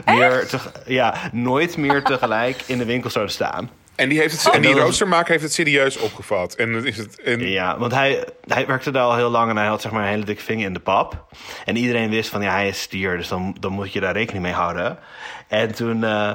meer, 0.05 0.47
te, 0.47 0.59
ja, 0.85 1.15
nooit 1.31 1.77
meer 1.77 2.03
tegelijk 2.03 2.61
in 2.65 2.77
de 2.77 2.85
winkel 2.85 3.09
zouden 3.09 3.33
staan. 3.33 3.69
En 3.97 4.09
die, 4.09 4.19
heeft 4.19 4.43
het, 4.43 4.53
en 4.53 4.61
die 4.61 4.73
roostermaker 4.73 5.31
heeft 5.31 5.43
het 5.43 5.53
serieus 5.53 5.97
opgevat. 5.97 6.55
En 6.55 6.85
is 6.85 6.97
het. 6.97 7.21
En, 7.21 7.39
Ja, 7.39 7.77
want 7.77 7.91
hij, 7.91 8.27
hij 8.47 8.65
werkte 8.65 8.91
daar 8.91 9.03
al 9.03 9.15
heel 9.15 9.29
lang 9.29 9.49
en 9.49 9.57
hij 9.57 9.67
had 9.67 9.81
zeg 9.81 9.91
maar 9.91 10.03
een 10.03 10.09
hele 10.09 10.25
dikke 10.25 10.43
vinger 10.43 10.65
in 10.65 10.73
de 10.73 10.79
pap. 10.79 11.25
En 11.65 11.75
iedereen 11.75 12.09
wist 12.09 12.29
van 12.29 12.41
ja, 12.41 12.51
hij 12.51 12.67
is 12.67 12.81
stier, 12.81 13.17
dus 13.17 13.27
dan, 13.27 13.57
dan 13.59 13.71
moet 13.71 13.93
je 13.93 13.99
daar 13.99 14.13
rekening 14.13 14.43
mee 14.43 14.53
houden. 14.53 14.99
En 15.47 15.75
toen 15.75 16.03
eh, 16.03 16.31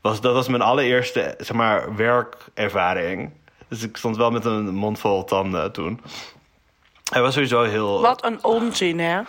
was 0.00 0.20
dat 0.20 0.34
was 0.34 0.48
mijn 0.48 0.62
allereerste 0.62 1.34
zeg 1.38 1.56
maar 1.56 1.96
werkervaring. 1.96 3.32
Dus 3.68 3.82
ik 3.82 3.96
stond 3.96 4.16
wel 4.16 4.30
met 4.30 4.44
een 4.44 4.74
mond 4.74 4.98
vol 4.98 5.24
tanden 5.24 5.72
toen. 5.72 6.00
Hij 7.12 7.22
was 7.22 7.34
sowieso 7.34 7.62
heel. 7.62 8.00
Wat 8.00 8.24
een 8.24 8.44
onzin, 8.44 8.98
hè? 8.98 9.20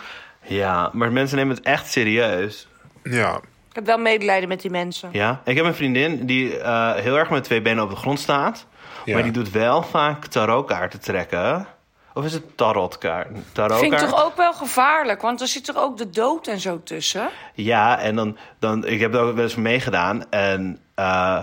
Ja, 0.42 0.90
maar 0.92 1.12
mensen 1.12 1.36
nemen 1.36 1.56
het 1.56 1.64
echt 1.64 1.90
serieus. 1.90 2.68
ja. 3.02 3.40
Ik 3.74 3.80
heb 3.80 3.88
wel 3.96 4.04
medelijden 4.04 4.48
met 4.48 4.60
die 4.60 4.70
mensen. 4.70 5.08
Ja, 5.12 5.40
ik 5.44 5.56
heb 5.56 5.64
een 5.64 5.74
vriendin 5.74 6.26
die 6.26 6.58
eh, 6.58 6.94
heel 6.94 7.16
erg 7.18 7.30
met 7.30 7.44
twee 7.44 7.62
benen 7.62 7.84
op 7.84 7.90
de 7.90 7.96
grond 7.96 8.20
staat. 8.20 8.66
Ja. 9.04 9.14
Maar 9.14 9.22
die 9.22 9.32
doet 9.32 9.50
wel 9.50 9.82
vaak 9.82 10.26
tarotkaarten 10.26 11.00
trekken. 11.00 11.66
Of 12.14 12.24
is 12.24 12.32
het 12.32 12.56
tarotkaart? 12.56 13.28
Tarotkaart? 13.52 13.80
Vind 13.80 13.92
ik 14.02 14.08
toch 14.08 14.24
ook 14.24 14.36
wel 14.36 14.52
gevaarlijk, 14.52 15.22
want 15.22 15.40
er 15.40 15.46
zit 15.46 15.68
er 15.68 15.78
ook 15.78 15.96
de 15.96 16.10
dood 16.10 16.46
en 16.46 16.60
zo 16.60 16.80
tussen. 16.84 17.30
Ja, 17.54 17.98
en 17.98 18.16
dan, 18.16 18.36
dan 18.58 18.86
ik 18.86 19.00
heb 19.00 19.12
daar 19.12 19.22
ook 19.22 19.34
wel 19.34 19.44
eens 19.44 19.54
meegedaan. 19.54 20.30
En 20.30 20.78
eh, 20.94 21.38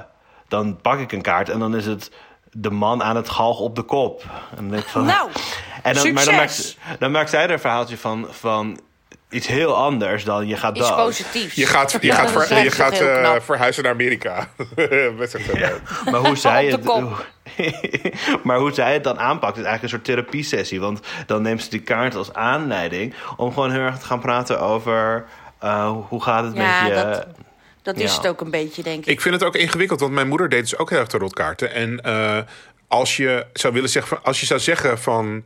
dan 0.47 0.81
pak 0.81 0.99
ik 0.99 1.11
een 1.11 1.21
kaart 1.21 1.49
en 1.49 1.59
dan 1.59 1.75
is 1.75 1.85
het 1.85 2.11
de 2.51 2.71
man 2.71 3.03
aan 3.03 3.15
het 3.15 3.29
galg 3.29 3.59
op 3.59 3.75
de 3.75 3.83
kop. 3.83 4.23
En 4.49 4.55
dan 4.55 4.69
denk 4.69 4.83
ik 4.83 4.89
van, 4.89 5.05
Nou, 5.05 5.29
en 5.83 5.93
dan, 5.93 6.13
maar 6.13 6.25
dan 6.25 6.33
succes. 6.33 6.77
maakt, 6.83 6.99
dan 6.99 7.11
maakt 7.11 7.29
zij 7.29 7.43
er 7.43 7.51
een 7.51 7.59
verhaaltje 7.59 7.97
van, 7.97 8.27
van 8.29 8.79
iets 9.31 9.47
heel 9.47 9.75
anders 9.75 10.23
dan 10.23 10.47
je 10.47 10.57
gaat 10.57 10.77
Iets 10.77 10.95
positiefs. 10.95 11.55
Je 11.55 11.65
gaat, 11.65 11.91
je 11.91 11.97
Ja, 12.01 12.15
gaat, 12.15 12.33
dat 12.33 12.47
ver- 12.47 12.63
je 12.63 12.71
gaat 12.71 12.99
eh, 12.99 13.33
verhuizen 13.41 13.83
naar 13.83 13.91
Amerika. 13.91 14.47
Best. 15.17 15.37
Maar 16.11 16.19
hoe 16.19 16.35
zij 16.37 16.65
het, 16.65 16.83
de 16.83 17.09
maar 18.43 18.57
hoe 18.57 18.73
zij 18.73 18.93
het 18.93 19.03
dan 19.03 19.19
aanpakt 19.19 19.57
is 19.57 19.63
eigenlijk 19.63 19.83
een 19.83 19.89
soort 19.89 20.03
therapiesessie. 20.03 20.79
Want 20.81 20.99
dan 21.25 21.41
neemt 21.41 21.63
ze 21.63 21.69
die 21.69 21.81
kaart 21.81 22.15
als 22.15 22.33
aanleiding 22.33 23.13
om 23.37 23.53
gewoon 23.53 23.71
heel 23.71 23.79
erg 23.81 23.97
te 23.97 24.05
gaan 24.05 24.19
praten 24.19 24.59
over 24.59 25.25
eh, 25.59 25.91
hoe 26.07 26.23
gaat 26.23 26.43
het 26.43 26.55
Ja, 26.55 26.81
met 26.83 26.89
je. 26.89 27.03
dat- 27.03 27.27
Dat 27.83 27.97
is 27.97 28.11
Ja. 28.11 28.17
het 28.17 28.27
ook 28.27 28.41
een 28.41 28.51
beetje, 28.51 28.83
denk 28.83 28.99
ik. 28.99 29.05
Ik 29.05 29.21
vind 29.21 29.33
het 29.33 29.43
ook 29.43 29.55
ingewikkeld, 29.55 29.99
want 29.99 30.11
mijn 30.11 30.27
moeder 30.27 30.49
deed 30.49 30.61
dus 30.61 30.77
ook 30.77 30.89
heel 30.89 30.99
erg 30.99 31.07
tarotkaarten. 31.07 31.71
En 31.73 32.01
eh, 32.01 32.37
als 32.87 33.17
je 33.17 33.45
zou 33.53 33.73
willen 33.73 33.89
zeggen, 33.89 34.15
van- 34.17 34.25
als 34.25 34.39
je 34.39 34.45
zou 34.45 34.59
zeggen 34.59 34.99
van 34.99 35.45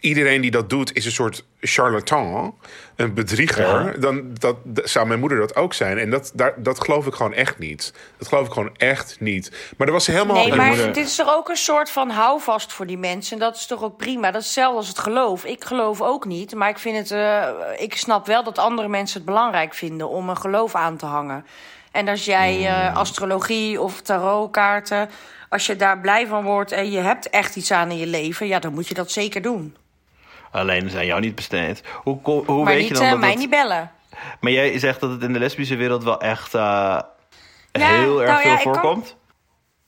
iedereen 0.00 0.40
die 0.40 0.50
dat 0.50 0.70
doet 0.70 0.96
is 0.96 1.04
een 1.04 1.12
soort 1.12 1.44
charlatan, 1.60 2.54
een 2.96 3.14
bedrieger, 3.14 3.84
Ja. 3.84 3.92
dan 3.98 4.34
dat, 4.38 4.56
dat 4.64 4.88
zou 4.88 5.06
mijn 5.06 5.20
moeder 5.20 5.38
dat 5.38 5.56
ook 5.56 5.74
zijn. 5.74 5.98
En 5.98 6.10
dat, 6.10 6.30
daar, 6.34 6.54
dat 6.56 6.80
geloof 6.80 7.06
ik 7.06 7.14
gewoon 7.14 7.34
echt 7.34 7.58
niet. 7.58 7.92
Dat 8.18 8.28
geloof 8.28 8.46
ik 8.46 8.52
gewoon 8.52 8.74
echt 8.76 9.16
niet. 9.20 9.50
Maar 9.76 9.86
er 9.86 9.92
was 9.92 10.06
helemaal. 10.06 10.36
Nee, 10.36 10.54
maar 10.54 10.66
moeder- 10.66 10.92
dit 10.92 11.06
is 11.06 11.14
toch 11.16 11.34
ook 11.34 11.48
een 11.48 11.56
soort 11.56 11.90
van 11.90 12.10
houvast 12.10 12.72
voor 12.72 12.86
die 12.86 12.98
mensen. 12.98 13.32
En 13.32 13.38
dat 13.42 13.56
is 13.56 13.66
toch 13.66 13.82
ook 13.82 13.96
prima. 13.96 14.30
Dat 14.30 14.40
is 14.40 14.46
hetzelfde 14.46 14.76
als 14.76 14.88
het 14.88 14.98
geloof. 14.98 15.44
Ik 15.44 15.64
geloof 15.64 16.00
ook 16.00 16.24
niet. 16.24 16.54
Maar 16.54 16.68
ik, 16.68 16.78
vind 16.78 16.96
het, 16.96 17.10
eh, 17.10 17.48
ik 17.78 17.96
snap 17.96 18.26
wel 18.26 18.44
dat 18.44 18.58
andere 18.58 18.88
mensen 18.88 19.16
het 19.16 19.26
belangrijk 19.26 19.74
vinden 19.74 20.08
om 20.08 20.28
een 20.28 20.36
geloof 20.36 20.74
aan 20.74 20.96
te 20.96 21.06
hangen. 21.06 21.46
En 21.92 22.08
als 22.08 22.24
jij 22.24 22.54
Hmm. 22.56 22.64
eh, 22.66 22.96
astrologie 22.96 23.80
of 23.80 24.00
tarotkaarten, 24.00 25.08
als 25.48 25.66
je 25.66 25.76
daar 25.76 26.00
blij 26.00 26.26
van 26.26 26.44
wordt 26.44 26.72
en 26.72 26.90
je 26.90 26.98
hebt 26.98 27.30
echt 27.30 27.56
iets 27.56 27.70
aan 27.72 27.90
in 27.90 27.98
je 27.98 28.06
leven, 28.06 28.46
ja, 28.46 28.58
dan 28.58 28.72
moet 28.74 28.88
je 28.88 28.94
dat 28.94 29.10
zeker 29.10 29.42
doen. 29.42 29.76
Alleen 30.50 30.90
zijn 30.90 31.06
jou 31.06 31.20
niet 31.20 31.34
besteed. 31.34 31.82
Hoe, 32.02 32.18
hoe 32.22 32.44
maar 32.64 32.64
weet 32.64 32.78
niet, 32.78 32.88
je 32.88 32.94
dan 32.94 33.02
eh, 33.04 33.10
dat 33.10 33.18
mij 33.20 33.28
het- 33.30 33.38
niet 33.38 33.50
bellen. 33.50 33.90
Maar 34.40 34.52
jij 34.52 34.78
zegt 34.78 35.00
dat 35.00 35.10
het 35.10 35.22
in 35.22 35.32
de 35.32 35.38
lesbische 35.38 35.76
wereld 35.76 36.04
wel 36.04 36.20
echt 36.20 36.54
eh, 36.54 36.60
Ja, 37.72 37.86
heel 37.86 38.20
erg 38.22 38.30
nou 38.30 38.42
veel 38.42 38.50
ja, 38.50 38.56
ik 38.58 38.62
kan- 38.64 38.74
voorkomt. 38.74 39.16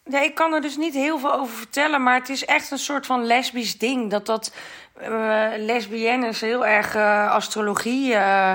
Nee, 0.05 0.25
ik 0.25 0.35
kan 0.35 0.53
er 0.53 0.61
dus 0.61 0.77
niet 0.77 0.95
heel 0.95 1.19
veel 1.19 1.33
over 1.35 1.57
vertellen, 1.57 2.03
maar 2.03 2.15
het 2.19 2.29
is 2.29 2.45
echt 2.45 2.71
een 2.71 2.79
soort 2.79 3.07
van 3.07 3.25
lesbisch 3.25 3.79
ding. 3.79 4.11
Dat 4.11 4.27
dat 4.27 4.55
eh 5.01 5.49
lesbiennes 5.57 6.41
heel 6.41 6.67
erg 6.67 6.97
astrologie 7.31 8.15
eh, 8.15 8.53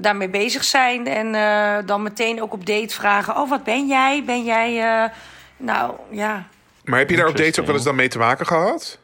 daarmee 0.00 0.28
bezig 0.28 0.64
zijn. 0.64 1.06
En 1.06 1.34
eh, 1.34 1.86
dan 1.86 2.02
meteen 2.02 2.42
ook 2.42 2.52
op 2.52 2.66
date 2.66 2.94
vragen: 2.94 3.36
Oh, 3.36 3.48
wat 3.50 3.64
ben 3.64 3.86
jij? 3.86 4.22
Ben 4.24 4.44
jij. 4.44 5.02
eh, 5.04 5.10
nou 5.56 5.94
ja. 6.10 6.46
Maar 6.84 6.98
heb 6.98 7.10
je 7.10 7.16
daar 7.16 7.28
op 7.28 7.36
dates 7.36 7.58
ook 7.60 7.66
wel 7.66 7.74
eens 7.74 7.84
dan 7.84 7.94
mee 7.94 8.08
te 8.08 8.18
maken 8.18 8.46
gehad? 8.46 8.98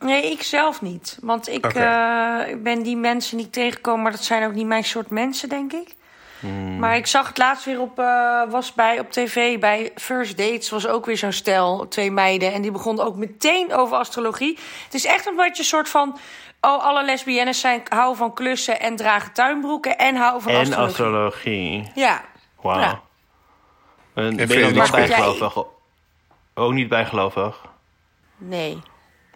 Nee, 0.00 0.30
ik 0.30 0.42
zelf 0.42 0.82
niet. 0.82 1.18
Want 1.22 1.48
ik 1.48 1.64
eh, 1.64 2.40
ik 2.48 2.62
ben 2.62 2.82
die 2.82 2.96
mensen 2.96 3.36
niet 3.36 3.52
tegengekomen, 3.52 4.02
maar 4.02 4.10
dat 4.12 4.24
zijn 4.24 4.44
ook 4.46 4.52
niet 4.52 4.66
mijn 4.66 4.84
soort 4.84 5.10
mensen, 5.10 5.48
denk 5.48 5.72
ik. 5.72 5.94
Maar 6.78 6.96
ik 6.96 7.06
zag 7.06 7.28
het 7.28 7.38
laatst 7.38 7.64
weer 7.64 7.80
op, 7.80 7.98
eh, 7.98 8.42
was 8.48 8.72
bij, 8.74 9.00
op 9.00 9.10
tv 9.10 9.58
bij 9.58 9.90
First 9.94 10.36
Dates. 10.36 10.70
Was 10.70 10.86
ook 10.86 11.06
weer 11.06 11.16
zo'n 11.16 11.32
stel, 11.32 11.88
twee 11.88 12.10
meiden. 12.10 12.52
En 12.52 12.62
die 12.62 12.70
begonnen 12.70 13.04
ook 13.04 13.16
meteen 13.16 13.74
over 13.74 13.96
astrologie. 13.96 14.58
Het 14.84 14.94
is 14.94 15.04
echt 15.04 15.26
een 15.26 15.36
beetje 15.36 15.58
een 15.62 15.68
soort 15.68 15.88
van... 15.88 16.18
Oh, 16.60 16.84
alle 16.84 17.04
lesbiennes 17.04 17.60
zijn, 17.60 17.82
houden 17.88 18.16
van 18.16 18.34
klussen 18.34 18.80
en 18.80 18.96
dragen 18.96 19.32
tuinbroeken... 19.32 19.98
en 19.98 20.16
houden 20.16 20.42
van 20.42 20.52
En 20.52 20.58
astrologie. 20.60 20.90
astrologie. 20.90 21.90
Ja. 21.94 22.24
Wauw. 22.60 22.80
Ja. 22.80 23.00
En 24.14 24.36
ben 24.36 24.48
je 24.48 24.84
Spreek. 24.84 24.90
bijgelovig? 25.08 25.64
Ook 26.54 26.72
niet 26.72 26.88
bijgelovig. 26.88 27.60
Nee. 28.36 28.82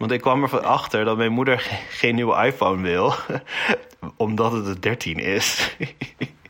Want 0.01 0.13
ik 0.13 0.21
kwam 0.21 0.43
ervan 0.43 0.65
achter 0.65 1.05
dat 1.05 1.17
mijn 1.17 1.33
moeder 1.33 1.59
ge- 1.59 1.79
geen 1.91 2.15
nieuwe 2.15 2.45
iPhone 2.47 2.83
wil. 2.83 3.15
omdat 4.17 4.53
het 4.53 4.65
de 4.65 4.79
13 4.79 5.19
is. 5.19 5.77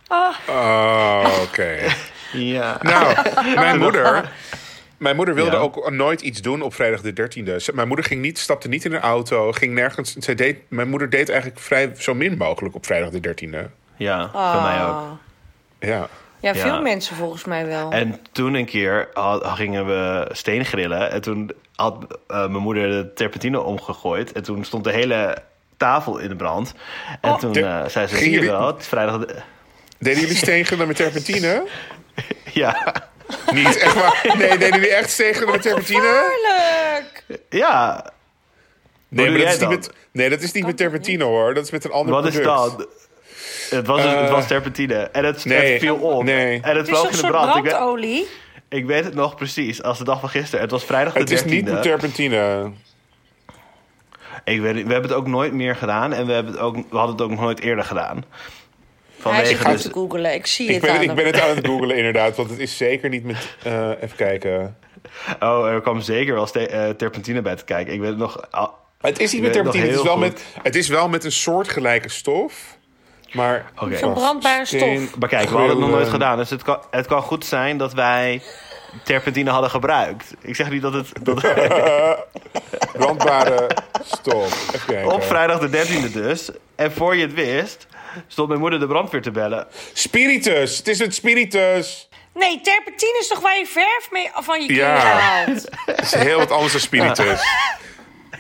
Ah, 0.06 0.34
Oh, 0.48 1.26
oké. 1.42 1.76
ja. 2.32 2.78
Nou, 2.82 3.14
mijn 3.54 3.78
moeder... 3.78 4.32
Mijn 4.96 5.16
moeder 5.16 5.34
wilde 5.34 5.50
Ja. 5.56 5.56
ook 5.56 5.90
nooit 5.90 6.20
iets 6.20 6.40
doen 6.42 6.62
op 6.62 6.74
vrijdag 6.74 7.00
de 7.00 7.12
13e. 7.12 7.56
Ze- 7.56 7.74
Mijn 7.74 7.86
moeder 7.88 8.06
ging 8.06 8.20
niet, 8.22 8.38
stapte 8.38 8.68
niet 8.68 8.84
in 8.84 8.92
een 8.92 9.00
auto, 9.00 9.52
ging 9.52 9.74
nergens. 9.74 10.12
Zij 10.14 10.34
deed, 10.34 10.56
mijn 10.68 10.88
moeder 10.88 11.10
deed 11.10 11.28
eigenlijk 11.28 11.60
vrij 11.60 11.92
zo 11.98 12.14
min 12.14 12.36
mogelijk 12.36 12.74
op 12.74 12.86
vrijdag 12.86 13.10
de 13.10 13.20
13e. 13.20 13.70
Ja, 13.96 14.30
voor 14.30 14.62
mij 14.62 14.84
ook. 14.84 14.90
ah. 14.94 15.10
Ja. 15.80 16.08
Ja, 16.40 16.54
veel 16.54 16.74
Ja. 16.74 16.80
mensen 16.80 17.16
volgens 17.16 17.44
mij 17.44 17.66
wel. 17.66 17.90
En 17.92 18.20
toen 18.32 18.54
een 18.54 18.64
keer 18.66 19.08
gingen 19.42 19.86
we 19.86 20.28
steen 20.32 20.64
grillen. 20.64 21.10
En 21.10 21.20
toen 21.22 21.50
had 21.80 22.18
eh, 22.28 22.36
mijn 22.38 22.62
moeder 22.62 22.90
de 22.90 23.12
terpentine 23.14 23.60
omgegooid. 23.60 24.32
En 24.32 24.42
toen 24.42 24.64
stond 24.64 24.84
de 24.84 24.92
hele 24.92 25.36
tafel 25.76 26.18
in 26.18 26.28
de 26.28 26.36
brand. 26.36 26.74
En 27.20 27.30
Oh. 27.30 27.38
toen 27.38 27.52
De- 27.52 27.60
eh, 27.64 27.86
zei 27.86 28.06
ze, 28.06 28.16
zie 28.16 28.24
je 28.24 28.30
jullie- 28.30 28.50
wel, 28.50 28.66
het 28.66 28.80
is 28.80 28.86
vrijdag... 28.88 29.18
de- 29.18 29.36
Deden 29.98 30.20
jullie 30.20 30.36
steengrillen 30.36 30.86
met 30.86 30.96
terpentine? 30.96 31.64
Ja, 32.52 32.94
Niet, 33.52 33.76
echt 33.78 33.94
waar? 33.94 34.34
Nee, 34.38 34.48
deden 34.58 34.74
jullie 34.80 34.94
echt 34.94 35.10
steengrillen 35.10 35.52
met 35.52 35.62
terpentine? 35.62 36.00
Tuurlijk! 36.00 37.24
ja. 37.48 38.04
Nee, 39.08 39.24
maar 39.30 39.34
dat 39.38 39.42
jij 39.42 39.52
is 39.54 39.60
niet 39.60 39.68
met, 39.68 39.90
nee, 40.12 40.30
dat 40.30 40.40
is 40.40 40.52
niet 40.52 40.66
met 40.66 40.76
terpentine 40.76 41.24
hoor. 41.24 41.54
Dat 41.54 41.64
is 41.64 41.70
met 41.70 41.84
een 41.84 41.90
ander 41.90 42.14
Wat 42.14 42.26
is 42.26 42.34
product. 42.40 42.78
dat? 42.78 42.88
Het 43.70 43.86
was, 43.86 44.02
het 44.02 44.12
Eh, 44.14 44.30
was 44.30 44.46
terpentine. 44.46 44.94
En 44.94 45.24
het, 45.24 45.44
nee, 45.44 45.72
het 45.72 45.80
viel 45.80 45.96
op. 45.96 46.22
nee. 46.22 46.60
En 46.62 46.68
het 46.68 46.76
Het 46.76 46.86
is 46.88 46.92
vloog 46.92 47.04
in 47.04 47.10
de 47.10 47.16
soort 47.16 47.30
brand. 47.32 47.56
Ik 47.56 47.62
weet, 47.62 47.72
brandolie? 47.72 48.26
Ik 48.70 48.86
weet 48.86 49.04
het 49.04 49.14
nog 49.14 49.34
precies, 49.34 49.82
als 49.82 49.98
de 49.98 50.04
dag 50.04 50.20
van 50.20 50.28
gisteren. 50.28 50.60
Het 50.60 50.70
was 50.70 50.84
vrijdag 50.84 51.12
de 51.12 51.18
Het 51.18 51.30
is 51.30 51.42
13e. 51.42 51.44
niet 51.46 51.64
met 51.64 51.82
terpentine. 51.82 52.70
Ik 54.44 54.60
weet, 54.60 54.74
het- 54.74 54.86
we 54.86 54.92
hebben 54.92 55.10
het 55.10 55.18
ook 55.18 55.26
nooit 55.26 55.52
meer 55.52 55.76
gedaan. 55.76 56.12
En 56.12 56.26
we, 56.26 56.32
hebben 56.32 56.52
het 56.52 56.60
ook, 56.60 56.74
we 56.74 56.96
hadden 56.96 57.14
het 57.16 57.24
ook 57.24 57.30
nog 57.30 57.40
nooit 57.40 57.60
eerder 57.60 57.84
gedaan. 57.84 58.16
Hij 58.16 59.42
is 59.42 59.48
Vanwege 59.58 59.68
dus... 59.70 59.82
te 59.82 59.90
googlen. 59.92 60.34
Ik 60.34 60.46
zie 60.46 60.66
Ik 60.68 60.72
het 60.72 60.82
ben, 60.82 60.90
aan 60.90 61.00
ik 61.00 61.06
hem. 61.06 61.16
ben 61.16 61.26
het 61.26 61.40
aan 61.40 61.56
het 61.56 61.66
googlen 61.70 61.96
inderdaad, 61.96 62.36
want 62.36 62.50
het 62.50 62.58
is 62.58 62.76
zeker 62.76 63.08
niet 63.08 63.24
met... 63.24 63.56
eh, 63.62 63.88
even 64.00 64.16
kijken. 64.16 64.76
Oh, 65.40 65.66
er 65.68 65.80
kwam 65.80 66.00
zeker 66.00 66.34
wel 66.34 66.46
ste- 66.46 66.66
eh, 66.66 66.88
terpentine 66.88 67.42
bij 67.42 67.56
te 67.56 67.64
kijken. 67.64 67.92
Ik 67.94 68.00
weet 68.00 68.08
het 68.08 68.18
nog... 68.18 68.50
al- 68.50 68.74
Het 69.00 69.18
is 69.20 69.32
niet 69.32 69.40
Ik 69.44 69.46
met 69.46 69.56
weet 69.56 69.64
het 69.64 69.72
terpentine, 69.72 69.86
het 69.86 69.96
is, 69.96 70.02
wel 70.02 70.12
heel 70.18 70.28
met, 70.28 70.44
het 70.62 70.74
is 70.76 70.88
wel 70.88 71.08
met 71.08 71.24
een 71.24 71.32
soortgelijke 71.32 72.08
stof. 72.08 72.78
Maar... 73.32 73.70
Oké. 73.78 73.96
Zo'n 73.96 74.12
brandbare 74.14 74.66
Steen- 74.66 75.06
stof. 75.06 75.18
Maar 75.18 75.28
kijk, 75.28 75.48
we 75.48 75.56
hadden 75.56 75.70
het 75.70 75.78
nog 75.78 75.90
nooit 75.90 76.08
gedaan. 76.08 76.36
Dus 76.36 76.50
het 76.50 76.62
kan, 76.62 76.82
het 76.90 77.06
kan 77.06 77.22
goed 77.22 77.44
zijn 77.46 77.76
dat 77.76 77.92
wij 77.92 78.42
terpentine 79.04 79.50
hadden 79.50 79.70
gebruikt. 79.70 80.34
Ik 80.40 80.56
zeg 80.56 80.70
niet 80.70 80.82
dat 80.82 80.92
het... 80.92 81.08
Dat, 81.22 81.40
Brandbare 82.92 83.70
stof. 84.04 84.68
Op 85.04 85.22
vrijdag 85.22 85.58
de 85.58 85.86
13e 86.08 86.12
dus. 86.12 86.50
En 86.76 86.92
voor 86.92 87.16
je 87.16 87.22
het 87.22 87.34
wist, 87.34 87.86
stond 88.26 88.48
mijn 88.48 88.60
moeder 88.60 88.78
de 88.80 88.86
brandweer 88.86 89.22
te 89.22 89.30
bellen. 89.30 89.66
Spiritus. 89.92 90.76
Het 90.76 90.88
is 90.88 90.98
een 90.98 91.12
spiritus. 91.12 92.08
Nee, 92.34 92.60
terpentine 92.60 93.16
is 93.20 93.28
toch 93.28 93.40
waar 93.40 93.58
je 93.58 93.66
verf 93.66 94.08
mee 94.10 94.30
van 94.34 94.60
je 94.60 94.66
kleren 94.66 94.86
Ja. 94.88 94.98
haalt? 94.98 95.66
Het 95.86 96.00
is 96.02 96.14
heel 96.14 96.38
wat 96.38 96.50
anders 96.50 96.72
dan 96.72 96.80
spiritus. 96.80 97.40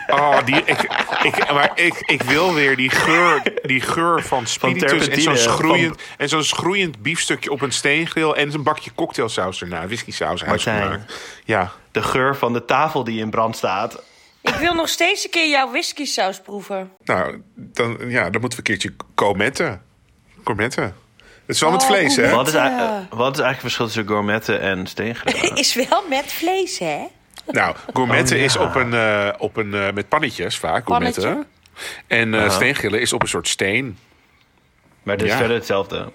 Oh, 0.06 0.44
die, 0.44 0.62
ik, 0.64 0.82
ik, 1.22 1.52
maar 1.52 1.70
ik, 1.74 1.94
ik 2.06 2.22
wil 2.22 2.54
weer 2.54 2.76
die 2.76 2.90
geur, 2.90 3.42
die 3.62 3.80
geur 3.80 4.22
van 4.22 4.46
spiritus 4.46 5.08
en 5.08 5.20
zo'n 5.20 5.36
schroeiend, 5.36 6.02
en 6.16 6.28
zo'n 6.28 6.42
schroeiend 6.44 7.02
biefstukje 7.02 7.50
op 7.50 7.60
een 7.62 7.72
steengril 7.72 8.36
en 8.36 8.54
een 8.54 8.62
bakje 8.62 8.90
cocktailsaus 8.94 9.60
erna, 9.60 9.86
whisky 9.86 10.10
saus 10.12 10.44
Martijn. 10.44 10.76
huisgemaakt. 10.76 11.14
Ja, 11.44 11.72
De 11.92 12.02
geur 12.02 12.36
van 12.36 12.52
de 12.52 12.64
tafel 12.64 13.04
die 13.04 13.20
in 13.20 13.30
brand 13.30 13.56
staat. 13.56 14.02
Ik 14.42 14.54
wil 14.54 14.74
nog 14.74 14.88
steeds 14.88 15.24
een 15.24 15.30
keer 15.30 15.48
jouw 15.48 15.70
whisky 15.70 16.04
saus 16.04 16.40
proeven. 16.40 16.90
nou, 17.04 17.42
dan, 17.54 17.96
ja, 18.08 18.30
dan 18.30 18.40
moeten 18.40 18.48
we 18.50 18.56
een 18.56 18.78
keertje 18.78 18.92
cometten. 19.14 19.82
Cometten. 20.44 20.94
Het 21.46 21.56
is 21.56 21.60
wel 21.60 21.70
met 21.70 21.82
Oh, 21.82 21.86
vlees, 21.88 22.16
hè? 22.16 22.30
Wat 22.30 22.46
is, 22.46 22.52
wat 22.52 22.62
is 22.62 23.40
eigenlijk 23.40 23.50
het 23.50 23.60
verschil 23.60 23.84
tussen 23.86 24.06
gourmetten 24.06 24.60
en 24.60 24.86
steengrillen? 24.86 25.56
Is 25.56 25.74
wel 25.74 26.04
met 26.08 26.32
vlees, 26.32 26.78
hè? 26.78 26.98
Nou, 27.50 27.76
gourmetten 27.92 28.34
Oh, 28.36 28.40
ja. 28.42 28.46
is 28.48 28.56
op 28.56 28.74
een, 28.74 28.94
eh, 28.94 29.28
op 29.38 29.56
een 29.56 29.74
eh, 29.74 29.92
met 29.92 30.08
pannetjes 30.08 30.58
vaak, 30.58 30.84
Pannetje. 30.84 31.20
gourmetten. 31.20 31.50
En 32.06 32.34
eh 32.34 32.50
steengrillen 32.50 33.00
is 33.00 33.12
op 33.12 33.22
een 33.22 33.28
soort 33.28 33.48
steen. 33.48 33.98
Maar 35.02 35.14
het 35.16 35.24
is 35.24 35.30
Ja. 35.30 35.36
verder 35.38 35.56
hetzelfde. 35.56 36.12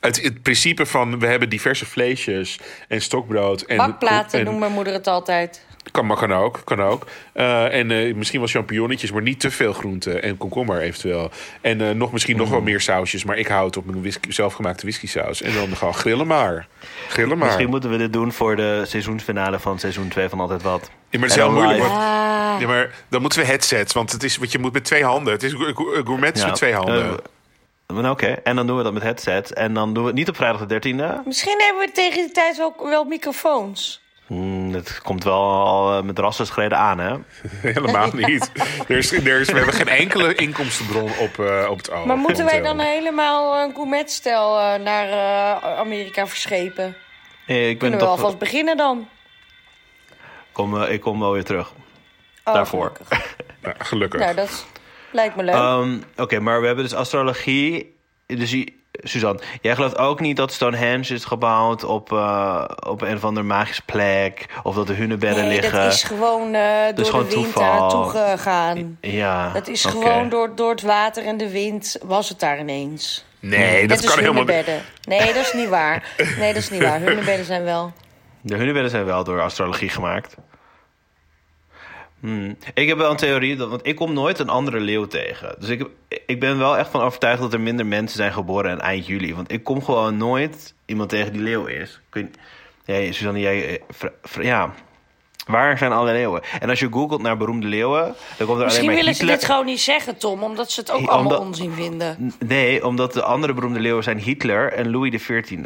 Het, 0.00 0.22
het 0.22 0.42
principe 0.42 0.86
van 0.86 1.18
we 1.18 1.26
hebben 1.26 1.48
diverse 1.48 1.86
vleesjes 1.86 2.58
en 2.88 3.00
stokbrood. 3.02 3.62
En, 3.62 3.76
Bakplaten 3.76 4.38
en, 4.38 4.44
noemt 4.44 4.58
mijn 4.58 4.72
moeder 4.72 4.92
het 4.92 5.06
altijd. 5.06 5.64
Kan, 5.90 6.06
maar 6.06 6.16
kan 6.16 6.32
ook, 6.32 6.60
kan 6.64 6.82
ook. 6.82 7.06
Eh, 7.32 7.74
en 7.78 7.90
eh, 7.90 8.14
misschien 8.14 8.38
wel 8.40 8.48
champignonnetjes, 8.48 9.12
maar 9.12 9.22
niet 9.22 9.40
te 9.40 9.50
veel 9.50 9.72
groente. 9.72 10.20
En 10.20 10.36
komkommer 10.36 10.80
eventueel. 10.80 11.30
En 11.60 11.80
eh, 11.80 11.90
nog, 11.90 12.12
misschien 12.12 12.36
nog 12.36 12.48
wel 12.50 12.58
Mm. 12.58 12.64
meer 12.64 12.80
sausjes. 12.80 13.24
Maar 13.24 13.36
ik 13.38 13.46
hou 13.46 13.66
het 13.66 13.76
op 13.76 13.84
mijn 13.86 14.00
whisky, 14.00 14.30
zelfgemaakte 14.32 14.82
whisky 14.82 15.06
saus. 15.06 15.42
En 15.42 15.54
dan 15.54 15.76
gewoon 15.76 15.94
grillen 15.94 16.26
maar. 16.26 16.66
Grillen 17.08 17.38
maar. 17.38 17.46
Misschien 17.46 17.68
moeten 17.70 17.90
we 17.90 17.96
dit 17.96 18.12
doen 18.12 18.32
voor 18.32 18.56
de 18.56 18.82
seizoensfinale 18.86 19.58
van 19.58 19.78
seizoen 19.78 20.08
2 20.08 20.28
van 20.28 20.40
Altijd 20.40 20.62
Wat. 20.62 20.90
Ja, 21.10 21.18
maar 21.18 21.28
het 21.28 21.36
is 21.38 21.44
heel 21.44 21.52
moeilijk. 21.52 21.78
Want, 21.78 21.92
ja, 22.60 22.66
maar 22.66 22.90
dan 23.08 23.20
moeten 23.20 23.38
we 23.40 23.46
headsets. 23.46 23.92
Want 23.92 24.12
het 24.12 24.22
is 24.22 24.36
wat 24.36 24.52
je 24.52 24.58
moet 24.58 24.72
met 24.72 24.84
twee 24.84 25.04
handen. 25.04 25.32
Het 25.32 25.42
is 25.42 25.52
go- 25.52 25.72
go- 25.74 26.02
gourmet 26.04 26.38
Ja. 26.38 26.46
met 26.46 26.54
twee 26.54 26.74
handen. 26.74 27.16
Oké, 28.10 28.26
en 28.26 28.56
dan 28.56 28.66
doen 28.66 28.76
we 28.76 28.82
dat 28.82 28.92
met 28.92 29.02
headsets. 29.02 29.52
En 29.52 29.74
dan 29.74 29.94
doen 29.94 30.02
we 30.02 30.08
het 30.08 30.18
niet 30.18 30.28
op 30.28 30.36
vrijdag 30.36 30.66
de 30.66 30.74
13e. 30.74 31.22
misschien 31.26 31.60
hebben 31.60 31.86
we 31.86 31.90
tegen 31.92 32.22
die 32.24 32.32
tijd 32.32 32.56
wel, 32.56 32.74
wel 32.82 33.04
microfoons. 33.04 34.02
Hmm, 34.26 34.72
het 34.74 35.00
komt 35.02 35.24
wel 35.24 35.40
al 35.64 35.96
eh, 35.98 36.02
met 36.02 36.18
rassenschreden 36.18 36.78
aan, 36.78 36.98
hè? 36.98 37.16
Helemaal 37.72 38.08
niet. 38.12 38.50
Er 38.88 38.96
is, 38.96 39.12
er 39.12 39.40
is, 39.40 39.50
we 39.50 39.56
hebben 39.56 39.74
geen 39.74 39.88
enkele 39.88 40.34
inkomstenbron 40.34 41.10
op, 41.18 41.38
eh, 41.38 41.66
op 41.70 41.76
het 41.76 41.90
oog. 41.90 42.04
Maar 42.04 42.16
moeten 42.16 42.44
wij 42.44 42.60
dan 42.60 42.78
helemaal 42.78 43.62
een 43.62 43.74
gourmetstel 43.74 44.58
eh, 44.58 44.80
naar 44.80 45.08
eh, 45.08 45.78
Amerika 45.78 46.26
verschepen? 46.26 46.96
Eh, 47.46 47.56
Ik 47.68 47.78
ben 47.78 47.78
Kunnen 47.78 47.98
we 47.98 48.06
alvast 48.06 48.38
beginnen 48.38 48.76
dan? 48.76 49.08
Kom, 50.52 50.82
eh, 50.82 50.92
ik 50.92 51.00
kom 51.00 51.20
wel 51.20 51.32
weer 51.32 51.44
terug. 51.44 51.72
Oh, 52.44 52.54
Daarvoor. 52.54 52.92
gelukkig. 53.02 53.36
Nou, 53.62 53.76
gelukkig. 53.78 54.20
Nou, 54.20 54.34
dat 54.34 54.66
lijkt 55.12 55.36
me 55.36 55.42
leuk. 55.42 55.54
Ehm, 55.54 55.98
Oké, 56.16 56.40
maar 56.40 56.60
we 56.60 56.66
hebben 56.66 56.84
dus 56.84 56.94
astrologie. 56.94 57.96
Dus 58.26 58.50
je- 58.50 58.72
Suzanne, 59.02 59.40
jij 59.60 59.74
gelooft 59.74 59.98
ook 59.98 60.20
niet 60.20 60.36
dat 60.36 60.52
Stonehenge 60.52 61.14
is 61.14 61.24
gebouwd 61.24 61.84
op, 61.84 62.12
eh, 62.12 62.64
op 62.86 63.02
een 63.02 63.16
of 63.16 63.24
andere 63.24 63.46
magische 63.46 63.82
plek? 63.84 64.46
Of 64.62 64.74
dat 64.74 64.86
de 64.86 64.92
hunebedden 64.92 65.44
nee, 65.44 65.60
liggen? 65.60 65.82
dat 65.82 65.92
is 65.92 66.02
gewoon 66.02 66.54
eh, 66.54 66.94
door 66.94 67.04
gewoon 67.04 67.24
de 67.28 67.34
wind 67.34 67.44
toeval. 67.44 67.62
daar 67.62 67.80
naartoe 67.80 68.10
gegaan. 68.10 68.98
Ja, 69.00 69.50
Dat 69.52 69.68
is 69.68 69.84
gewoon 69.84 70.28
door, 70.28 70.54
door 70.54 70.70
het 70.70 70.82
water 70.82 71.24
en 71.24 71.36
de 71.36 71.50
wind 71.50 71.98
was 72.02 72.28
het 72.28 72.40
daar 72.40 72.58
ineens. 72.58 73.24
nee, 73.40 73.86
dat 73.86 73.96
als 73.96 74.06
kan 74.06 74.18
helemaal 74.18 74.44
niet. 74.44 74.66
Nee, 75.08 75.32
dat 75.32 75.44
is 75.44 75.52
niet 75.52 75.68
waar. 75.68 76.02
Nee, 76.38 76.52
dat 76.52 76.62
is 76.62 76.70
niet 76.70 76.82
waar. 76.82 77.00
Hunebedden 77.06 77.44
zijn 77.44 77.64
wel... 77.64 77.92
De 78.40 78.56
hunebedden 78.56 78.90
zijn 78.90 79.04
wel 79.04 79.24
door 79.24 79.40
astrologie 79.40 79.88
gemaakt. 79.88 80.36
Hmm. 82.24 82.56
Ik 82.74 82.88
heb 82.88 82.98
wel 82.98 83.10
een 83.10 83.16
theorie, 83.16 83.56
want 83.56 83.86
ik 83.86 83.96
kom 83.96 84.12
nooit 84.12 84.38
een 84.38 84.48
andere 84.48 84.80
leeuw 84.80 85.06
tegen. 85.06 85.54
Dus 85.58 85.68
ik, 85.68 85.86
ik 86.26 86.40
ben 86.40 86.58
wel 86.58 86.78
echt 86.78 86.90
van 86.90 87.00
overtuigd 87.00 87.40
dat 87.40 87.52
er 87.52 87.60
minder 87.60 87.86
mensen 87.86 88.16
zijn 88.16 88.32
geboren 88.32 88.70
aan 88.70 88.80
eind 88.80 89.06
juli. 89.06 89.34
Want 89.34 89.52
ik 89.52 89.64
kom 89.64 89.82
gewoon 89.82 90.16
nooit 90.16 90.74
iemand 90.86 91.08
tegen 91.08 91.32
die 91.32 91.42
leeuw 91.42 91.66
is. 91.66 92.00
Weet, 92.10 92.38
ja, 92.84 93.12
Suzanne, 93.12 93.40
jij... 93.40 93.80
eh, 93.80 94.44
ja, 94.44 94.74
waar 95.46 95.78
zijn 95.78 95.92
alle 95.92 96.12
leeuwen? 96.12 96.42
En 96.60 96.68
als 96.68 96.78
je 96.80 96.88
googelt 96.90 97.22
naar 97.22 97.36
beroemde 97.36 97.66
leeuwen, 97.66 98.14
dan 98.36 98.46
komt 98.46 98.58
er 98.58 98.64
Misschien 98.64 98.84
alleen 98.84 98.84
maar 98.84 98.94
willen 98.94 99.14
ze 99.14 99.26
dit 99.26 99.44
gewoon 99.44 99.64
niet 99.64 99.80
zeggen, 99.80 100.16
Tom. 100.18 100.42
Omdat 100.42 100.70
ze 100.70 100.80
het 100.80 100.90
ook 100.90 100.96
allemaal 101.06 101.18
omdat- 101.22 101.38
onzin 101.38 101.72
vinden. 101.72 102.34
Nee, 102.38 102.86
omdat 102.86 103.12
de 103.12 103.22
andere 103.22 103.52
beroemde 103.52 103.80
leeuwen 103.80 104.02
zijn 104.02 104.18
Hitler 104.18 104.72
en 104.72 104.90
Louis 104.90 105.10
XIV. 105.22 105.50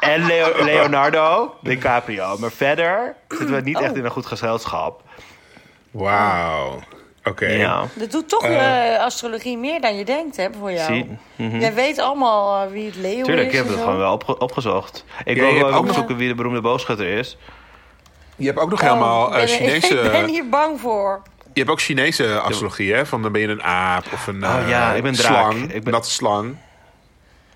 en 0.00 0.26
Leo- 0.26 0.64
Leonardo 0.64 1.54
DiCaprio. 1.60 2.36
Maar 2.38 2.50
verder 2.52 3.14
zitten 3.28 3.54
we 3.54 3.60
niet 3.60 3.80
echt 3.80 3.90
Oh. 3.90 3.96
in 3.96 4.04
een 4.04 4.10
goed 4.10 4.26
gezelschap. 4.26 5.02
Wauw. 5.90 6.78
Oké. 7.28 7.46
Ja, 7.46 7.84
Dat 7.94 8.10
doet 8.10 8.28
toch 8.28 8.42
eh, 8.44 8.98
astrologie 8.98 9.58
meer 9.58 9.80
dan 9.80 9.96
je 9.96 10.04
denkt, 10.04 10.36
hè, 10.36 10.48
voor 10.60 10.72
jou. 10.72 10.92
zie. 10.94 11.18
Mhm. 11.36 11.60
Jij 11.60 11.74
weet 11.74 11.98
allemaal 11.98 12.64
eh, 12.64 12.70
wie 12.72 12.86
het 12.86 12.96
leeuw 12.96 13.24
Tuurlijk, 13.24 13.46
is. 13.46 13.52
ik 13.52 13.58
heb 13.58 13.66
het 13.68 13.76
zo. 13.76 13.82
gewoon 13.82 13.98
wel 13.98 14.12
opge- 14.12 14.38
opgezocht. 14.38 15.04
Ik 15.24 15.36
Ja, 15.36 15.42
wil 15.42 15.52
je 15.52 15.58
hebt 15.64 15.70
ook 15.74 15.86
opzoeken 15.86 16.16
wie 16.16 16.28
de 16.28 16.34
beroemde 16.34 16.60
boogschutter 16.60 17.06
is. 17.06 17.36
Je 18.36 18.46
hebt 18.46 18.58
ook 18.58 18.70
nog 18.70 18.80
Oh, 18.82 18.86
helemaal 18.88 19.34
eh, 19.34 19.42
ik 19.42 19.58
ben- 19.58 19.68
Chinese... 19.68 19.94
Ik 20.06 20.10
ben 20.12 20.28
hier 20.28 20.48
bang 20.48 20.80
voor. 20.80 21.22
Je 21.52 21.60
hebt 21.62 21.70
ook 21.70 21.80
Chinese 21.80 22.38
astrologie, 22.40 22.94
hè? 22.94 23.06
Van 23.06 23.22
dan 23.22 23.32
ben 23.32 23.40
je 23.40 23.48
een 23.48 23.62
aap 23.62 24.04
of 24.12 24.26
een 24.26 24.44
Oh, 24.44 24.56
eh, 24.62 24.68
ja, 24.68 24.92
ik 24.92 25.02
ben 25.02 25.12
draak. 25.14 25.52
slang. 25.52 25.72
Ik 25.72 25.84
ben- 25.84 25.92
Natte 25.92 26.10
slang. 26.10 26.56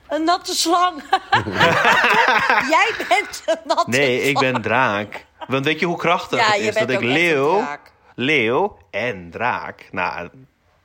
Een 0.09 0.25
natte 0.25 0.55
slang. 0.55 1.03
Jij 2.71 2.91
bent 3.09 3.43
een 3.47 3.57
natte 3.65 3.91
Nee, 3.91 4.23
ik 4.23 4.39
ben 4.39 4.63
draak. 4.63 5.25
Want 5.47 5.65
weet 5.65 5.81
je 5.81 5.87
hoe 5.87 5.97
krachtig 5.97 6.39
Ja, 6.39 6.53
het 6.53 6.61
is 6.61 6.75
dat 6.75 6.91
ik 6.91 7.01
leeuw, 7.01 7.57
draak. 7.59 7.90
Leeuw 8.21 8.77
en 8.91 9.31
draak. 9.31 9.89
Nou, 9.93 10.29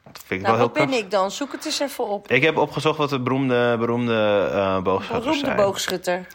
dat 0.03 0.23
vind 0.25 0.41
ik 0.41 0.41
Nou, 0.41 0.41
wel 0.41 0.55
heel 0.55 0.63
wat 0.65 0.73
ben 0.73 0.83
krachtig. 0.83 1.05
ik 1.05 1.11
dan? 1.11 1.31
Zoek 1.31 1.51
het 1.51 1.65
eens 1.65 1.79
even 1.79 2.07
op. 2.07 2.31
Ik 2.31 2.43
heb 2.43 2.57
opgezocht 2.57 2.97
wat 2.97 3.09
de 3.09 3.19
beroemde, 3.19 3.75
beroemde 3.79 4.49
eh 4.53 4.81
boogschutters 4.81 5.23
Beroemde 5.23 5.45
zijn. 5.45 5.55
boogschutter. 5.57 6.27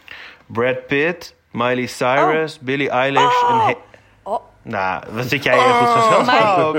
Brad 0.47 0.87
Pitt, 0.87 1.35
Miley 1.51 1.87
Cyrus, 1.87 2.59
Billie 2.59 2.91
Eilish 2.91 3.43
en... 3.49 3.59
He- 3.61 3.77
Oh. 4.23 4.41
nou, 4.63 5.05
wat 5.11 5.27
zit 5.29 5.43
jij 5.45 5.55
hier 5.55 5.75
goed 5.75 5.89
gezelschap? 5.89 6.75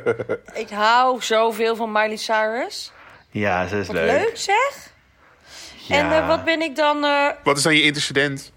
Ik 0.62 0.70
hou 0.70 1.22
zoveel 1.22 1.76
van 1.76 1.92
Miley 1.92 2.16
Cyrus. 2.16 2.92
Ja, 3.30 3.66
ze 3.66 3.78
is 3.78 3.86
Wat 3.86 3.96
leuk. 3.96 4.10
leuk, 4.10 4.36
zeg. 4.36 4.92
En 5.88 6.12
eh, 6.12 6.26
wat 6.28 6.44
ben 6.44 6.60
ik 6.62 6.76
dan... 6.76 7.04
eh, 7.04 7.26
Wat 7.44 7.56
is 7.56 7.62
dan 7.62 7.74
je 7.74 7.82
incident? 7.82 8.52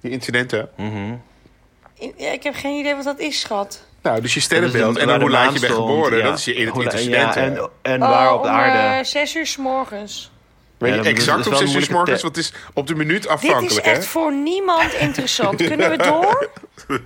Je 0.00 0.10
incidenten? 0.10 0.70
in- 0.76 2.14
ja, 2.16 2.30
ik 2.30 2.42
heb 2.42 2.54
geen 2.54 2.78
idee 2.78 2.94
wat 2.94 3.04
dat 3.04 3.18
is, 3.18 3.40
schat. 3.40 3.84
Nou, 4.02 4.20
dus 4.20 4.34
je 4.34 4.40
sterrenbeeld 4.40 4.96
en 4.98 5.06
waar 5.06 5.18
dan 5.18 5.20
hoe 5.28 5.30
laat 5.30 5.52
je 5.52 5.60
bent 5.60 5.72
stond, 5.72 5.88
geboren. 5.90 6.18
ja. 6.18 6.24
Dat 6.24 6.38
is 6.38 6.44
je. 6.44 7.10
Ja, 7.10 7.36
en, 7.36 7.68
en 7.82 8.00
waar 8.00 8.28
Oh, 8.28 8.34
op 8.34 8.42
de 8.42 8.48
om 8.48 8.54
aarde. 8.54 8.98
eh, 8.98 9.04
zes 9.04 9.34
uur 9.36 9.46
s 9.46 9.56
morgens. 9.56 10.30
Weet 10.78 10.94
je 10.94 11.00
exact 11.00 11.46
op 11.46 11.52
wel 11.52 11.58
6 11.58 11.74
uur 11.74 11.82
s 11.82 11.88
morgens? 11.88 12.22
Want 12.22 12.36
het 12.36 12.44
is 12.44 12.52
op 12.74 12.86
de 12.86 12.94
minuut 12.94 13.22
Dit 13.22 13.24
is 13.24 13.28
afhankelijk, 13.30 13.86
hè? 13.86 13.90
echt 13.92 14.06
voor 14.06 14.32
niemand 14.34 14.92
interessant. 14.92 15.62
Kunnen 15.68 15.90
we 15.90 15.96
door? 15.96 16.48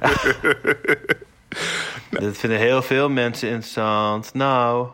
Dat 2.11 2.37
vinden 2.37 2.59
heel 2.59 2.83
veel 2.83 3.09
mensen 3.11 3.49
interessant. 3.49 4.35
Nou, 4.35 4.89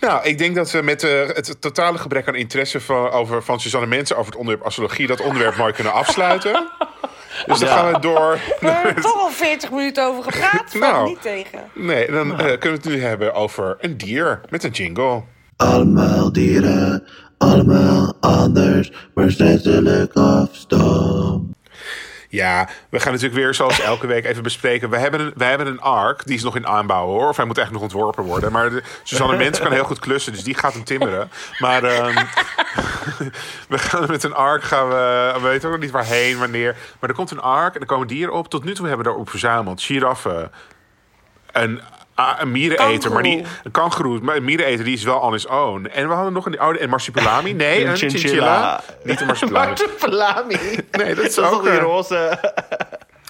Nou, 0.00 0.24
ik 0.24 0.38
denk 0.38 0.54
dat 0.54 0.70
we 0.70 0.82
met 0.82 1.02
eh, 1.02 1.26
het 1.26 1.56
totale 1.60 1.98
gebrek 1.98 2.28
aan 2.28 2.34
interesse 2.34 2.80
van, 2.80 3.10
over, 3.10 3.42
van 3.42 3.60
Suzanne 3.60 3.86
Mensen 3.86 4.16
over 4.16 4.30
het 4.30 4.40
onderwerp 4.40 4.66
astrologie 4.66 5.06
dat 5.06 5.20
onderwerp 5.20 5.56
mooi 5.56 5.72
kunnen 5.72 5.92
afsluiten. 5.92 6.68
Dus 7.46 7.58
dan 7.58 7.68
Ja. 7.68 7.74
gaan 7.76 7.92
we 7.92 7.98
door. 8.00 8.38
We 8.60 8.70
hebben 8.70 9.02
toch 9.02 9.20
al 9.22 9.30
40 9.30 9.70
minuten 9.70 10.04
over 10.04 10.22
gepraat. 10.22 10.74
Nou. 10.80 11.08
niet 11.08 11.22
tegen. 11.22 11.60
Nee, 11.74 12.10
dan 12.10 12.30
eh, 12.30 12.36
kunnen 12.36 12.60
we 12.60 12.68
het 12.68 12.84
nu 12.84 13.02
hebben 13.02 13.34
over 13.34 13.76
een 13.80 13.96
dier 13.96 14.40
met 14.48 14.64
een 14.64 14.70
jingle. 14.70 15.22
Allemaal 15.56 16.32
dieren, 16.32 17.04
allemaal 17.38 18.14
anders, 18.20 18.92
maar 19.14 19.30
steeds 19.30 19.68
afstom. 20.14 21.54
Ja, 22.30 22.68
we 22.88 23.00
gaan 23.00 23.12
natuurlijk 23.12 23.40
weer 23.40 23.54
zoals 23.54 23.80
elke 23.92 24.06
week 24.06 24.24
even 24.24 24.42
bespreken. 24.42 24.90
We 24.90 24.98
hebben 24.98 25.20
een, 25.20 25.32
wij 25.36 25.48
hebben 25.48 25.66
een 25.66 25.80
ark, 25.80 26.26
die 26.26 26.36
is 26.36 26.42
nog 26.42 26.56
in 26.56 26.66
aanbouw 26.66 27.06
hoor. 27.06 27.28
Of 27.28 27.36
hij 27.36 27.44
moet 27.44 27.58
echt 27.58 27.70
nog 27.70 27.82
ontworpen 27.82 28.24
worden. 28.24 28.52
Maar 28.52 28.70
de, 28.70 28.82
Suzanne 29.02 29.36
Mens 29.36 29.58
kan 29.60 29.72
heel 29.72 29.84
goed 29.84 29.98
klussen, 29.98 30.32
dus 30.32 30.44
die 30.44 30.54
gaat 30.54 30.72
hem 30.72 30.84
timmeren. 30.84 31.30
Maar 31.58 31.84
ehm, 31.84 32.14
we 33.68 33.78
gaan 33.78 34.06
met 34.08 34.22
een 34.22 34.34
ark, 34.34 34.62
gaan 34.62 34.88
we, 34.88 35.30
we 35.34 35.40
weten 35.40 35.68
ook 35.68 35.74
nog 35.74 35.84
niet 35.84 35.90
waarheen, 35.90 36.38
wanneer. 36.38 36.76
Maar 37.00 37.10
er 37.10 37.16
komt 37.16 37.30
een 37.30 37.40
ark 37.40 37.74
en 37.74 37.80
er 37.80 37.86
komen 37.86 38.06
dieren 38.06 38.34
op. 38.34 38.48
Tot 38.48 38.64
nu 38.64 38.74
toe 38.74 38.86
hebben 38.86 39.04
we 39.04 39.10
daarop 39.10 39.30
verzameld. 39.30 39.82
Giraffen, 39.82 40.50
een, 41.52 41.80
ah, 42.20 42.40
een 42.40 42.50
miereneter, 42.52 43.12
maar 43.12 43.22
die, 43.22 43.32
Kangoeroe. 43.36 43.60
een 43.64 43.70
kangoeroe, 43.70 44.20
maar 44.20 44.36
een 44.36 44.44
miereneter 44.44 44.84
die 44.84 44.94
is 44.94 45.02
wel 45.04 45.18
on 45.18 45.32
his 45.32 45.46
own. 45.46 45.86
En 45.86 46.08
we 46.08 46.14
hadden 46.14 46.32
nog 46.32 46.46
een 46.46 46.58
oude, 46.58 46.78
en 46.78 46.88
marsupilami. 46.88 47.52
Nee, 47.52 47.84
een, 47.84 47.96
chinchilla. 47.96 48.80
Niet 49.04 49.20
een 49.20 49.26
marsupilami. 49.26 49.66
Marsupilami. 49.70 50.56
Nee, 50.90 51.14
dat 51.14 51.24
is 51.24 51.34
Dat 51.34 51.44
is 51.44 51.56
ook 51.58 51.62
die 51.62 51.70
een 51.70 51.78
roze... 51.78 52.38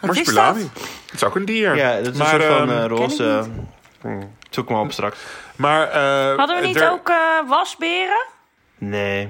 marsupilami. 0.02 0.62
dat? 0.62 0.84
Dat 1.06 1.14
is 1.14 1.24
ook 1.24 1.34
een 1.36 1.44
dier. 1.44 1.76
Ja, 1.76 1.96
dat 2.00 2.12
is 2.12 2.18
maar, 2.18 2.34
een 2.34 2.40
soort 2.40 2.52
van 2.58 2.70
ehm, 2.70 2.78
eh, 2.78 2.86
roze... 2.86 3.42
ken 3.46 3.68
Hm, 4.00 4.22
Zoek 4.50 4.68
hem 4.68 4.78
op 4.78 4.92
straks. 4.92 5.18
maar, 5.56 5.88
eh, 5.90 6.36
Hadden 6.36 6.60
we 6.60 6.66
niet 6.66 6.80
er- 6.80 6.90
ook 6.90 7.08
eh, 7.08 7.16
wasberen? 7.48 8.26
Nee. 8.78 9.28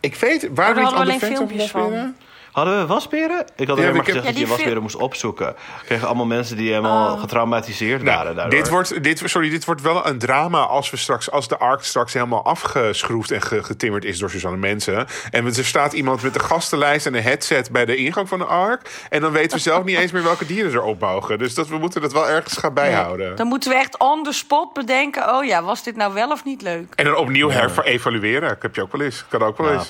Ik 0.00 0.14
weet, 0.14 0.48
waar 0.54 0.74
we 0.74 0.80
niet 0.80 0.92
alleen 0.92 1.18
fans 1.18 1.34
filmpjes 1.36 1.70
van. 1.70 2.16
Hadden 2.52 2.78
we 2.78 2.86
wasberen? 2.86 3.38
Ik 3.56 3.68
had 3.68 3.76
Ja, 3.76 3.82
alleen 3.82 3.84
maar 3.84 3.88
ik 3.88 3.94
heb- 3.94 4.04
gezegd 4.04 4.14
Ja, 4.14 4.22
dat 4.22 4.32
je 4.32 4.38
die 4.38 4.46
wasberen 4.46 4.72
fil- 4.72 4.82
moest 4.82 4.96
opzoeken. 4.96 5.54
Kregen 5.84 6.06
allemaal 6.06 6.26
mensen 6.26 6.56
die 6.56 6.68
helemaal 6.68 7.14
Oh. 7.14 7.20
getraumatiseerd 7.20 8.02
waren 8.02 8.24
Nou, 8.24 8.34
daardoor. 8.36 8.58
dit 8.60 8.68
wordt, 8.68 9.02
dit, 9.02 9.22
sorry, 9.24 9.48
dit 9.50 9.64
wordt 9.64 9.80
wel 9.80 10.06
een 10.06 10.18
drama 10.18 10.60
als, 10.60 10.90
we 10.90 10.96
straks, 10.96 11.30
als 11.30 11.48
de 11.48 11.58
ark 11.58 11.82
straks 11.84 12.12
helemaal 12.12 12.44
afgeschroefd 12.44 13.30
en 13.30 13.42
ge- 13.42 13.62
getimmerd 13.62 14.04
is 14.04 14.18
door 14.18 14.30
Suzanne 14.30 14.56
Mensen. 14.58 15.06
En 15.30 15.46
er 15.46 15.64
staat 15.64 15.92
iemand 15.92 16.22
met 16.22 16.34
een 16.34 16.40
gastenlijst 16.40 17.06
en 17.06 17.14
een 17.14 17.22
headset 17.22 17.70
bij 17.70 17.84
de 17.84 17.96
ingang 17.96 18.28
van 18.28 18.38
de 18.38 18.44
ark. 18.44 18.90
En 19.10 19.20
dan 19.20 19.32
weten 19.32 19.56
we 19.56 19.62
zelf 19.62 19.84
niet 19.84 19.98
eens 19.98 20.12
meer 20.12 20.22
welke 20.22 20.46
dieren 20.46 20.72
erop 20.72 21.00
mogen. 21.00 21.38
Dus 21.38 21.54
dat, 21.54 21.68
we 21.68 21.78
moeten 21.78 22.00
dat 22.00 22.12
wel 22.12 22.28
ergens 22.28 22.56
gaan 22.56 22.74
bijhouden. 22.74 23.36
Dan 23.36 23.46
moeten 23.46 23.70
we 23.70 23.76
echt 23.76 23.98
on 23.98 24.22
the 24.24 24.32
spot 24.32 24.72
bedenken... 24.72 25.34
oh 25.34 25.44
ja, 25.44 25.62
was 25.62 25.82
dit 25.82 25.96
nou 25.96 26.14
wel 26.14 26.30
of 26.30 26.44
niet 26.44 26.62
leuk? 26.62 26.92
En 26.96 27.04
dan 27.04 27.16
opnieuw 27.16 27.48
herevalueren. 27.48 28.48
Dat 28.48 28.62
heb 28.62 28.74
je 28.74 28.82
ook 28.82 28.92
wel 28.92 29.00
eens. 29.00 29.24
Kan 29.28 29.42
ook 29.42 29.58
wel 29.58 29.72
Ja. 29.72 29.82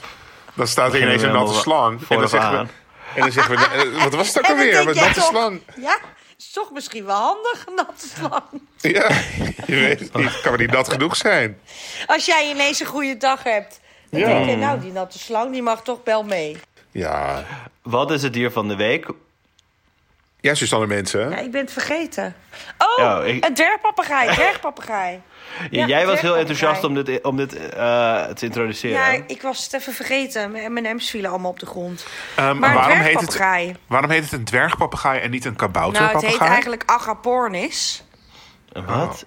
Dan 0.55 0.67
staat 0.67 0.93
er 0.95 1.01
ineens 1.03 1.23
een 1.23 1.33
natte 1.33 1.55
slang. 1.55 2.01
En 2.09 2.19
dan 2.19 2.29
zeggen 2.29 2.51
we... 2.51 2.57
aan. 2.57 2.71
En 3.15 3.21
dan 3.21 3.33
zeggen 3.33 3.57
we, 3.57 3.65
eh, 3.65 4.03
wat 4.03 4.15
was 4.15 4.29
het 4.29 4.37
ook 4.39 4.43
En 4.45 4.49
dan 4.49 4.59
alweer? 4.59 4.95
jij 4.95 5.05
natte 5.05 5.21
toch- 5.21 5.29
slang. 5.29 5.61
Ja, 5.77 5.99
is 6.39 6.51
toch 6.53 6.71
misschien 6.71 7.05
wel 7.05 7.17
handig, 7.17 7.65
een 7.67 7.75
natte 7.75 8.09
slang. 8.17 8.43
Ja, 8.81 9.09
je 9.67 9.75
weet 9.77 10.01
het 10.01 10.15
niet. 10.15 10.41
Kan 10.41 10.51
maar 10.51 10.61
niet 10.61 10.71
nat 10.71 10.89
genoeg 10.93 11.17
zijn. 11.17 11.61
Als 12.07 12.27
jij 12.27 12.51
ineens 12.51 12.81
een 12.81 12.87
goede 12.87 13.17
dag 13.17 13.43
hebt. 13.43 13.81
Dan 14.11 14.21
Ja. 14.21 14.27
denk 14.27 14.47
je, 14.51 14.57
nou, 14.57 14.81
die 14.81 14.93
natte 14.93 15.19
slang 15.19 15.53
die 15.53 15.63
mag 15.63 15.83
toch 15.83 15.99
wel 16.05 16.23
mee. 16.23 16.57
Ja, 16.91 17.45
Wat 17.83 18.11
is 18.11 18.23
het 18.23 18.33
dier 18.33 18.51
van 18.51 18.69
de 18.69 18.77
week? 18.77 19.07
ja 20.41 20.55
Suzanne 20.55 20.87
Mensen. 20.87 21.31
Ja, 21.31 21.37
ik 21.37 21.51
ben 21.51 21.61
het 21.61 21.73
vergeten. 21.73 22.35
Oh, 22.79 22.89
Ja, 23.05 23.23
ik- 23.23 23.45
een 23.45 23.55
dwergpapegaai, 23.55 24.31
dwergpapegaai. 24.35 25.21
Ja, 25.71 25.87
Jij 25.87 26.07
was 26.07 26.21
heel 26.21 26.37
enthousiast 26.37 26.85
om 26.85 26.95
dit, 26.95 27.23
om 27.25 27.37
dit 27.37 27.55
eh, 27.55 28.25
te 28.25 28.45
introduceren. 28.45 28.97
Ja, 28.99 29.25
ik 29.27 29.43
was 29.43 29.65
het 29.65 29.73
even 29.73 29.93
vergeten. 29.93 30.51
Mijn 30.51 30.73
M&M's 30.73 31.11
vielen 31.11 31.31
allemaal 31.31 31.51
op 31.51 31.59
de 31.59 31.67
grond. 31.67 32.07
Ehm, 32.37 32.59
Maar 32.59 32.69
een 32.71 32.75
waarom, 32.77 32.99
heet 32.99 33.21
het, 33.21 33.31
dwergpapegaai. 33.31 33.77
waarom 33.87 34.11
heet 34.11 34.23
het 34.25 34.33
een 34.33 34.45
dwergpapegaai 34.45 35.21
en 35.21 35.31
niet 35.31 35.45
een 35.45 35.55
Nou, 35.57 35.63
het 35.65 35.73
kabouterpapegaai? 35.73 36.33
heet 36.33 36.49
eigenlijk 36.51 36.83
Agapornis. 36.87 38.05
Wat? 38.87 39.25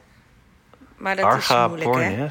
Maar 0.97 1.15
dat 1.15 1.37
is 1.37 1.49
moeilijk, 1.49 1.93
hè? 1.95 2.27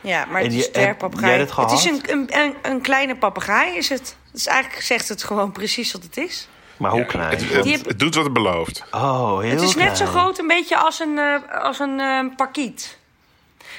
Ja, 0.00 0.24
maar 0.24 0.40
het 0.42 0.52
je- 0.52 0.58
is 0.58 0.70
dwergpapegaai. 0.70 1.28
jij 1.28 1.38
dit 1.38 1.56
Het 1.56 1.70
is 1.72 1.84
een, 1.84 2.02
een, 2.06 2.26
een, 2.40 2.54
een 2.62 2.80
kleine 2.80 3.16
papegaai, 3.16 3.76
is 3.76 3.88
het. 3.88 4.16
Dus 4.32 4.46
eigenlijk 4.46 4.82
zegt 4.84 5.08
het 5.08 5.24
gewoon 5.24 5.52
precies 5.52 5.92
wat 5.92 6.02
het 6.02 6.16
is. 6.16 6.48
Maar 6.78 6.90
hoe 6.90 7.04
klein? 7.04 7.30
Het, 7.38 7.64
het, 7.86 7.98
doet 7.98 8.14
wat 8.14 8.24
het 8.24 8.32
belooft. 8.32 8.84
Oh, 8.90 9.38
heel 9.40 9.50
het 9.50 9.60
is 9.60 9.74
net 9.74 9.96
zo 9.96 10.04
klein. 10.04 10.18
groot 10.18 10.38
een 10.38 10.46
beetje 10.46 10.76
als 10.76 11.00
een, 11.00 11.18
eh, 11.18 11.62
als 11.62 11.78
een 11.78 12.00
eh, 12.00 12.20
parkiet. 12.36 12.98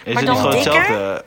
Is 0.04 0.14
maar 0.14 0.24
het 0.24 0.26
dan 0.26 0.36
niet 0.36 0.38
gewoon 0.46 0.64
dikker? 0.64 0.80
hetzelfde? 0.82 1.26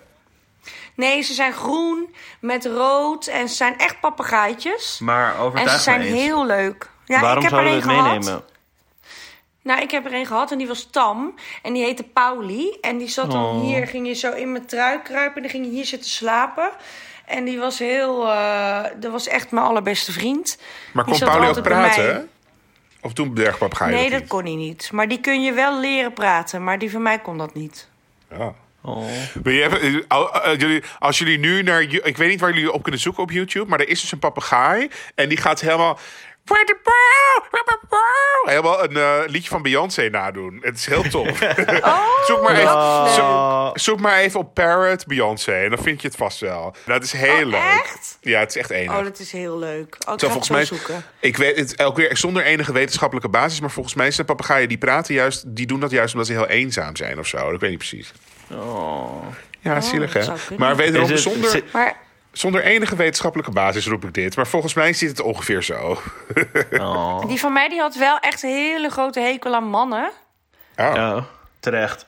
Nee, 0.95 1.23
ze 1.23 1.33
zijn 1.35 1.53
groen 1.53 2.15
met 2.41 2.67
rood 2.67 3.27
en 3.27 3.49
ze 3.49 3.55
zijn 3.55 3.79
echt 3.79 4.01
papegaaitjes. 4.01 4.99
Maar 4.99 5.35
En 5.35 5.41
overtuig 5.41 5.71
ze 5.77 5.79
zijn 5.83 6.01
me 6.01 6.07
eens. 6.07 6.15
heel 6.21 6.47
leuk. 6.47 6.91
Ja, 7.07 7.21
Waarom 7.21 7.45
ik 7.45 7.51
heb 7.51 7.59
er 7.59 7.67
zouden 7.67 7.87
we 7.87 7.91
een 7.93 7.97
het 7.97 8.05
gehad. 8.05 8.19
meenemen? 8.21 8.45
Nou, 9.63 9.81
ik 9.81 9.91
heb 9.91 10.05
er 10.07 10.15
een 10.15 10.27
gehad 10.27 10.51
en 10.53 10.59
die 10.59 10.67
was 10.69 10.89
tam. 10.91 11.35
En 11.63 11.73
die 11.73 11.85
heette 11.85 12.03
Pauli. 12.03 12.79
En 12.81 12.99
die 12.99 13.09
zat 13.09 13.31
dan 13.31 13.45
Oh. 13.45 13.61
hier, 13.63 13.87
ging 13.87 14.07
je 14.07 14.15
zo 14.15 14.33
in 14.33 14.53
mijn 14.53 14.67
trui 14.67 15.03
kruipen. 15.03 15.37
En 15.37 15.43
dan 15.43 15.51
ging 15.51 15.65
je 15.65 15.71
hier 15.71 15.87
zitten 15.87 16.11
slapen. 16.11 16.71
En 17.31 17.45
die 17.45 17.59
was 17.59 17.79
heel... 17.79 18.27
eh, 18.29 18.85
dat 19.01 19.13
was 19.13 19.29
echt 19.29 19.51
mijn 19.51 19.67
allerbeste 19.67 20.13
vriend. 20.13 20.59
Maar 20.93 21.05
Die 21.05 21.15
kon 21.19 21.29
Pauli 21.29 21.49
ook 21.49 21.63
praten? 21.63 22.15
hè? 22.15 22.21
Of 23.03 23.13
toen 23.13 23.35
dwergpapegaai 23.35 23.95
Nee, 23.95 24.11
dat 24.11 24.21
niet? 24.21 24.29
kon 24.29 24.45
hij 24.45 24.55
niet. 24.55 24.89
Maar 24.93 25.09
die 25.09 25.21
kun 25.21 25.43
je 25.43 25.53
wel 25.53 25.81
leren 25.81 26.13
praten. 26.13 26.65
Maar 26.65 26.79
die 26.79 26.91
van 26.91 27.03
mij 27.03 27.19
kon 27.19 27.39
dat 27.39 27.55
niet. 27.55 27.89
Ja. 28.39 28.55
Oh. 28.83 29.05
Eh, 29.45 29.65
eh, 29.65 30.59
jullie- 30.59 30.83
als 30.99 31.19
jullie 31.19 31.39
nu 31.39 31.63
naar... 31.63 31.81
Ik 31.83 32.17
weet 32.17 32.29
niet 32.29 32.41
waar 32.41 32.53
jullie 32.53 32.73
op 32.73 32.83
kunnen 32.83 33.01
zoeken 33.01 33.23
op 33.23 33.31
YouTube... 33.31 33.69
maar 33.71 33.81
er 33.81 33.89
is 33.89 34.01
dus 34.01 34.13
een 34.13 34.19
papegaai 34.19 34.89
en 35.15 35.29
die 35.29 35.39
gaat 35.39 35.61
helemaal... 35.61 35.99
Helemaal 38.45 38.85
een 38.85 38.97
eh, 38.97 39.19
liedje 39.27 39.49
van 39.49 39.63
Beyoncé 39.63 40.09
nadoen. 40.09 40.59
Het 40.63 40.77
is 40.77 40.87
heel 40.87 41.03
tof. 41.03 41.39
zoek, 42.27 42.43
maar 42.43 42.55
even, 42.55 42.75
Oh. 42.75 43.07
zoek, 43.69 43.79
zoek 43.79 44.01
maar 44.01 44.19
even 44.19 44.41
op 44.41 44.55
Parrot 44.55 45.07
Beyoncé 45.07 45.53
en 45.53 45.71
dan 45.71 45.83
vind 45.83 46.01
je 46.03 46.09
het 46.09 46.17
vast 46.17 46.41
wel. 46.41 46.75
Dat 46.87 47.03
is 47.03 47.13
heel 47.13 47.45
Oh, 47.45 47.51
leuk. 47.51 47.81
echt? 47.85 48.19
Ja, 48.21 48.39
het 48.41 48.49
is 48.49 48.57
echt 48.57 48.71
enig. 48.71 48.97
Oh, 48.99 49.05
dat 49.05 49.19
is 49.19 49.33
heel 49.33 49.59
leuk. 49.59 49.97
Oh, 50.09 50.15
ik 50.15 50.21
Zo, 50.21 50.27
volgens 50.27 50.49
mij, 50.49 50.65
zoeken. 50.65 51.05
ik 51.21 51.37
weet 51.37 51.57
het 51.57 51.75
elke 51.77 52.01
keer 52.07 52.17
zonder 52.17 52.43
enige 52.43 52.73
wetenschappelijke 52.73 53.29
basis, 53.29 53.61
maar 53.61 53.71
volgens 53.71 53.95
mij 53.95 54.11
zijn 54.11 54.27
papegaaien 54.27 54.69
die 54.69 54.79
praten 54.79 55.15
juist, 55.15 55.43
die 55.47 55.67
doen 55.67 55.81
dat 55.81 55.91
juist 55.91 56.13
omdat 56.13 56.29
ze 56.29 56.35
heel 56.35 56.47
eenzaam 56.49 56.97
zijn 56.97 57.19
of 57.19 57.27
zo. 57.27 57.51
Ik 57.53 57.61
weet 57.61 57.71
niet 57.71 57.79
precies. 57.79 58.13
Oh. 58.53 59.27
Ja, 59.61 59.81
zielig 59.81 60.13
hè. 60.13 60.23
zou 60.23 60.39
kunnen. 60.47 60.67
Maar 60.67 60.77
wederom 60.77 61.17
zonder, 61.17 61.63
Maar 61.73 61.97
zonder 62.33 62.63
enige 62.63 62.97
wetenschappelijke 62.97 63.53
basis 63.53 63.87
roep 63.87 64.05
ik 64.05 64.15
dit. 64.15 64.37
Maar 64.37 64.47
volgens 64.47 64.75
mij 64.75 64.93
zit 64.93 65.09
het 65.09 65.21
ongeveer 65.21 65.63
zo. 65.63 65.99
Oh. 66.73 67.27
die 67.27 67.41
van 67.41 67.53
mij 67.53 67.69
die 67.69 67.81
had 67.81 67.95
wel 67.95 68.19
echt 68.19 68.43
een 68.43 68.51
hele 68.51 68.91
grote 68.91 69.21
hekel 69.21 69.55
aan 69.55 69.69
mannen. 69.69 70.11
Oh. 70.77 70.95
Ja, 70.95 71.27
terecht. 71.61 72.07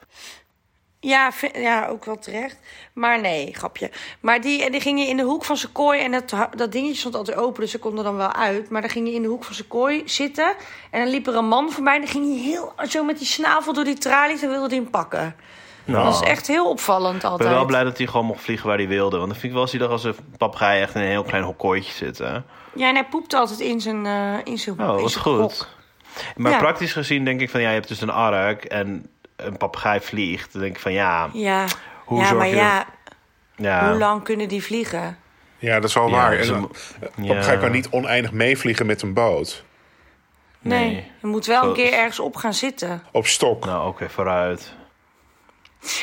Ja, 1.00 1.30
ja, 1.52 1.86
ook 1.86 2.04
wel 2.04 2.18
terecht. 2.18 2.58
Maar 2.92 3.20
nee, 3.20 3.54
grapje. 3.54 3.90
Maar 4.20 4.40
die, 4.40 4.70
die 4.70 4.80
ging 4.80 5.00
je 5.00 5.06
in 5.06 5.16
de 5.16 5.22
hoek 5.22 5.44
van 5.44 5.56
zijn 5.56 5.72
kooi. 5.72 6.00
En 6.00 6.12
dat, 6.12 6.34
dat 6.56 6.72
dingetje 6.72 6.96
stond 6.96 7.14
altijd 7.14 7.36
open, 7.36 7.60
dus 7.60 7.70
ze 7.70 7.78
kon 7.78 7.98
er 7.98 8.04
dan 8.04 8.16
wel 8.16 8.32
uit. 8.32 8.70
Maar 8.70 8.80
dan 8.80 8.90
ging 8.90 9.08
je 9.08 9.14
in 9.14 9.22
de 9.22 9.28
hoek 9.28 9.44
van 9.44 9.54
zijn 9.54 9.68
kooi 9.68 10.02
zitten. 10.04 10.54
En 10.90 11.00
dan 11.00 11.08
liep 11.10 11.26
er 11.26 11.36
een 11.36 11.48
man 11.48 11.72
voorbij. 11.72 11.94
En 11.94 12.00
dan 12.00 12.10
ging 12.10 12.24
hij 12.24 12.42
heel 12.42 12.72
zo 12.88 13.04
met 13.04 13.18
die 13.18 13.26
snavel 13.26 13.72
door 13.72 13.84
die 13.84 13.98
tralies. 13.98 14.42
En 14.42 14.48
wilde 14.48 14.68
hij 14.68 14.76
hem 14.76 14.90
pakken. 14.90 15.36
Dat 15.84 16.02
was 16.04 16.20
echt 16.22 16.46
heel 16.46 16.70
opvallend 16.70 17.14
Ik 17.14 17.20
ben 17.20 17.30
altijd. 17.30 17.48
wel 17.50 17.64
blij 17.64 17.84
dat 17.84 17.98
hij 17.98 18.06
gewoon 18.06 18.26
mocht 18.26 18.42
vliegen 18.42 18.66
waar 18.68 18.76
hij 18.76 18.88
wilde. 18.88 19.16
Want 19.16 19.28
dan 19.30 19.38
vind 19.38 19.52
ik 19.52 19.58
wel 19.58 19.66
zielig 19.66 19.88
als 19.90 20.04
een 20.04 20.14
papegaai 20.38 20.82
echt 20.82 20.94
in 20.94 21.00
een 21.00 21.06
heel 21.08 21.22
klein 21.22 21.42
hokkooitje 21.44 21.92
zit. 21.92 22.18
Hè? 22.18 22.32
Ja, 22.74 22.88
en 22.88 22.94
hij 22.94 23.04
poepte 23.04 23.36
altijd 23.36 23.60
in 23.60 23.80
zijn, 23.80 24.06
eh 24.06 24.34
in 24.44 24.58
zijn, 24.58 24.80
Oh, 24.80 25.00
wat 25.00 25.10
zijn 25.10 25.24
goed. 25.24 25.38
hok. 25.40 25.68
Maar 26.36 26.52
Ja. 26.52 26.58
praktisch 26.58 26.92
gezien 26.92 27.24
denk 27.24 27.40
ik 27.40 27.50
van 27.50 27.60
ja, 27.60 27.68
je 27.68 27.74
hebt 27.74 27.88
dus 27.88 28.00
een 28.00 28.10
ark 28.10 28.64
en 28.64 29.06
een 29.36 29.56
papegaai 29.56 30.00
vliegt. 30.00 30.52
Dan 30.52 30.62
denk 30.62 30.74
ik 30.74 30.80
van 30.82 30.92
ja, 30.92 31.28
Ja, 31.32 31.64
Hoe 32.04 32.18
ja 32.20 32.26
zorg 32.26 32.38
maar 32.38 32.48
je 32.48 32.54
ja, 32.56 32.84
ja. 33.56 33.88
hoe 33.88 33.98
lang 33.98 34.22
kunnen 34.22 34.48
die 34.48 34.62
vliegen? 34.62 35.18
Ja, 35.58 35.74
dat 35.74 35.84
is 35.88 35.94
wel 35.94 36.06
Ja, 36.08 36.12
waar. 36.14 36.32
En 36.32 36.44
ze 36.44 36.50
dan- 36.52 36.60
mo- 36.60 36.70
dan 37.16 37.24
ja. 37.36 37.42
ga 37.42 37.52
ik 37.52 37.60
maar 37.60 37.70
niet 37.70 37.88
oneindig 37.90 38.32
meevliegen 38.32 38.86
met 38.86 39.02
een 39.02 39.12
boot. 39.14 39.64
Nee, 40.60 40.84
Nee. 40.84 41.10
je 41.20 41.26
moet 41.26 41.46
wel 41.46 41.62
Zo- 41.62 41.68
een 41.68 41.74
keer 41.74 41.92
ergens 41.92 42.20
op 42.20 42.36
gaan 42.36 42.54
zitten. 42.54 43.02
Op 43.12 43.26
stok. 43.26 43.64
Nou, 43.64 43.88
oké, 43.88 44.08
vooruit. 44.10 44.74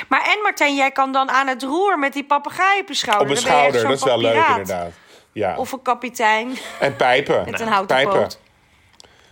Maar 0.07 0.21
en 0.21 0.39
Martijn, 0.43 0.75
jij 0.75 0.91
kan 0.91 1.11
dan 1.11 1.29
aan 1.29 1.47
het 1.47 1.63
roer 1.63 1.99
met 1.99 2.13
die 2.13 2.23
papegaai 2.23 2.79
op 2.81 2.87
je 2.87 2.93
schouder. 2.93 3.25
Op 3.27 3.31
echt 3.33 3.41
schouder, 3.41 3.81
dat 3.81 3.91
is 3.91 3.99
zo'n 3.99 4.09
wel 4.09 4.19
leuk 4.19 4.45
inderdaad. 4.47 4.91
Ja. 5.31 5.55
Of 5.57 5.71
een 5.71 5.81
kapitein 5.81 6.57
en 6.79 6.95
pijpen. 6.95 7.43
met 7.51 7.59
een 7.59 7.67
houten 7.67 7.95
pijpen. 7.95 8.13
poot. 8.19 8.39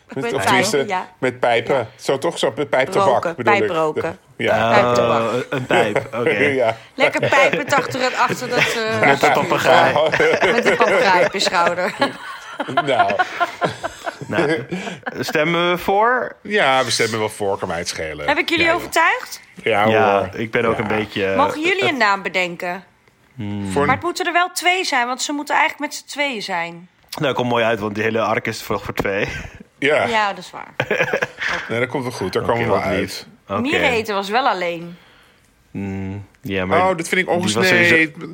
Met 0.07 0.17
of 0.17 0.29
pijpen, 0.29 0.45
tenminste, 0.45 0.83
ja. 0.87 1.07
met 1.17 1.39
pijpen. 1.39 1.89
Zo 1.95 2.17
toch? 2.17 2.37
Zo 2.37 2.53
met 2.55 2.69
pijptabak 2.69 3.13
Roken, 3.13 3.35
bedoel 3.35 3.53
ik. 3.53 3.59
pijproken. 3.59 4.19
Ja. 4.37 4.69
Pijptabak. 4.73 5.21
Oh, 5.21 5.33
een 5.49 5.65
pijp, 5.65 5.97
oké. 6.19 6.29
ja. 6.37 6.77
Lekker 6.95 7.29
pijpend 7.29 7.73
achter, 7.73 8.01
het, 8.01 8.15
achter 8.15 8.49
dat... 8.49 8.59
eh, 8.59 8.99
Met 8.99 9.19
de 9.21 9.31
papegaai. 9.31 9.93
met 10.53 10.63
die 10.63 10.75
papegaai 10.75 11.25
op 11.25 11.33
je 11.33 11.39
schouder. 11.39 11.93
nou, 12.85 13.11
Nou, 14.27 14.65
stemmen 15.19 15.71
we 15.71 15.77
voor? 15.77 16.35
ja, 16.41 16.83
we 16.83 16.91
stemmen 16.91 17.19
wel 17.19 17.29
voor, 17.29 17.57
kan 17.57 17.67
mij 17.67 17.77
het 17.77 17.87
schelen. 17.87 18.27
Heb 18.27 18.37
ik 18.37 18.49
jullie 18.49 18.65
ja, 18.65 18.73
overtuigd? 18.73 19.41
Ja, 19.63 20.29
ik 20.33 20.51
ben 20.51 20.65
ook 20.65 20.77
Ja. 20.77 20.81
een 20.81 20.87
beetje... 20.87 21.33
Mogen 21.35 21.61
jullie 21.61 21.87
een 21.89 21.97
naam 21.97 22.21
bedenken? 22.21 22.83
Voor 23.71 23.85
Maar 23.85 23.95
het 23.95 24.03
moeten 24.03 24.25
er 24.25 24.33
wel 24.33 24.49
twee 24.53 24.83
zijn, 24.85 25.07
want 25.07 25.21
ze 25.21 25.31
moeten 25.31 25.55
eigenlijk 25.55 25.91
met 25.91 25.99
z'n 25.99 26.05
tweeën 26.07 26.41
zijn. 26.41 26.89
Nou, 27.19 27.33
komt 27.33 27.49
mooi 27.49 27.63
uit, 27.63 27.79
want 27.79 27.95
die 27.95 28.03
hele 28.03 28.21
ark 28.21 28.47
is 28.47 28.61
voor, 28.63 28.79
voor 28.79 28.93
twee. 28.93 29.27
Ja, 29.79 30.05
Ja, 30.05 30.29
dat 30.33 30.43
is 30.43 30.51
waar. 30.51 30.73
nee, 31.69 31.79
dat 31.79 31.89
komt 31.89 32.03
wel 32.03 32.11
goed. 32.11 32.33
Daar 32.33 32.43
komen 32.43 32.63
we 32.63 32.69
wel 32.69 32.81
uit. 32.81 33.27
Mieren 33.47 33.89
eten 33.89 34.15
was 34.15 34.29
wel 34.29 34.47
alleen. 34.47 34.97
Mm, 35.71 36.25
ja, 36.41 36.65
maar... 36.65 36.89
Oh, 36.89 36.97
dat 36.97 37.07
vind 37.07 37.21
ik 37.21 37.27
was 37.27 37.51
sowieso- 37.51 38.25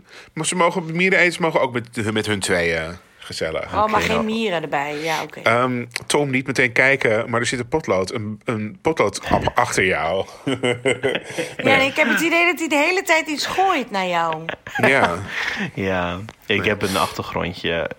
ze 0.43 0.55
mogen, 0.55 0.95
miereneters 0.95 1.37
mogen 1.37 1.61
ook 1.61 1.73
met, 1.73 2.13
met 2.13 2.25
hun 2.25 2.39
tweeën. 2.39 2.97
Gezellig. 3.23 3.73
Oh, 3.73 3.85
maar 3.85 4.01
geen 4.01 4.15
nou. 4.15 4.25
mieren 4.25 4.61
erbij. 4.61 4.97
Ja, 5.01 5.21
oké. 5.23 5.39
Ehm, 5.39 5.85
Tom, 6.07 6.29
niet 6.29 6.47
meteen 6.47 6.71
kijken, 6.71 7.29
maar 7.29 7.39
er 7.39 7.45
zit 7.45 7.59
een 7.59 7.67
potlood, 7.67 8.13
een, 8.13 8.41
een 8.45 8.79
achter 9.55 9.85
jou. 9.85 10.25
Ja, 10.43 11.77
nee, 11.77 11.87
ik 11.87 11.95
heb 11.95 12.07
het 12.07 12.21
idee 12.21 12.45
dat 12.45 12.59
hij 12.59 12.67
de 12.67 12.75
hele 12.75 13.01
tijd 13.01 13.27
iets 13.27 13.45
gooit 13.45 13.91
naar 13.91 14.07
jou. 14.07 14.45
ja, 14.77 15.17
Ja, 15.73 16.19
ik 16.45 16.65
heb 16.65 16.81
een 16.81 16.97
achtergrondje. 16.97 17.89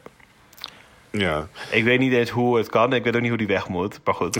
Ja. 1.18 1.48
Ik 1.70 1.84
weet 1.84 1.98
niet 1.98 2.12
eens 2.12 2.30
hoe 2.30 2.56
het 2.56 2.68
kan. 2.68 2.92
Ik 2.92 3.04
weet 3.04 3.14
ook 3.14 3.20
niet 3.20 3.28
hoe 3.28 3.38
die 3.38 3.46
weg 3.46 3.68
moet. 3.68 4.00
Maar 4.04 4.14
goed. 4.14 4.38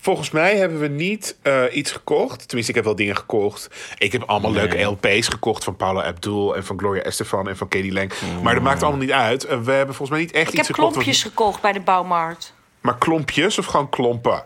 Volgens 0.00 0.30
mij 0.30 0.56
hebben 0.56 0.80
we 0.80 0.88
niet 0.88 1.36
eh, 1.42 1.62
iets 1.72 1.92
gekocht. 1.92 2.38
Tenminste, 2.46 2.70
ik 2.72 2.76
heb 2.76 2.84
wel 2.84 2.96
dingen 2.96 3.16
gekocht. 3.16 3.68
Ik 3.98 4.12
heb 4.12 4.22
allemaal 4.26 4.50
Nee. 4.50 4.68
leuke 4.68 4.82
LP's 4.82 5.28
gekocht 5.28 5.64
van 5.64 5.76
Paula 5.76 6.02
Abdul 6.04 6.56
en 6.56 6.64
van 6.64 6.78
Gloria 6.78 7.02
Estefan 7.02 7.48
en 7.48 7.56
van 7.56 7.68
Katie 7.68 7.92
Lang. 7.92 8.12
Maar 8.42 8.54
dat 8.54 8.62
maakt 8.62 8.82
allemaal 8.82 9.00
niet 9.00 9.12
uit. 9.12 9.44
Eh, 9.44 9.58
we 9.60 9.72
hebben 9.72 9.94
volgens 9.94 10.10
mij 10.10 10.20
niet 10.20 10.32
echt 10.32 10.52
Ik 10.52 10.58
iets 10.58 10.66
heb 10.66 10.76
gekocht. 10.76 10.94
wat- 10.94 11.04
klompjes 11.04 11.22
gekocht 11.30 11.60
bij 11.60 11.72
de 11.72 11.80
bouwmarkt. 11.80 12.54
Maar 12.80 12.98
klompjes 12.98 13.58
of 13.58 13.66
gewoon 13.66 13.88
klompen? 13.88 14.44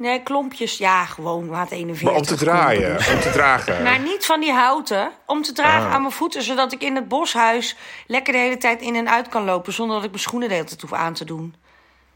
Nee, 0.00 0.22
klompjes. 0.22 0.78
Ja, 0.78 1.04
gewoon 1.04 1.46
maat 1.46 1.70
41. 1.70 2.02
Maar 2.08 2.16
om 2.20 2.22
te 2.26 2.34
draaien, 2.44 2.90
om 3.14 3.20
te 3.20 3.30
dragen. 3.32 3.82
Maar 3.84 3.98
niet 3.98 4.26
van 4.26 4.40
die 4.40 4.52
houten. 4.52 5.10
Om 5.26 5.42
te 5.42 5.52
dragen 5.52 5.86
Ah. 5.88 5.94
aan 5.94 6.00
mijn 6.00 6.12
voeten, 6.12 6.42
zodat 6.42 6.72
ik 6.72 6.82
in 6.82 6.94
het 6.94 7.08
boshuis 7.08 7.76
lekker 8.06 8.32
de 8.32 8.38
hele 8.38 8.56
tijd 8.56 8.80
in 8.80 8.94
en 8.96 9.10
uit 9.10 9.28
kan 9.28 9.44
lopen. 9.44 9.72
Zonder 9.72 9.94
dat 9.96 10.04
ik 10.04 10.10
mijn 10.10 10.22
schoenen 10.22 10.48
de 10.48 10.54
hele 10.54 10.66
tijd 10.66 10.80
hoef 10.80 10.92
aan 10.92 11.12
te 11.12 11.24
doen. 11.24 11.54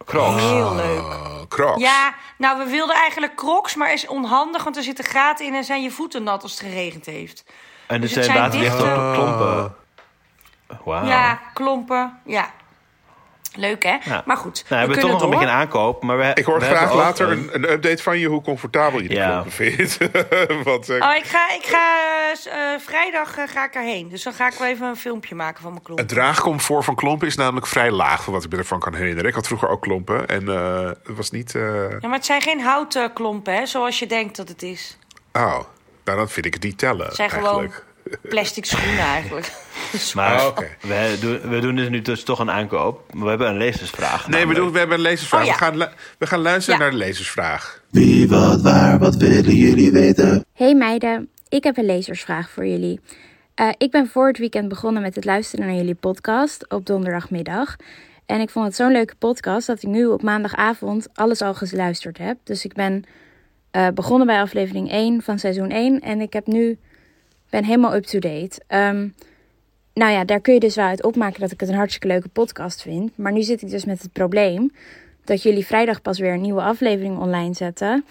Crocs. 0.05 0.41
Heel 0.43 0.75
leuk. 0.75 0.99
Oh, 1.01 1.41
Crocs. 1.49 1.81
Ja, 1.81 2.15
nou, 2.39 2.59
we 2.65 2.71
wilden 2.71 2.97
eigenlijk 2.97 3.35
crocs, 3.35 3.75
maar 3.75 3.93
is 3.93 4.07
onhandig, 4.07 4.65
want 4.65 4.77
er 4.77 4.83
zitten 4.83 5.05
gaten 5.05 5.47
in 5.47 5.55
en 5.55 5.65
zijn 5.65 5.83
je 5.83 5.91
voeten 5.91 6.23
nat 6.23 6.43
als 6.43 6.51
het 6.53 6.61
geregend 6.61 7.07
heeft. 7.07 7.45
En 7.87 7.95
er 7.95 8.01
Dus 8.01 8.15
het 8.15 8.25
zijn 8.25 8.39
waterdichte 8.39 8.77
dichte- 8.77 9.11
klompen. 9.15 9.75
Wauw. 10.85 11.07
Ja, 11.07 11.41
klompen, 11.55 12.21
ja. 12.25 12.51
Leuk, 13.57 13.83
hè? 13.83 13.97
Ja. 14.05 14.23
Maar 14.27 14.37
goed, 14.37 14.55
Nou, 14.55 14.65
we 14.69 14.75
hebben 14.77 14.99
toch 14.99 15.11
nog 15.11 15.23
een 15.23 15.31
beetje 15.31 15.45
een 15.45 15.51
aankoop. 15.53 16.03
Maar 16.03 16.19
we, 16.19 16.31
Ik 16.35 16.45
hoor 16.45 16.59
we 16.59 16.65
graag 16.65 16.95
later 16.95 17.31
een- 17.31 17.49
een, 17.53 17.71
update 17.73 18.03
van 18.03 18.19
je 18.19 18.27
hoe 18.29 18.43
comfortabel 18.43 19.01
je 19.03 19.09
de 19.09 19.15
Ja. 19.15 19.29
klompen 19.31 19.53
vindt. 19.53 19.99
Want, 20.65 20.89
eh, 20.89 21.09
Oh, 21.09 21.15
ik 21.17 21.25
ga, 21.25 21.51
ik 21.55 21.65
ga 21.67 21.99
eh, 22.45 22.73
eh, 22.75 22.81
vrijdag 22.81 23.35
ga 23.47 23.65
ik 23.65 23.75
erheen. 23.75 24.09
Dus 24.09 24.23
dan 24.23 24.33
ga 24.33 24.47
ik 24.47 24.53
wel 24.59 24.69
even 24.69 24.87
een 24.87 24.97
filmpje 24.97 25.35
maken 25.35 25.63
van 25.63 25.71
mijn 25.71 25.83
klompen. 25.83 26.05
Het 26.07 26.15
draagcomfort 26.15 26.85
van 26.85 26.95
klompen 26.95 27.27
is 27.27 27.37
namelijk 27.37 27.67
vrij 27.67 27.91
laag, 27.91 28.25
van 28.25 28.33
wat 28.33 28.45
ik 28.45 28.51
me 28.51 28.57
ervan 28.59 28.79
kan 28.81 28.95
herinneren. 28.95 29.29
Ik 29.29 29.35
had 29.35 29.47
vroeger 29.47 29.69
ook 29.69 29.83
klompen 29.83 30.27
en 30.29 30.49
eh, 30.49 30.87
het 30.87 31.17
was 31.17 31.31
niet. 31.31 31.55
eh, 31.55 31.63
Ja, 31.91 31.99
maar 32.09 32.13
het 32.17 32.25
zijn 32.27 32.43
geen 32.43 32.61
houten 32.61 33.13
klompen, 33.13 33.55
hè? 33.55 33.67
Zoals 33.67 33.99
je 33.99 34.07
denkt 34.07 34.37
dat 34.37 34.49
het 34.49 34.63
is. 34.63 34.99
Oh, 35.33 35.43
nou 36.05 36.19
dan 36.19 36.29
vind 36.29 36.47
ik 36.47 36.55
het 36.55 36.63
niet 36.63 36.79
tellen. 36.79 37.07
Het 37.07 37.15
zijn 37.15 37.31
eigenlijk. 37.31 37.73
gewoon 37.73 37.83
plastic 38.29 38.65
schoenen 38.65 38.99
eigenlijk. 38.99 39.53
Maar 40.15 40.41
Oh, 40.41 40.47
oké. 40.47 40.69
we, 40.81 41.17
doen, 41.21 41.51
we 41.51 41.59
doen 41.61 41.77
dus 41.77 41.89
nu 41.89 42.03
dus 42.03 42.23
toch 42.23 42.39
een 42.39 42.51
aankoop. 42.51 43.01
We 43.13 43.29
hebben 43.29 43.49
een 43.49 43.57
lezersvraag. 43.57 44.29
Nee, 44.29 44.47
we, 44.47 44.55
doen, 44.55 44.73
we 44.73 44.79
hebben 44.79 44.97
een 44.97 45.03
lezersvraag. 45.03 45.41
Oh, 45.41 45.47
ja. 45.47 45.53
we, 45.53 45.59
gaan, 45.59 45.89
we 46.19 46.27
gaan 46.27 46.41
luisteren 46.41 46.79
Ja. 46.79 46.85
naar 46.85 46.93
de 46.93 47.05
lezersvraag. 47.05 47.83
Wie, 47.91 48.29
wat, 48.29 48.61
waar, 48.63 48.99
wat 48.99 49.17
willen 49.17 49.55
jullie 49.55 49.93
weten? 49.93 50.45
Hey 50.53 50.75
meiden, 50.75 51.29
ik 51.49 51.65
heb 51.65 51.77
een 51.77 51.85
lezersvraag 51.87 52.51
voor 52.51 52.67
jullie. 52.67 53.01
Eh, 53.55 53.69
ik 53.79 53.91
ben 53.91 54.07
voor 54.09 54.27
het 54.27 54.39
weekend 54.39 54.69
begonnen 54.69 55.03
met 55.03 55.15
het 55.15 55.25
luisteren 55.25 55.67
naar 55.67 55.75
jullie 55.75 55.95
podcast 55.95 56.69
op 56.71 56.87
donderdagmiddag. 56.87 57.77
En 58.27 58.41
ik 58.41 58.51
vond 58.51 58.67
het 58.67 58.77
zo'n 58.77 58.93
leuke 58.93 59.15
podcast 59.19 59.67
dat 59.67 59.83
ik 59.83 59.89
nu 59.89 60.07
op 60.07 60.23
maandagavond 60.23 61.09
alles 61.15 61.43
al 61.43 61.55
geluisterd 61.55 62.19
heb. 62.19 62.37
Dus 62.45 62.65
ik 62.65 62.73
ben 62.73 63.05
eh, 63.71 63.89
begonnen 63.89 64.27
bij 64.27 64.41
aflevering 64.41 64.91
1 64.91 65.23
van 65.23 65.39
seizoen 65.39 65.71
1 65.71 66.01
en 66.01 66.21
ik 66.21 66.33
heb 66.33 66.47
nu, 66.47 66.79
ben 67.55 67.65
helemaal 67.65 67.95
up-to-date. 67.95 68.61
Ehm, 68.67 69.09
nou 69.93 70.13
ja, 70.13 70.25
daar 70.25 70.41
kun 70.41 70.55
je 70.55 70.61
dus 70.61 70.75
wel 70.75 70.87
uit 70.87 71.03
opmaken 71.03 71.41
dat 71.41 71.51
ik 71.51 71.61
het 71.61 71.69
een 71.69 71.75
hartstikke 71.75 72.07
leuke 72.07 72.29
podcast 72.29 72.83
vind. 72.83 73.11
Maar 73.17 73.33
nu 73.33 73.43
zit 73.43 73.63
ik 73.63 73.71
dus 73.71 73.85
met 73.85 74.03
het 74.03 74.13
probleem 74.13 74.73
dat 75.25 75.43
jullie 75.43 75.67
vrijdag 75.67 76.03
pas 76.03 76.19
weer 76.19 76.33
een 76.33 76.41
nieuwe 76.41 76.63
aflevering 76.63 77.19
online 77.19 77.55
zetten. 77.55 78.05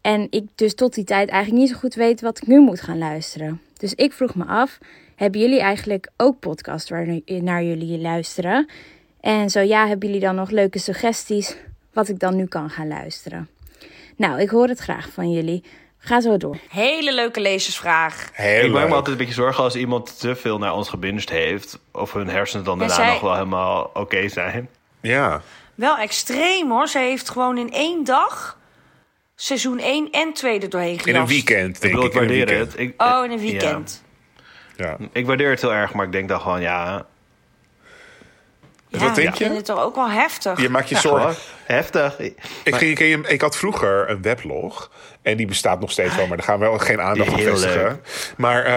En 0.00 0.26
ik 0.30 0.44
dus 0.54 0.74
tot 0.74 0.94
die 0.94 1.04
tijd 1.04 1.28
eigenlijk 1.28 1.62
niet 1.62 1.70
zo 1.72 1.78
goed 1.78 1.94
weet 1.94 2.20
wat 2.20 2.38
ik 2.42 2.46
nu 2.46 2.60
moet 2.60 2.80
gaan 2.80 2.98
luisteren. 2.98 3.60
Dus 3.76 3.94
ik 3.94 4.12
vroeg 4.12 4.34
me 4.34 4.44
af, 4.44 4.78
hebben 5.14 5.40
jullie 5.40 5.60
eigenlijk 5.60 6.10
ook 6.16 6.38
podcasts 6.38 6.90
waar 6.90 7.20
naar 7.26 7.64
jullie 7.64 7.98
luisteren? 7.98 8.68
En 9.20 9.50
zo 9.50 9.60
ja, 9.60 9.86
hebben 9.86 10.08
jullie 10.08 10.24
dan 10.24 10.34
nog 10.34 10.50
leuke 10.50 10.78
suggesties 10.78 11.56
wat 11.92 12.08
ik 12.08 12.18
dan 12.18 12.36
nu 12.36 12.46
kan 12.46 12.70
gaan 12.70 12.88
luisteren? 12.88 13.48
Nou, 14.16 14.40
ik 14.40 14.48
hoor 14.48 14.68
het 14.68 14.78
graag 14.78 15.10
van 15.10 15.32
jullie. 15.32 15.62
Ga 15.98 16.20
zo 16.20 16.36
door. 16.36 16.56
Hele 16.68 17.14
leuke 17.14 17.40
lezersvraag. 17.40 18.28
Heel 18.32 18.64
Ik 18.64 18.72
maak 18.72 18.88
me 18.88 18.94
altijd 18.94 19.08
een 19.08 19.16
beetje 19.16 19.34
zorgen 19.42 19.64
als 19.64 19.74
iemand 19.76 20.18
te 20.20 20.36
veel 20.36 20.58
naar 20.58 20.74
ons 20.74 20.88
gebinged 20.88 21.28
heeft. 21.30 21.78
Of 21.92 22.12
hun 22.12 22.28
hersenen 22.28 22.64
dan 22.64 22.78
daarna 22.78 22.94
zij- 22.94 23.06
nog 23.12 23.20
wel 23.20 23.32
helemaal 23.32 23.90
oké 23.94 24.28
zijn. 24.28 24.68
Ja. 25.00 25.42
Wel 25.74 25.96
extreem 25.98 26.70
hoor. 26.70 26.88
Ze 26.88 26.98
heeft 26.98 27.30
gewoon 27.30 27.58
in 27.58 27.72
één 27.72 28.04
dag 28.04 28.58
seizoen 29.34 29.78
1 29.78 30.10
en 30.10 30.32
2 30.32 30.60
er 30.60 30.68
doorheen 30.70 30.92
In 30.92 30.98
gejast. 30.98 31.20
een 31.20 31.26
weekend, 31.26 31.74
Ik 31.76 31.80
denk 31.80 31.94
bedoel, 31.94 32.06
ik. 32.08 32.14
ik 32.14 32.20
in 32.20 32.26
waardeer 32.38 32.58
het. 32.58 32.78
Ik, 32.78 33.02
Oh, 33.02 33.24
in 33.24 33.30
een 33.30 33.38
weekend. 33.40 34.02
Ja. 34.76 34.86
Ja. 34.86 34.96
Ik 35.12 35.26
waardeer 35.26 35.50
het 35.50 35.60
heel 35.60 35.72
erg, 35.72 35.92
maar 35.92 36.06
ik 36.06 36.12
denk 36.12 36.28
dan 36.28 36.40
gewoon, 36.40 36.60
ja... 36.60 37.06
Ja, 38.88 38.98
Wat 38.98 39.14
denk 39.14 39.28
ik 39.28 39.34
je? 39.34 39.44
vind 39.44 39.56
het 39.56 39.64
toch 39.64 39.80
ook 39.82 39.94
wel 39.94 40.10
heftig. 40.10 40.60
Je 40.60 40.68
maakt 40.68 40.88
je 40.88 40.94
ja, 40.94 41.00
zorgen. 41.00 41.36
Heftig. 41.68 42.18
Ik, 42.18 42.34
ging, 42.64 42.90
ik, 42.90 42.98
ging- 42.98 43.26
ik 43.26 43.40
had 43.40 43.56
vroeger 43.56 44.10
een 44.10 44.22
weblog. 44.22 44.90
En 45.22 45.36
die 45.36 45.46
bestaat 45.46 45.80
nog 45.80 45.90
steeds 45.90 46.16
wel, 46.16 46.26
maar 46.26 46.36
daar 46.36 46.46
gaan 46.46 46.58
we 46.58 46.64
wel 46.64 46.78
geen 46.78 47.00
aandacht 47.00 47.32
op 47.32 47.40
vestigen. 47.40 47.82
leuk. 47.82 47.94
Maar 48.36 48.64
eh, 48.64 48.76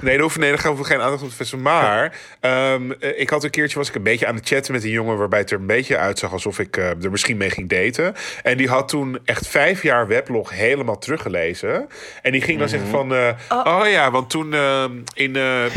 nee, 0.00 0.12
daar, 0.12 0.20
hoeven, 0.20 0.40
nee, 0.40 0.50
daar 0.50 0.58
gaan 0.58 0.76
we 0.76 0.84
geen 0.84 1.00
aandacht 1.00 1.22
op 1.22 1.32
vestigen. 1.32 1.62
Maar 1.64 2.16
ehm, 2.40 2.92
eh, 3.00 3.20
ik 3.20 3.30
had 3.30 3.44
een 3.44 3.50
keertje 3.50 3.78
was 3.78 3.88
ik 3.88 3.94
een 3.94 4.02
beetje 4.02 4.26
aan 4.26 4.34
het 4.34 4.48
chatten 4.48 4.72
met 4.72 4.84
een 4.84 4.90
jongen 4.90 5.18
waarbij 5.18 5.38
het 5.38 5.50
er 5.50 5.58
een 5.58 5.66
beetje 5.66 5.96
uitzag 5.96 6.32
alsof 6.32 6.58
ik 6.58 6.76
eh, 6.76 6.88
er 7.04 7.10
misschien 7.10 7.36
mee 7.36 7.50
ging 7.50 7.68
daten. 7.68 8.14
En 8.42 8.56
die 8.56 8.68
had 8.68 8.88
toen 8.88 9.18
echt 9.24 9.46
vijf 9.48 9.82
jaar 9.82 10.06
weblog 10.06 10.50
helemaal 10.50 10.98
teruggelezen. 10.98 11.88
En 12.22 12.32
die 12.32 12.40
ging 12.40 12.58
dan 12.58 12.68
zeggen 12.68 12.88
van, 12.88 13.14
eh, 13.14 13.28
oh. 13.48 13.82
ja, 13.88 14.10
want 14.10 14.30
toen 14.30 14.54
eh, 14.54 14.84
in, 15.14 15.36
eh, 15.36 15.76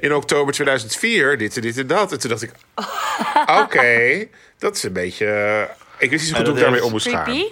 in 0.00 0.14
oktober 0.14 0.54
2004 0.54 1.38
dit 1.38 1.56
en 1.56 1.62
dit 1.62 1.78
en 1.78 1.86
dat. 1.86 2.12
En 2.12 2.20
toen 2.20 2.30
dacht 2.30 2.42
ik, 2.42 2.50
oké, 3.62 4.26
dat 4.64 4.76
is 4.76 4.82
een 4.82 4.92
beetje. 4.92 5.26
eh, 5.26 5.62
ik 5.98 6.10
wist 6.10 6.22
niet 6.24 6.30
zo 6.30 6.36
goed 6.36 6.46
hoe 6.46 6.54
ik 6.54 6.54
dat 6.54 6.56
daarmee 6.62 6.84
om 6.84 6.90
moest 6.90 7.08
gaan. 7.08 7.44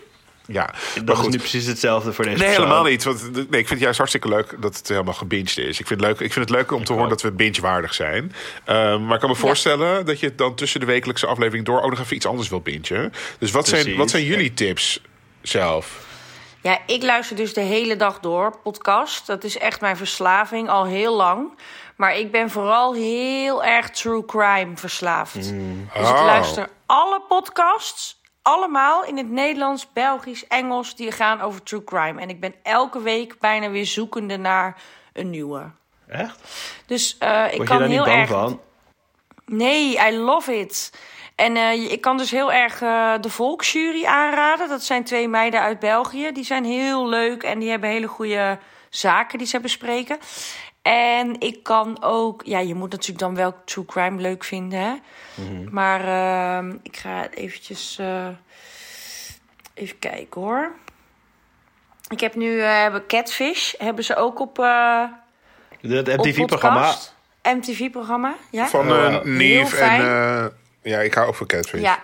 Ja, 0.46 0.74
maar 0.94 1.04
Dat 1.04 1.18
is 1.18 1.26
nu 1.28 1.38
precies 1.38 1.66
hetzelfde 1.66 2.12
voor 2.12 2.24
deze 2.24 2.36
Nee, 2.36 2.46
persoon. 2.46 2.64
helemaal 2.64 2.90
niet. 2.90 3.04
Want, 3.04 3.22
nee, 3.32 3.42
ik 3.42 3.48
vind 3.50 3.68
het 3.68 3.78
juist 3.80 3.96
hartstikke 3.98 4.28
leuk 4.28 4.56
dat 4.60 4.76
het 4.76 4.88
helemaal 4.88 5.14
gebinged 5.14 5.58
is. 5.58 5.80
Ik 5.80 5.86
vind 5.86 6.00
het 6.00 6.08
leuk, 6.08 6.20
ik 6.20 6.32
vind 6.32 6.48
het 6.48 6.56
leuk 6.56 6.72
om 6.72 6.84
te 6.84 6.92
horen 6.92 7.04
ook. 7.04 7.10
dat 7.12 7.22
we 7.22 7.32
binge-waardig 7.32 7.94
zijn. 7.94 8.32
Ehm, 8.64 9.04
maar 9.04 9.14
ik 9.14 9.20
kan 9.20 9.30
me 9.30 9.36
voorstellen 9.36 10.06
dat 10.06 10.20
je 10.20 10.34
dan 10.34 10.54
tussen 10.54 10.80
de 10.80 10.86
wekelijkse 10.86 11.26
aflevering 11.26 11.64
door 11.66 11.82
ook 11.82 11.90
nog 11.90 12.00
even 12.00 12.16
iets 12.16 12.26
anders 12.26 12.48
wil 12.48 12.60
bingen. 12.60 13.12
Dus 13.38 13.50
wat 13.50 13.68
zijn, 13.68 13.96
wat 13.96 14.10
zijn 14.10 14.24
jullie 14.24 14.54
tips 14.54 15.00
zelf? 15.42 16.00
Ja, 16.60 16.78
ik 16.86 17.02
luister 17.02 17.36
dus 17.36 17.52
de 17.54 17.60
hele 17.60 17.96
dag 17.96 18.20
door 18.20 18.56
podcast. 18.62 19.26
Dat 19.26 19.44
is 19.44 19.58
echt 19.58 19.80
mijn 19.80 19.96
verslaving 19.96 20.68
al 20.68 20.84
heel 20.86 21.16
lang. 21.16 21.48
Maar 22.02 22.16
ik 22.16 22.30
ben 22.30 22.50
vooral 22.50 22.94
heel 22.94 23.64
erg 23.64 23.90
true 23.90 24.24
crime 24.24 24.76
verslaafd. 24.76 25.34
Dus 25.34 25.48
ik 25.48 25.56
Oh. 25.94 26.24
luister 26.24 26.68
alle 26.86 27.20
podcasts, 27.28 28.20
allemaal 28.42 29.04
in 29.04 29.16
het 29.16 29.30
Nederlands, 29.30 29.92
Belgisch, 29.92 30.46
Engels, 30.46 30.96
die 30.96 31.12
gaan 31.12 31.40
over 31.40 31.62
true 31.62 31.84
crime. 31.84 32.20
En 32.20 32.28
ik 32.28 32.40
ben 32.40 32.54
elke 32.62 33.00
week 33.00 33.38
bijna 33.38 33.70
weer 33.70 33.86
zoekende 33.86 34.36
naar 34.36 34.76
een 35.12 35.30
nieuwe. 35.30 35.70
Echt? 36.08 36.38
Dus 36.86 37.18
eh, 37.18 37.44
ik 37.44 37.56
Word 37.56 37.56
je 37.56 37.64
kan 37.64 37.78
daar 37.78 37.88
niet 37.88 37.96
heel 37.96 38.04
bang 38.06 38.18
erg. 38.18 38.30
van? 38.30 38.60
Nee, 39.46 39.98
I 40.08 40.16
love 40.16 40.58
it. 40.58 40.92
En 41.34 41.56
eh, 41.56 41.90
ik 41.92 42.00
kan 42.00 42.16
dus 42.16 42.30
heel 42.30 42.52
erg 42.52 42.82
eh, 42.82 43.12
de 43.20 43.30
Volksjury 43.30 44.04
aanraden. 44.04 44.68
Dat 44.68 44.82
zijn 44.82 45.04
twee 45.04 45.28
meiden 45.28 45.60
uit 45.60 45.78
België. 45.78 46.32
Die 46.32 46.44
zijn 46.44 46.64
heel 46.64 47.08
leuk 47.08 47.42
en 47.42 47.58
die 47.58 47.70
hebben 47.70 47.90
hele 47.90 48.06
goede 48.08 48.58
zaken 48.90 49.38
die 49.38 49.46
ze 49.46 49.60
bespreken. 49.60 50.18
En 50.82 51.40
ik 51.40 51.62
kan 51.62 51.96
ook... 52.02 52.42
Ja, 52.44 52.58
je 52.58 52.74
moet 52.74 52.90
natuurlijk 52.90 53.18
dan 53.18 53.34
wel 53.34 53.54
true 53.64 53.84
crime 53.84 54.20
leuk 54.20 54.44
vinden, 54.44 54.78
hè? 54.78 54.94
Maar 55.70 56.00
ehm, 56.00 56.76
ik 56.82 56.96
ga 56.96 57.28
eventjes... 57.30 57.98
eh, 57.98 58.28
even 59.74 59.98
kijken, 59.98 60.40
hoor. 60.40 60.72
Ik 62.08 62.20
heb 62.20 62.34
nu... 62.34 62.60
eh, 62.60 62.80
hebben 62.80 63.06
Catfish. 63.06 63.72
Hebben 63.78 64.04
ze 64.04 64.16
ook 64.16 64.40
op... 64.40 64.58
eh 64.58 65.04
Het 65.80 66.08
op 66.08 66.24
MTV-programma. 66.24 66.94
MTV-programma, 67.42 68.34
ja. 68.50 68.66
Van 68.66 68.88
eh 68.88 69.08
Heel 69.08 69.20
Nief 69.24 69.72
en... 69.72 70.00
eh, 70.00 70.46
ja, 70.82 70.98
ik 71.00 71.14
hou 71.14 71.26
ook 71.28 71.34
van 71.34 71.46
Catfish. 71.46 71.80
Ja. 71.80 72.02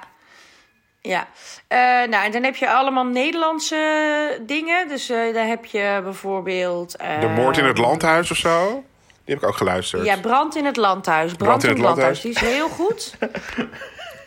Ja. 1.09 1.29
Eh, 1.69 1.79
nou, 2.11 2.25
en 2.25 2.33
dan 2.33 2.43
heb 2.43 2.57
je 2.57 2.71
allemaal 2.71 3.05
Nederlandse 3.05 4.43
dingen. 4.47 4.89
Dus 4.89 5.09
eh 5.09 5.35
daar 5.35 5.47
heb 5.47 5.65
je 5.65 6.01
bijvoorbeeld... 6.03 6.97
De 7.21 7.33
moord 7.37 7.59
in 7.59 7.65
het 7.65 7.79
landhuis 7.79 8.31
of 8.31 8.37
zo. 8.37 8.85
Die 9.25 9.35
heb 9.35 9.43
ik 9.43 9.49
ook 9.49 9.57
geluisterd. 9.57 10.05
Ja, 10.05 10.17
Brand 10.17 10.57
in 10.57 10.65
het 10.65 10.77
Landhuis. 10.77 11.35
Brand, 11.35 11.63
in 11.65 11.69
het, 11.69 11.79
Landhuis. 11.79 12.21
Die 12.21 12.31
is 12.31 12.41
heel 12.41 12.69
goed. 12.69 13.15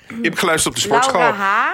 Die 0.08 0.22
heb 0.22 0.34
ik 0.34 0.40
geluisterd 0.40 0.76
op 0.76 0.82
de 0.82 0.88
Laura 0.88 1.04
sportschool. 1.04 1.34
H. 1.34 1.72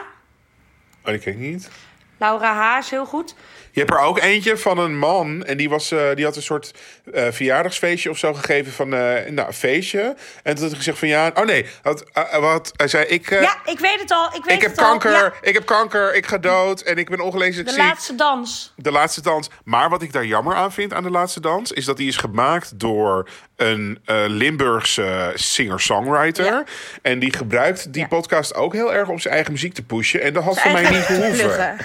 Oh, 1.04 1.12
die 1.12 1.20
ken 1.20 1.34
ik 1.34 1.40
niet. 1.40 1.70
Laura 2.18 2.54
H. 2.54 2.78
is 2.78 2.90
heel 2.90 3.06
goed. 3.06 3.36
Je 3.72 3.80
hebt 3.80 3.92
er 3.94 4.00
ook 4.00 4.20
eentje 4.20 4.58
van 4.58 4.78
een 4.78 4.98
man. 4.98 5.44
En 5.46 5.58
die, 5.58 5.70
was, 5.70 5.92
eh, 5.92 6.00
die 6.16 6.26
had 6.26 6.36
een 6.36 6.42
soort 6.42 6.72
eh, 7.14 7.28
verjaardagsfeestje 7.32 8.10
of 8.10 8.18
zo 8.18 8.34
gegeven 8.34 8.72
van 8.72 8.94
eh, 8.94 9.30
nou, 9.32 9.48
een 9.48 9.54
feestje. 9.54 10.16
En 10.44 10.54
toen 10.54 10.62
had 10.64 10.70
hij 10.70 10.78
gezegd 10.78 10.98
van 11.00 11.08
ja... 11.08 11.32
Oh 11.34 11.46
nee, 11.46 11.66
had, 11.82 12.04
wat, 12.40 12.72
hij 12.76 12.88
zei 12.88 13.06
ik... 13.06 13.30
ja, 13.30 13.56
ik 13.66 13.80
weet 13.80 14.00
het 14.00 14.12
al. 14.12 14.26
Ik, 14.26 14.44
weet 14.44 14.56
ik 14.56 14.62
heb 14.62 14.72
het 14.72 14.80
al. 14.80 14.86
kanker, 14.90 15.12
Ja, 15.12 15.34
ik 15.42 15.54
heb 15.54 15.66
kanker, 15.66 16.16
ik 16.16 16.26
ga 16.26 16.38
dood 16.38 16.82
en 16.82 16.98
ik 16.98 17.10
ben 17.10 17.20
ongeneeslijk 17.20 17.68
de 17.68 17.74
ziek. 17.74 17.84
laatste 17.84 18.16
dans. 18.16 18.74
De 18.76 18.92
laatste 18.92 19.22
dans. 19.22 19.50
Maar 19.64 19.90
wat 19.90 20.02
ik 20.02 20.14
daar 20.14 20.26
jammer 20.26 20.56
aan 20.56 20.72
vind 20.72 20.94
aan 20.94 21.04
de 21.04 21.10
laatste 21.12 21.40
dans... 21.40 21.72
is 21.72 21.86
dat 21.86 21.98
die 21.98 22.08
is 22.08 22.18
gemaakt 22.18 22.80
door 22.80 23.30
een 23.56 24.00
Limburgse 24.28 25.32
singer-songwriter. 25.36 26.46
Ja. 26.46 26.64
En 27.02 27.20
die 27.20 27.34
gebruikt 27.34 27.94
die 27.94 28.02
Ja. 28.02 28.08
podcast 28.08 28.56
ook 28.56 28.74
heel 28.74 28.94
erg 28.94 29.08
om 29.08 29.20
zijn 29.20 29.34
eigen 29.34 29.52
muziek 29.52 29.74
te 29.74 29.84
pushen. 29.84 30.22
En 30.22 30.34
dat 30.34 30.44
had 30.44 30.60
voor 30.62 30.72
mij 30.72 30.90
niet 30.90 31.04
gehoeven. 31.04 31.78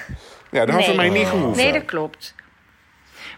Ja, 0.53 0.65
dat 0.67 0.75
had 0.75 0.85
voor 0.85 0.95
mij 0.97 1.09
niet 1.09 1.27
gehoeven. 1.27 1.63
Nee, 1.65 1.73
dat 1.73 1.85
klopt. 1.85 2.35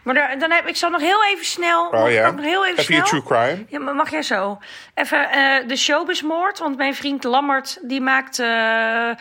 Maar 0.02 0.14
daar- 0.14 0.38
dan 0.38 0.50
heb 0.50 0.66
ik 0.66 0.76
zal 0.76 0.90
nog 0.90 1.00
heel 1.00 1.24
even 1.24 1.44
snel. 1.44 1.88
Oh 1.88 2.10
ja, 2.10 2.30
nog 2.30 2.44
heel 2.44 2.66
even, 2.66 2.78
even 2.78 2.94
je 2.94 3.02
true 3.02 3.22
crime. 3.22 3.64
Ja, 3.68 3.78
maar 3.78 3.94
mag 3.94 4.10
jij 4.10 4.22
zo? 4.22 4.58
Even 4.94 5.30
eh, 5.30 5.68
de 5.68 5.76
showbizmoord. 5.76 6.58
Want 6.58 6.76
mijn 6.76 6.94
vriend 6.94 7.24
Lammert 7.24 7.78
die 7.82 8.00
maakt 8.00 8.38
eh, 8.38 9.10
eh, 9.10 9.16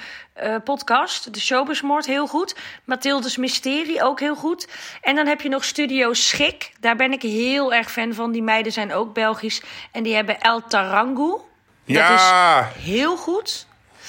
podcast. 0.63 1.33
De 1.33 1.39
showbizmoord, 1.39 2.05
heel 2.05 2.27
goed. 2.27 2.55
Mathildes 2.83 3.37
Mysterie, 3.37 4.03
ook 4.03 4.19
heel 4.19 4.35
goed. 4.35 4.67
En 5.01 5.15
dan 5.15 5.27
heb 5.27 5.41
je 5.41 5.49
nog 5.49 5.63
Studio 5.63 6.13
Schik. 6.13 6.71
Daar 6.79 6.95
ben 6.95 7.11
ik 7.11 7.21
heel 7.21 7.73
erg 7.73 7.91
fan 7.91 8.13
van. 8.13 8.31
Die 8.31 8.43
meiden 8.43 8.71
zijn 8.71 8.93
ook 8.93 9.13
Belgisch. 9.13 9.61
En 9.91 10.03
die 10.03 10.15
hebben 10.15 10.39
El 10.39 10.61
Tarangu. 10.67 11.37
Ja, 11.83 12.69
Heel 12.79 13.17
goed. 13.17 13.67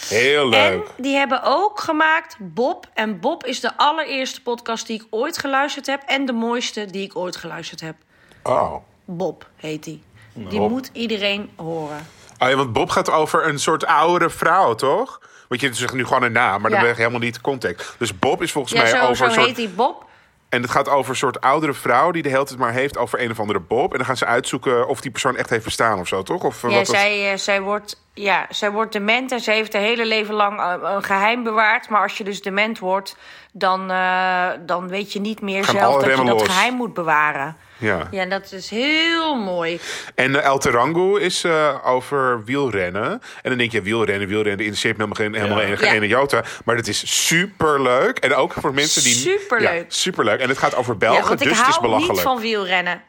Heel 0.09 0.49
leuk. 0.49 0.85
En 0.87 1.03
die 1.03 1.17
hebben 1.17 1.41
ook 1.43 1.81
gemaakt 1.81 2.37
Bob. 2.39 2.87
En 2.95 3.21
Bob 3.21 3.45
is 3.47 3.61
de 3.61 3.77
allereerste 3.77 4.43
podcast 4.43 4.87
die 4.87 5.01
ik 5.01 5.07
ooit 5.11 5.39
geluisterd 5.39 5.87
heb. 5.87 6.03
En 6.07 6.25
de 6.27 6.33
mooiste 6.33 6.87
die 6.87 7.03
ik 7.03 7.17
ooit 7.17 7.37
geluisterd 7.37 7.81
heb. 7.81 7.95
Oh. 8.43 8.75
Bob 9.05 9.49
heet 9.57 9.85
die. 9.85 10.03
Die 10.35 10.61
moet 10.61 10.91
iedereen 10.93 11.51
horen. 11.57 12.07
oh 12.39 12.49
ja, 12.49 12.57
want 12.57 12.73
Bob 12.73 12.91
gaat 12.91 13.11
over 13.11 13.47
een 13.47 13.59
soort 13.59 13.87
oudere 13.87 14.31
vrouw, 14.31 14.75
toch? 14.75 15.21
Want 15.49 15.61
je 15.61 15.73
zegt 15.73 15.95
nu 15.95 16.05
gewoon 16.07 16.23
een 16.23 16.33
naam, 16.33 16.61
maar 16.61 16.71
dan 16.71 16.81
ben 16.81 16.89
je 16.89 16.95
helemaal 16.95 17.19
niet 17.21 17.35
de 17.35 17.41
context. 17.41 17.95
Dus 17.99 18.19
Bob 18.19 18.43
is 18.43 18.53
volgens 18.53 18.75
Ja, 18.75 18.81
mij 18.83 18.91
zo, 18.91 19.01
over 19.01 19.17
zo 19.17 19.25
een 19.25 19.31
soort 19.33 19.47
heet 19.47 19.57
die 19.57 19.69
Bob. 19.69 20.07
En 20.55 20.63
het 20.63 20.71
gaat 20.71 20.89
over 20.89 21.11
een 21.11 21.17
soort 21.17 21.41
oudere 21.41 21.73
vrouw 21.73 22.11
die 22.11 22.23
de 22.23 22.29
hele 22.29 22.45
tijd 22.45 22.59
maar 22.59 22.73
heeft 22.73 22.99
over 22.99 23.21
een 23.21 23.31
of 23.31 23.41
andere 23.41 23.61
Bob. 23.61 23.91
En 23.91 23.97
dan 23.97 24.07
gaan 24.07 24.17
ze 24.17 24.27
uitzoeken 24.27 24.89
of 24.89 25.01
die 25.01 25.11
persoon 25.11 25.37
echt 25.37 25.51
heeft 25.51 25.65
bestaan 25.65 25.99
of 25.99 26.09
zo, 26.09 26.23
toch? 26.23 26.43
Of, 26.43 26.65
eh, 26.65 26.71
Ja, 26.71 26.77
wat 26.77 26.87
zij, 26.87 27.33
eh, 27.33 27.39
zij, 27.39 27.61
wordt, 27.61 28.03
ja, 28.15 28.47
zij 28.49 28.71
wordt 28.71 28.93
dement 28.93 29.33
en 29.33 29.41
ze 29.41 29.51
heeft 29.51 29.73
haar 29.73 29.83
hele 29.83 30.07
leven 30.07 30.35
lang 30.35 30.61
eh, 30.61 30.75
een 30.83 31.03
geheim 31.03 31.43
bewaard. 31.43 31.89
Maar 31.89 32.03
als 32.03 32.19
je 32.19 32.25
dus 32.25 32.43
dement 32.43 32.79
wordt, 32.79 33.17
dan, 33.53 33.89
dan 34.67 34.89
weet 34.89 35.13
je 35.13 35.21
niet 35.21 35.41
meer 35.41 35.65
Gaan 35.65 35.75
zelf 35.75 36.03
dat 36.03 36.19
je 36.19 36.25
dat 36.25 36.41
los. 36.41 36.49
geheim 36.49 36.75
moet 36.75 36.95
bewaren. 36.95 37.57
Ja. 37.85 38.09
Ja, 38.11 38.27
dat 38.27 38.53
is 38.53 38.71
heel 38.71 39.35
mooi. 39.35 39.81
En 40.15 40.31
uh, 40.31 40.45
El 40.45 41.17
is 41.19 41.45
eh, 41.45 41.77
over 41.85 42.45
wielrennen. 42.45 43.11
En 43.13 43.21
dan 43.43 43.59
denk 43.59 43.73
je, 43.73 43.83
wielrennen, 43.83 44.29
wielrennen, 44.29 44.57
dat 44.57 44.67
interesseert 44.67 44.97
me 44.97 45.03
helemaal 45.05 45.25
geen, 45.27 45.35
helemaal 45.43 45.71
Ja. 45.71 45.77
geen 45.77 45.89
Ja. 45.89 45.95
ene 45.95 46.07
jota. 46.07 46.45
Maar 46.65 46.77
het 46.77 46.89
is 46.89 47.27
superleuk. 47.27 48.19
En 48.19 48.35
ook 48.35 48.53
voor 48.53 48.75
mensen 48.75 49.03
die... 49.03 49.15
Superleuk. 49.15 49.83
Ja, 49.83 49.85
superleuk. 49.89 50.41
En 50.41 50.49
het 50.49 50.59
gaat 50.59 50.75
over 50.75 50.97
Belgen, 50.97 51.33
ik 51.33 51.39
dus 51.39 51.49
het 51.59 51.69
is 51.69 51.75
hou 51.75 51.81
belachelijk. 51.81 52.13
niet 52.13 52.21
van 52.23 52.41
wielrennen. 52.41 53.03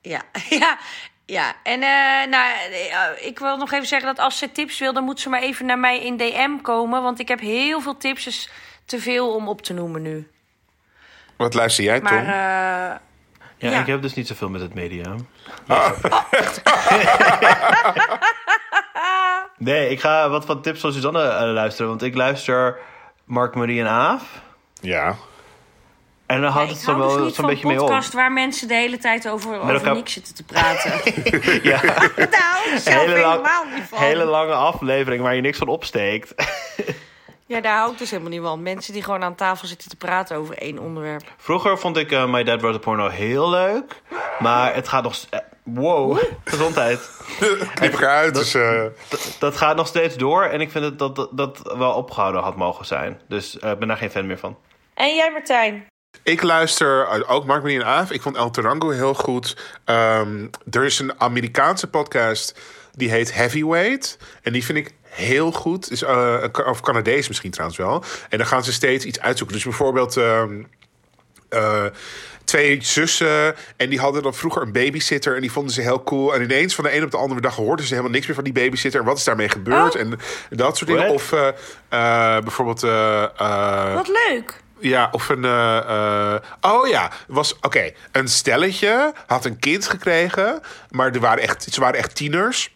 Ja, 0.00 0.22
ja, 0.60 0.78
ja. 1.26 1.54
En 1.62 1.82
eh, 1.82 2.28
nou, 2.30 2.52
ik 3.20 3.38
wil 3.38 3.56
nog 3.56 3.72
even 3.72 3.86
zeggen 3.86 4.14
dat 4.14 4.24
als 4.24 4.38
ze 4.38 4.52
tips 4.52 4.78
wil, 4.78 4.92
dan 4.92 5.04
moet 5.04 5.20
ze 5.20 5.28
maar 5.28 5.42
even 5.42 5.66
naar 5.66 5.78
mij 5.78 6.00
in 6.04 6.16
DM 6.16 6.56
komen. 6.62 7.02
Want 7.02 7.18
ik 7.20 7.28
heb 7.28 7.40
heel 7.40 7.80
veel 7.80 7.96
tips, 7.96 8.24
dus 8.24 8.50
te 8.84 8.98
veel 8.98 9.34
om 9.34 9.48
op 9.48 9.62
te 9.62 9.72
noemen 9.72 10.02
nu. 10.02 10.28
Wat 11.36 11.54
luister 11.54 11.84
jij, 11.84 12.00
Tom? 12.00 12.24
Maar 12.24 12.90
eh, 12.90 12.96
Ja, 13.64 13.70
Ja. 13.70 13.80
ik 13.80 13.86
heb 13.86 14.02
dus 14.02 14.14
niet 14.14 14.26
zoveel 14.26 14.48
met 14.48 14.60
het 14.60 14.74
media. 14.74 15.14
nee, 19.58 19.88
ik 19.90 20.00
ga 20.00 20.28
wat 20.28 20.44
van 20.44 20.62
tips 20.62 20.80
van 20.80 20.92
Suzanne 20.92 21.22
eh, 21.22 21.52
luisteren. 21.52 21.88
Want 21.88 22.02
ik 22.02 22.14
luister 22.14 22.78
Mark, 23.24 23.54
Marie 23.54 23.80
en 23.80 23.88
Aaf. 23.88 24.22
ja. 24.80 25.14
En 26.26 26.40
dan 26.40 26.50
houdt 26.50 26.70
ik 26.70 26.76
het 26.76 26.84
zo 26.84 27.24
dus 27.24 27.34
zo'n 27.34 27.46
beetje 27.46 27.62
een 27.62 27.68
mee 27.68 27.80
op. 27.82 27.86
podcast 27.88 28.12
waar 28.12 28.32
mensen 28.32 28.68
de 28.68 28.74
hele 28.74 28.98
tijd 28.98 29.28
over, 29.28 29.58
over 29.60 29.74
elkaar- 29.74 29.94
niks 29.94 30.12
zitten 30.12 30.34
te 30.34 30.44
praten. 30.44 30.92
Ja, 31.70 31.80
nou, 31.82 32.78
zelf 32.78 33.04
hele, 33.04 33.20
lang- 33.20 33.32
helemaal 33.46 33.64
niet 33.74 33.84
van. 33.88 33.98
hele 33.98 34.24
lange 34.24 34.52
aflevering 34.52 35.22
waar 35.22 35.34
je 35.34 35.40
niks 35.40 35.58
van 35.58 35.68
opsteekt. 35.68 36.34
Ja, 37.46 37.60
daar 37.60 37.76
hou 37.78 37.92
ik 37.92 37.98
dus 37.98 38.10
helemaal 38.10 38.30
niet 38.32 38.40
van. 38.42 38.62
Mensen 38.62 38.92
die 38.92 39.02
gewoon 39.02 39.22
aan 39.22 39.34
tafel 39.34 39.66
zitten 39.68 39.88
te 39.88 39.96
praten 39.96 40.36
over 40.36 40.58
één 40.58 40.78
onderwerp. 40.78 41.22
Vroeger 41.36 41.78
vond 41.78 41.96
ik 41.96 42.12
eh, 42.12 42.26
My 42.30 42.42
Dad 42.42 42.60
Wrote 42.60 42.76
a 42.76 42.80
Porno 42.80 43.08
heel 43.08 43.50
leuk. 43.50 44.00
Maar 44.38 44.74
het 44.74 44.88
gaat 44.88 45.02
nog... 45.02 45.16
eh, 45.30 45.38
wow, 45.62 46.18
gezondheid. 46.44 47.10
Knip 47.74 47.92
elkaar 47.92 48.16
uit. 48.16 48.34
Dus, 48.34 48.54
eh, 48.54 48.84
D- 49.08 49.36
dat 49.38 49.56
gaat 49.56 49.76
nog 49.76 49.86
steeds 49.86 50.16
door. 50.16 50.42
En 50.44 50.60
ik 50.60 50.70
vind 50.70 50.84
het 50.84 50.98
dat 50.98 51.16
dat, 51.16 51.28
dat 51.32 51.74
wel 51.78 51.92
opgehouden 51.92 52.42
had 52.42 52.56
mogen 52.56 52.86
zijn. 52.86 53.20
Dus 53.28 53.58
eh, 53.58 53.70
ik 53.70 53.78
ben 53.78 53.88
daar 53.88 53.96
geen 53.96 54.10
fan 54.10 54.26
meer 54.26 54.38
van. 54.38 54.56
En 54.94 55.14
jij, 55.14 55.30
Martijn? 55.32 55.86
Ik 56.22 56.42
luister 56.42 57.26
ook 57.28 57.44
Mark 57.44 57.62
Marie 57.62 57.78
en 57.80 57.86
Aaf. 57.86 58.10
Ik 58.10 58.22
vond 58.22 58.36
El 58.36 58.50
Tarango 58.50 58.90
heel 58.90 59.14
goed. 59.14 59.56
Ehm, 59.84 60.46
er 60.70 60.84
is 60.84 60.98
een 60.98 61.20
Amerikaanse 61.20 61.86
podcast 61.90 62.60
die 62.92 63.10
heet 63.10 63.34
Heavyweight. 63.34 64.18
En 64.42 64.52
die 64.52 64.64
vind 64.64 64.78
ik 64.78 64.94
heel 65.14 65.52
goed. 65.52 65.90
Is, 65.90 66.02
eh, 66.02 66.44
of 66.66 66.80
Canadees 66.80 67.28
misschien 67.28 67.50
trouwens 67.50 67.78
wel. 67.78 68.04
En 68.28 68.38
dan 68.38 68.46
gaan 68.46 68.64
ze 68.64 68.72
steeds 68.72 69.04
iets 69.04 69.20
uitzoeken. 69.20 69.56
Dus 69.56 69.64
bijvoorbeeld... 69.64 70.16
ehm, 70.16 70.62
eh, 71.54 71.84
twee 72.44 72.78
zussen. 72.82 73.54
En 73.76 73.88
die 73.88 74.00
hadden 74.00 74.22
dan 74.22 74.34
vroeger 74.34 74.62
een 74.62 74.72
babysitter. 74.72 75.34
En 75.34 75.40
die 75.40 75.52
vonden 75.52 75.72
ze 75.72 75.80
heel 75.80 76.02
cool. 76.02 76.34
En 76.34 76.42
ineens 76.42 76.74
van 76.74 76.84
de 76.84 76.96
een 76.96 77.04
op 77.04 77.10
de 77.10 77.16
andere 77.16 77.40
dag 77.40 77.56
hoorden 77.56 77.84
ze 77.84 77.90
helemaal 77.90 78.12
niks 78.12 78.26
meer 78.26 78.34
van 78.34 78.44
die 78.44 78.52
babysitter. 78.52 79.00
En 79.00 79.06
wat 79.06 79.16
is 79.16 79.24
daarmee 79.24 79.48
gebeurd? 79.48 79.94
Oh. 79.94 80.00
En 80.00 80.18
dat 80.50 80.76
soort 80.76 80.90
dingen. 80.90 81.06
What? 81.06 81.14
Of 81.14 81.32
eh, 81.32 81.48
eh, 81.48 82.42
bijvoorbeeld... 82.42 82.80
Wat 83.94 84.08
leuk. 84.28 84.62
ja, 84.78 85.08
of 85.12 85.28
een. 85.28 85.44
oh 86.60 86.88
ja, 86.88 87.10
was. 87.26 87.56
Oké, 87.60 87.92
een 88.12 88.28
stelletje 88.28 89.12
had 89.26 89.44
een 89.44 89.58
kind 89.58 89.88
gekregen. 89.88 90.60
Maar 90.90 91.12
er 91.12 91.20
waren 91.20 91.42
echt, 91.42 91.66
ze 91.70 91.80
waren 91.80 91.98
echt 91.98 92.14
tieners. 92.14 92.74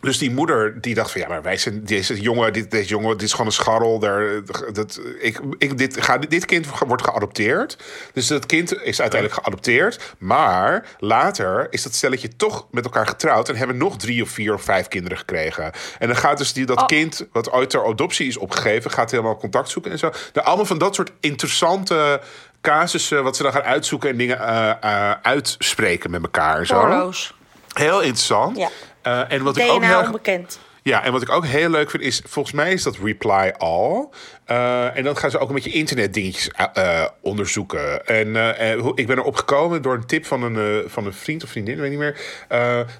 Dus 0.00 0.18
die 0.18 0.30
moeder 0.30 0.80
die 0.80 0.94
dacht 0.94 1.10
van 1.10 1.20
ja, 1.20 1.28
maar 1.28 1.42
wij 1.42 1.56
zijn 1.56 1.84
deze 1.84 2.20
jongen, 2.20 2.52
dit, 2.52 2.70
deze 2.70 2.88
jongen, 2.88 3.12
dit 3.12 3.22
is 3.22 3.30
gewoon 3.30 3.46
een 3.46 3.52
scharrel. 3.52 3.98
Daar, 3.98 4.44
dat, 4.72 5.00
ik, 5.20 5.40
ik, 5.58 5.78
dit, 5.78 6.04
ga, 6.04 6.18
dit 6.18 6.44
kind 6.44 6.66
wordt 6.86 7.04
geadopteerd. 7.04 7.78
Dus 8.12 8.26
dat 8.26 8.46
kind 8.46 8.82
is 8.82 9.00
uiteindelijk 9.00 9.40
geadopteerd. 9.40 10.14
Maar 10.18 10.86
later 10.98 11.66
is 11.70 11.82
dat 11.82 11.94
stelletje 11.94 12.36
toch 12.36 12.66
met 12.70 12.84
elkaar 12.84 13.06
getrouwd 13.06 13.48
en 13.48 13.56
hebben 13.56 13.76
nog 13.76 13.96
drie 13.96 14.22
of 14.22 14.28
vier 14.28 14.54
of 14.54 14.62
vijf 14.62 14.88
kinderen 14.88 15.18
gekregen. 15.18 15.72
En 15.98 16.06
dan 16.06 16.16
gaat 16.16 16.38
dus 16.38 16.52
die, 16.52 16.66
dat 16.66 16.76
Oh. 16.78 16.86
kind, 16.86 17.26
wat 17.32 17.50
ooit 17.52 17.70
ter 17.70 17.86
adoptie 17.86 18.26
is 18.26 18.36
opgegeven, 18.36 18.90
gaat 18.90 19.10
helemaal 19.10 19.36
contact 19.36 19.70
zoeken 19.70 19.90
en 19.90 19.98
zo. 19.98 20.10
Nou, 20.32 20.46
allemaal 20.46 20.66
van 20.66 20.78
dat 20.78 20.94
soort 20.94 21.10
interessante 21.20 22.20
casussen, 22.60 23.22
wat 23.22 23.36
ze 23.36 23.42
dan 23.42 23.52
gaan 23.52 23.62
uitzoeken 23.62 24.10
en 24.10 24.16
dingen 24.16 24.40
eh, 24.40 24.70
eh, 24.80 25.16
uitspreken 25.22 26.10
met 26.10 26.22
elkaar. 26.22 26.58
en 26.58 26.66
Zo. 26.66 27.12
Heel 27.72 28.00
interessant. 28.00 28.56
Ja. 28.56 28.68
Eh, 29.08 29.32
en 29.32 29.42
wat 29.42 29.56
ik 29.56 29.62
ook 29.62 29.70
heel 29.70 29.78
DNA 29.80 30.04
onbekend. 30.06 30.58
Ja, 30.88 31.04
en 31.04 31.12
wat 31.12 31.22
ik 31.22 31.30
ook 31.30 31.46
heel 31.46 31.70
leuk 31.70 31.90
vind 31.90 32.02
is, 32.02 32.22
volgens 32.26 32.54
mij 32.54 32.72
is 32.72 32.82
dat 32.82 32.96
Reply 33.02 33.52
All. 33.58 34.08
Eh, 34.44 34.96
en 34.96 35.04
dan 35.04 35.16
gaan 35.16 35.30
ze 35.30 35.38
ook 35.38 35.48
een 35.48 35.54
beetje 35.54 35.70
internetdingetjes 35.70 36.50
eh, 36.72 37.04
onderzoeken. 37.20 38.06
En 38.06 38.78
hoe- 38.78 38.92
ik 38.94 39.06
ben 39.06 39.18
erop 39.18 39.36
gekomen 39.36 39.82
door 39.82 39.94
een 39.94 40.06
tip 40.06 40.26
van 40.26 40.42
een, 40.42 40.82
van 40.90 41.06
een 41.06 41.12
vriend 41.12 41.44
of 41.44 41.50
vriendin, 41.50 41.80
weet 41.80 41.90
niet 41.90 41.98
meer. 41.98 42.20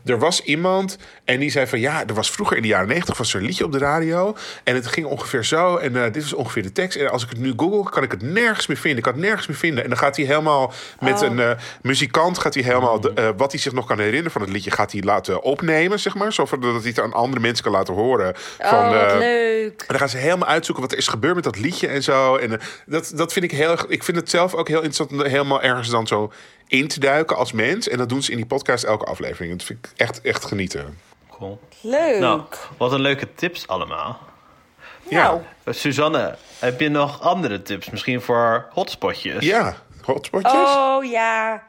Er 0.05 0.19
was 0.19 0.43
iemand 0.43 0.99
en 1.25 1.39
die 1.41 1.51
zei 1.51 1.67
van 1.67 1.81
ja, 1.81 2.07
er 2.07 2.15
was 2.15 2.31
vroeger 2.31 2.57
in 2.57 2.63
de 2.63 2.69
jaren 2.69 2.89
negentig 2.89 3.19
was 3.19 3.35
er 3.35 3.41
een 3.41 3.47
liedje 3.47 3.65
op 3.65 3.73
de 3.73 3.79
radio. 3.79 4.37
En 4.65 4.75
het 4.75 4.87
ging 4.87 5.07
ongeveer 5.07 5.45
zo. 5.45 5.77
En 5.77 5.93
dit 6.13 6.23
was 6.23 6.33
ongeveer 6.33 6.63
de 6.63 6.73
tekst. 6.73 6.99
En 6.99 7.11
als 7.11 7.23
ik 7.23 7.29
het 7.29 7.39
nu 7.39 7.53
google, 7.57 7.91
kan 7.91 8.03
ik 8.03 8.11
het 8.11 8.23
nergens 8.23 8.67
meer 8.67 8.77
vinden. 8.77 8.99
Ik 8.99 9.05
kan 9.05 9.13
het 9.13 9.23
nergens 9.23 9.47
meer 9.47 9.57
vinden. 9.57 9.83
En 9.83 9.89
dan 9.89 9.99
gaat 9.99 10.17
hij 10.17 10.25
helemaal 10.25 10.73
met 11.01 11.21
een 11.21 11.41
eh, 11.41 11.51
muzikant, 11.83 12.39
gaat 12.39 12.55
hij 12.55 12.63
helemaal 12.63 13.01
de, 13.01 13.35
wat 13.37 13.53
hij 13.53 13.61
zich 13.61 13.73
nog 13.73 13.87
kan 13.87 13.99
herinneren 13.99 14.31
van 14.31 14.41
het 14.41 14.51
liedje, 14.51 14.71
gaat 14.71 14.93
hij 14.93 15.03
laten 15.03 15.43
opnemen, 15.43 15.99
zeg 16.01 16.15
maar. 16.15 16.33
Zodat 16.33 16.61
hij 16.63 16.81
het 16.83 17.01
aan 17.01 17.13
andere 17.13 17.41
mensen 17.41 17.63
kan 17.65 17.73
laten 17.73 17.78
horen. 17.87 18.33
Van, 18.59 18.79
oh, 18.79 18.91
wat 18.91 19.13
eh, 19.13 19.19
leuk. 19.19 19.81
en 19.81 19.87
dan 19.87 19.99
gaan 19.99 20.09
ze 20.09 20.17
helemaal 20.17 20.49
uitzoeken 20.49 20.83
wat 20.85 20.93
er 20.93 20.99
is 20.99 21.09
gebeurd 21.09 21.35
met 21.35 21.45
dat 21.45 21.59
liedje 21.59 21.87
en 21.89 22.03
zo. 22.03 22.37
En 22.37 22.53
eh, 22.53 22.67
dat, 22.87 23.13
dat 23.15 23.33
vind 23.33 23.45
ik 23.45 23.51
heel 23.51 23.71
erg. 23.71 23.87
Ik 23.87 24.05
vind 24.05 24.17
het 24.17 24.31
zelf 24.31 24.55
ook 24.55 24.69
heel 24.69 24.77
interessant 24.83 25.11
om 25.13 25.21
er 25.21 25.31
helemaal 25.31 25.63
ergens 25.63 25.89
dan 25.89 26.07
zo 26.07 26.33
in 26.67 26.89
te 26.89 27.01
duiken 27.01 27.37
als 27.37 27.53
mens. 27.53 27.89
En 27.89 27.99
dat 27.99 28.09
doen 28.09 28.23
ze 28.23 28.31
in 28.31 28.37
die 28.37 28.47
podcast 28.47 28.85
elke 28.85 29.05
aflevering. 29.05 29.57
Dat 29.57 29.67
vind 29.67 29.79
ik 29.87 29.91
echt, 29.97 30.21
echt 30.21 30.45
genieten. 30.45 30.99
Cool. 31.31 31.61
Leuk. 31.81 32.19
Nou, 32.21 32.43
wat 32.77 32.93
een 32.93 33.01
leuke 33.01 33.35
tips 33.35 33.67
allemaal. 33.67 34.19
Nou, 35.11 35.41
Eh, 35.65 35.75
Suzanne, 35.75 36.37
heb 36.59 36.81
je 36.81 36.89
nog 36.89 37.23
andere 37.23 37.63
tips? 37.63 37.91
Misschien 37.91 38.21
voor 38.21 38.67
hotspotjes? 38.73 39.45
Ja, 39.45 39.77
hotspotjes. 40.03 40.53
Oh 40.53 41.05
ja. 41.05 41.63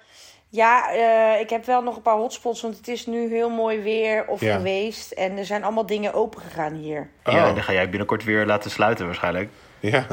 Ja, 0.52 0.92
eh, 0.94 1.40
ik 1.40 1.50
heb 1.50 1.66
wel 1.66 1.82
nog 1.82 1.96
een 1.96 2.02
paar 2.02 2.16
hotspots, 2.18 2.62
want 2.62 2.78
het 2.78 2.88
is 2.88 3.06
nu 3.06 3.30
heel 3.30 3.50
mooi 3.50 3.82
weer 3.82 4.28
of 4.28 4.42
Ja. 4.42 4.56
geweest. 4.56 5.12
En 5.12 5.38
er 5.38 5.46
zijn 5.46 5.64
allemaal 5.64 5.86
dingen 5.86 6.14
opengegaan 6.14 6.74
hier. 6.74 7.10
Ja, 7.24 7.48
Oh. 7.50 7.54
dan 7.56 7.64
ga 7.64 7.74
jij 7.74 7.90
binnenkort 7.90 8.24
weer 8.24 8.46
laten 8.46 8.72
sluiten 8.72 9.06
waarschijnlijk. 9.06 9.50
Ja. 9.80 10.06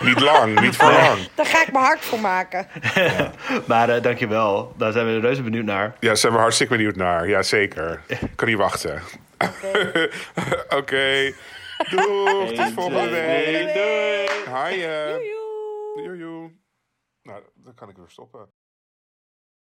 niet 0.00 0.20
lang, 0.20 0.60
niet 0.60 0.76
voor 0.76 0.92
lang. 0.92 1.28
Daar 1.34 1.46
ga 1.46 1.62
ik 1.62 1.72
mijn 1.72 1.84
hart 1.84 2.00
voor 2.00 2.18
maken. 2.20 2.66
Maar 3.66 3.88
eh, 3.88 4.02
dankjewel. 4.02 4.72
Daar 4.76 4.92
zijn 4.92 5.06
we 5.06 5.18
reuze 5.20 5.42
benieuwd 5.42 5.64
naar. 5.64 5.84
Ja, 6.00 6.06
daar 6.06 6.16
zijn 6.16 6.32
we 6.32 6.38
hartstikke 6.38 6.76
benieuwd 6.76 6.96
naar. 6.96 7.28
Ja, 7.28 7.42
zeker. 7.42 8.02
Kan 8.36 8.48
niet 8.48 8.56
wachten. 8.56 9.02
Oké. 10.76 11.32
Doeg, 11.90 12.52
tot 12.52 12.72
volgende 12.74 13.10
week. 13.10 13.74
Doei. 13.74 14.56
Hi. 14.56 14.82
eh. 14.82 15.08
Joejoe. 15.10 16.02
Joejoe. 16.04 16.50
Nou, 17.22 17.42
dan 17.54 17.74
kan 17.74 17.88
ik 17.88 17.96
weer 17.96 18.08
stoppen. 18.10 18.48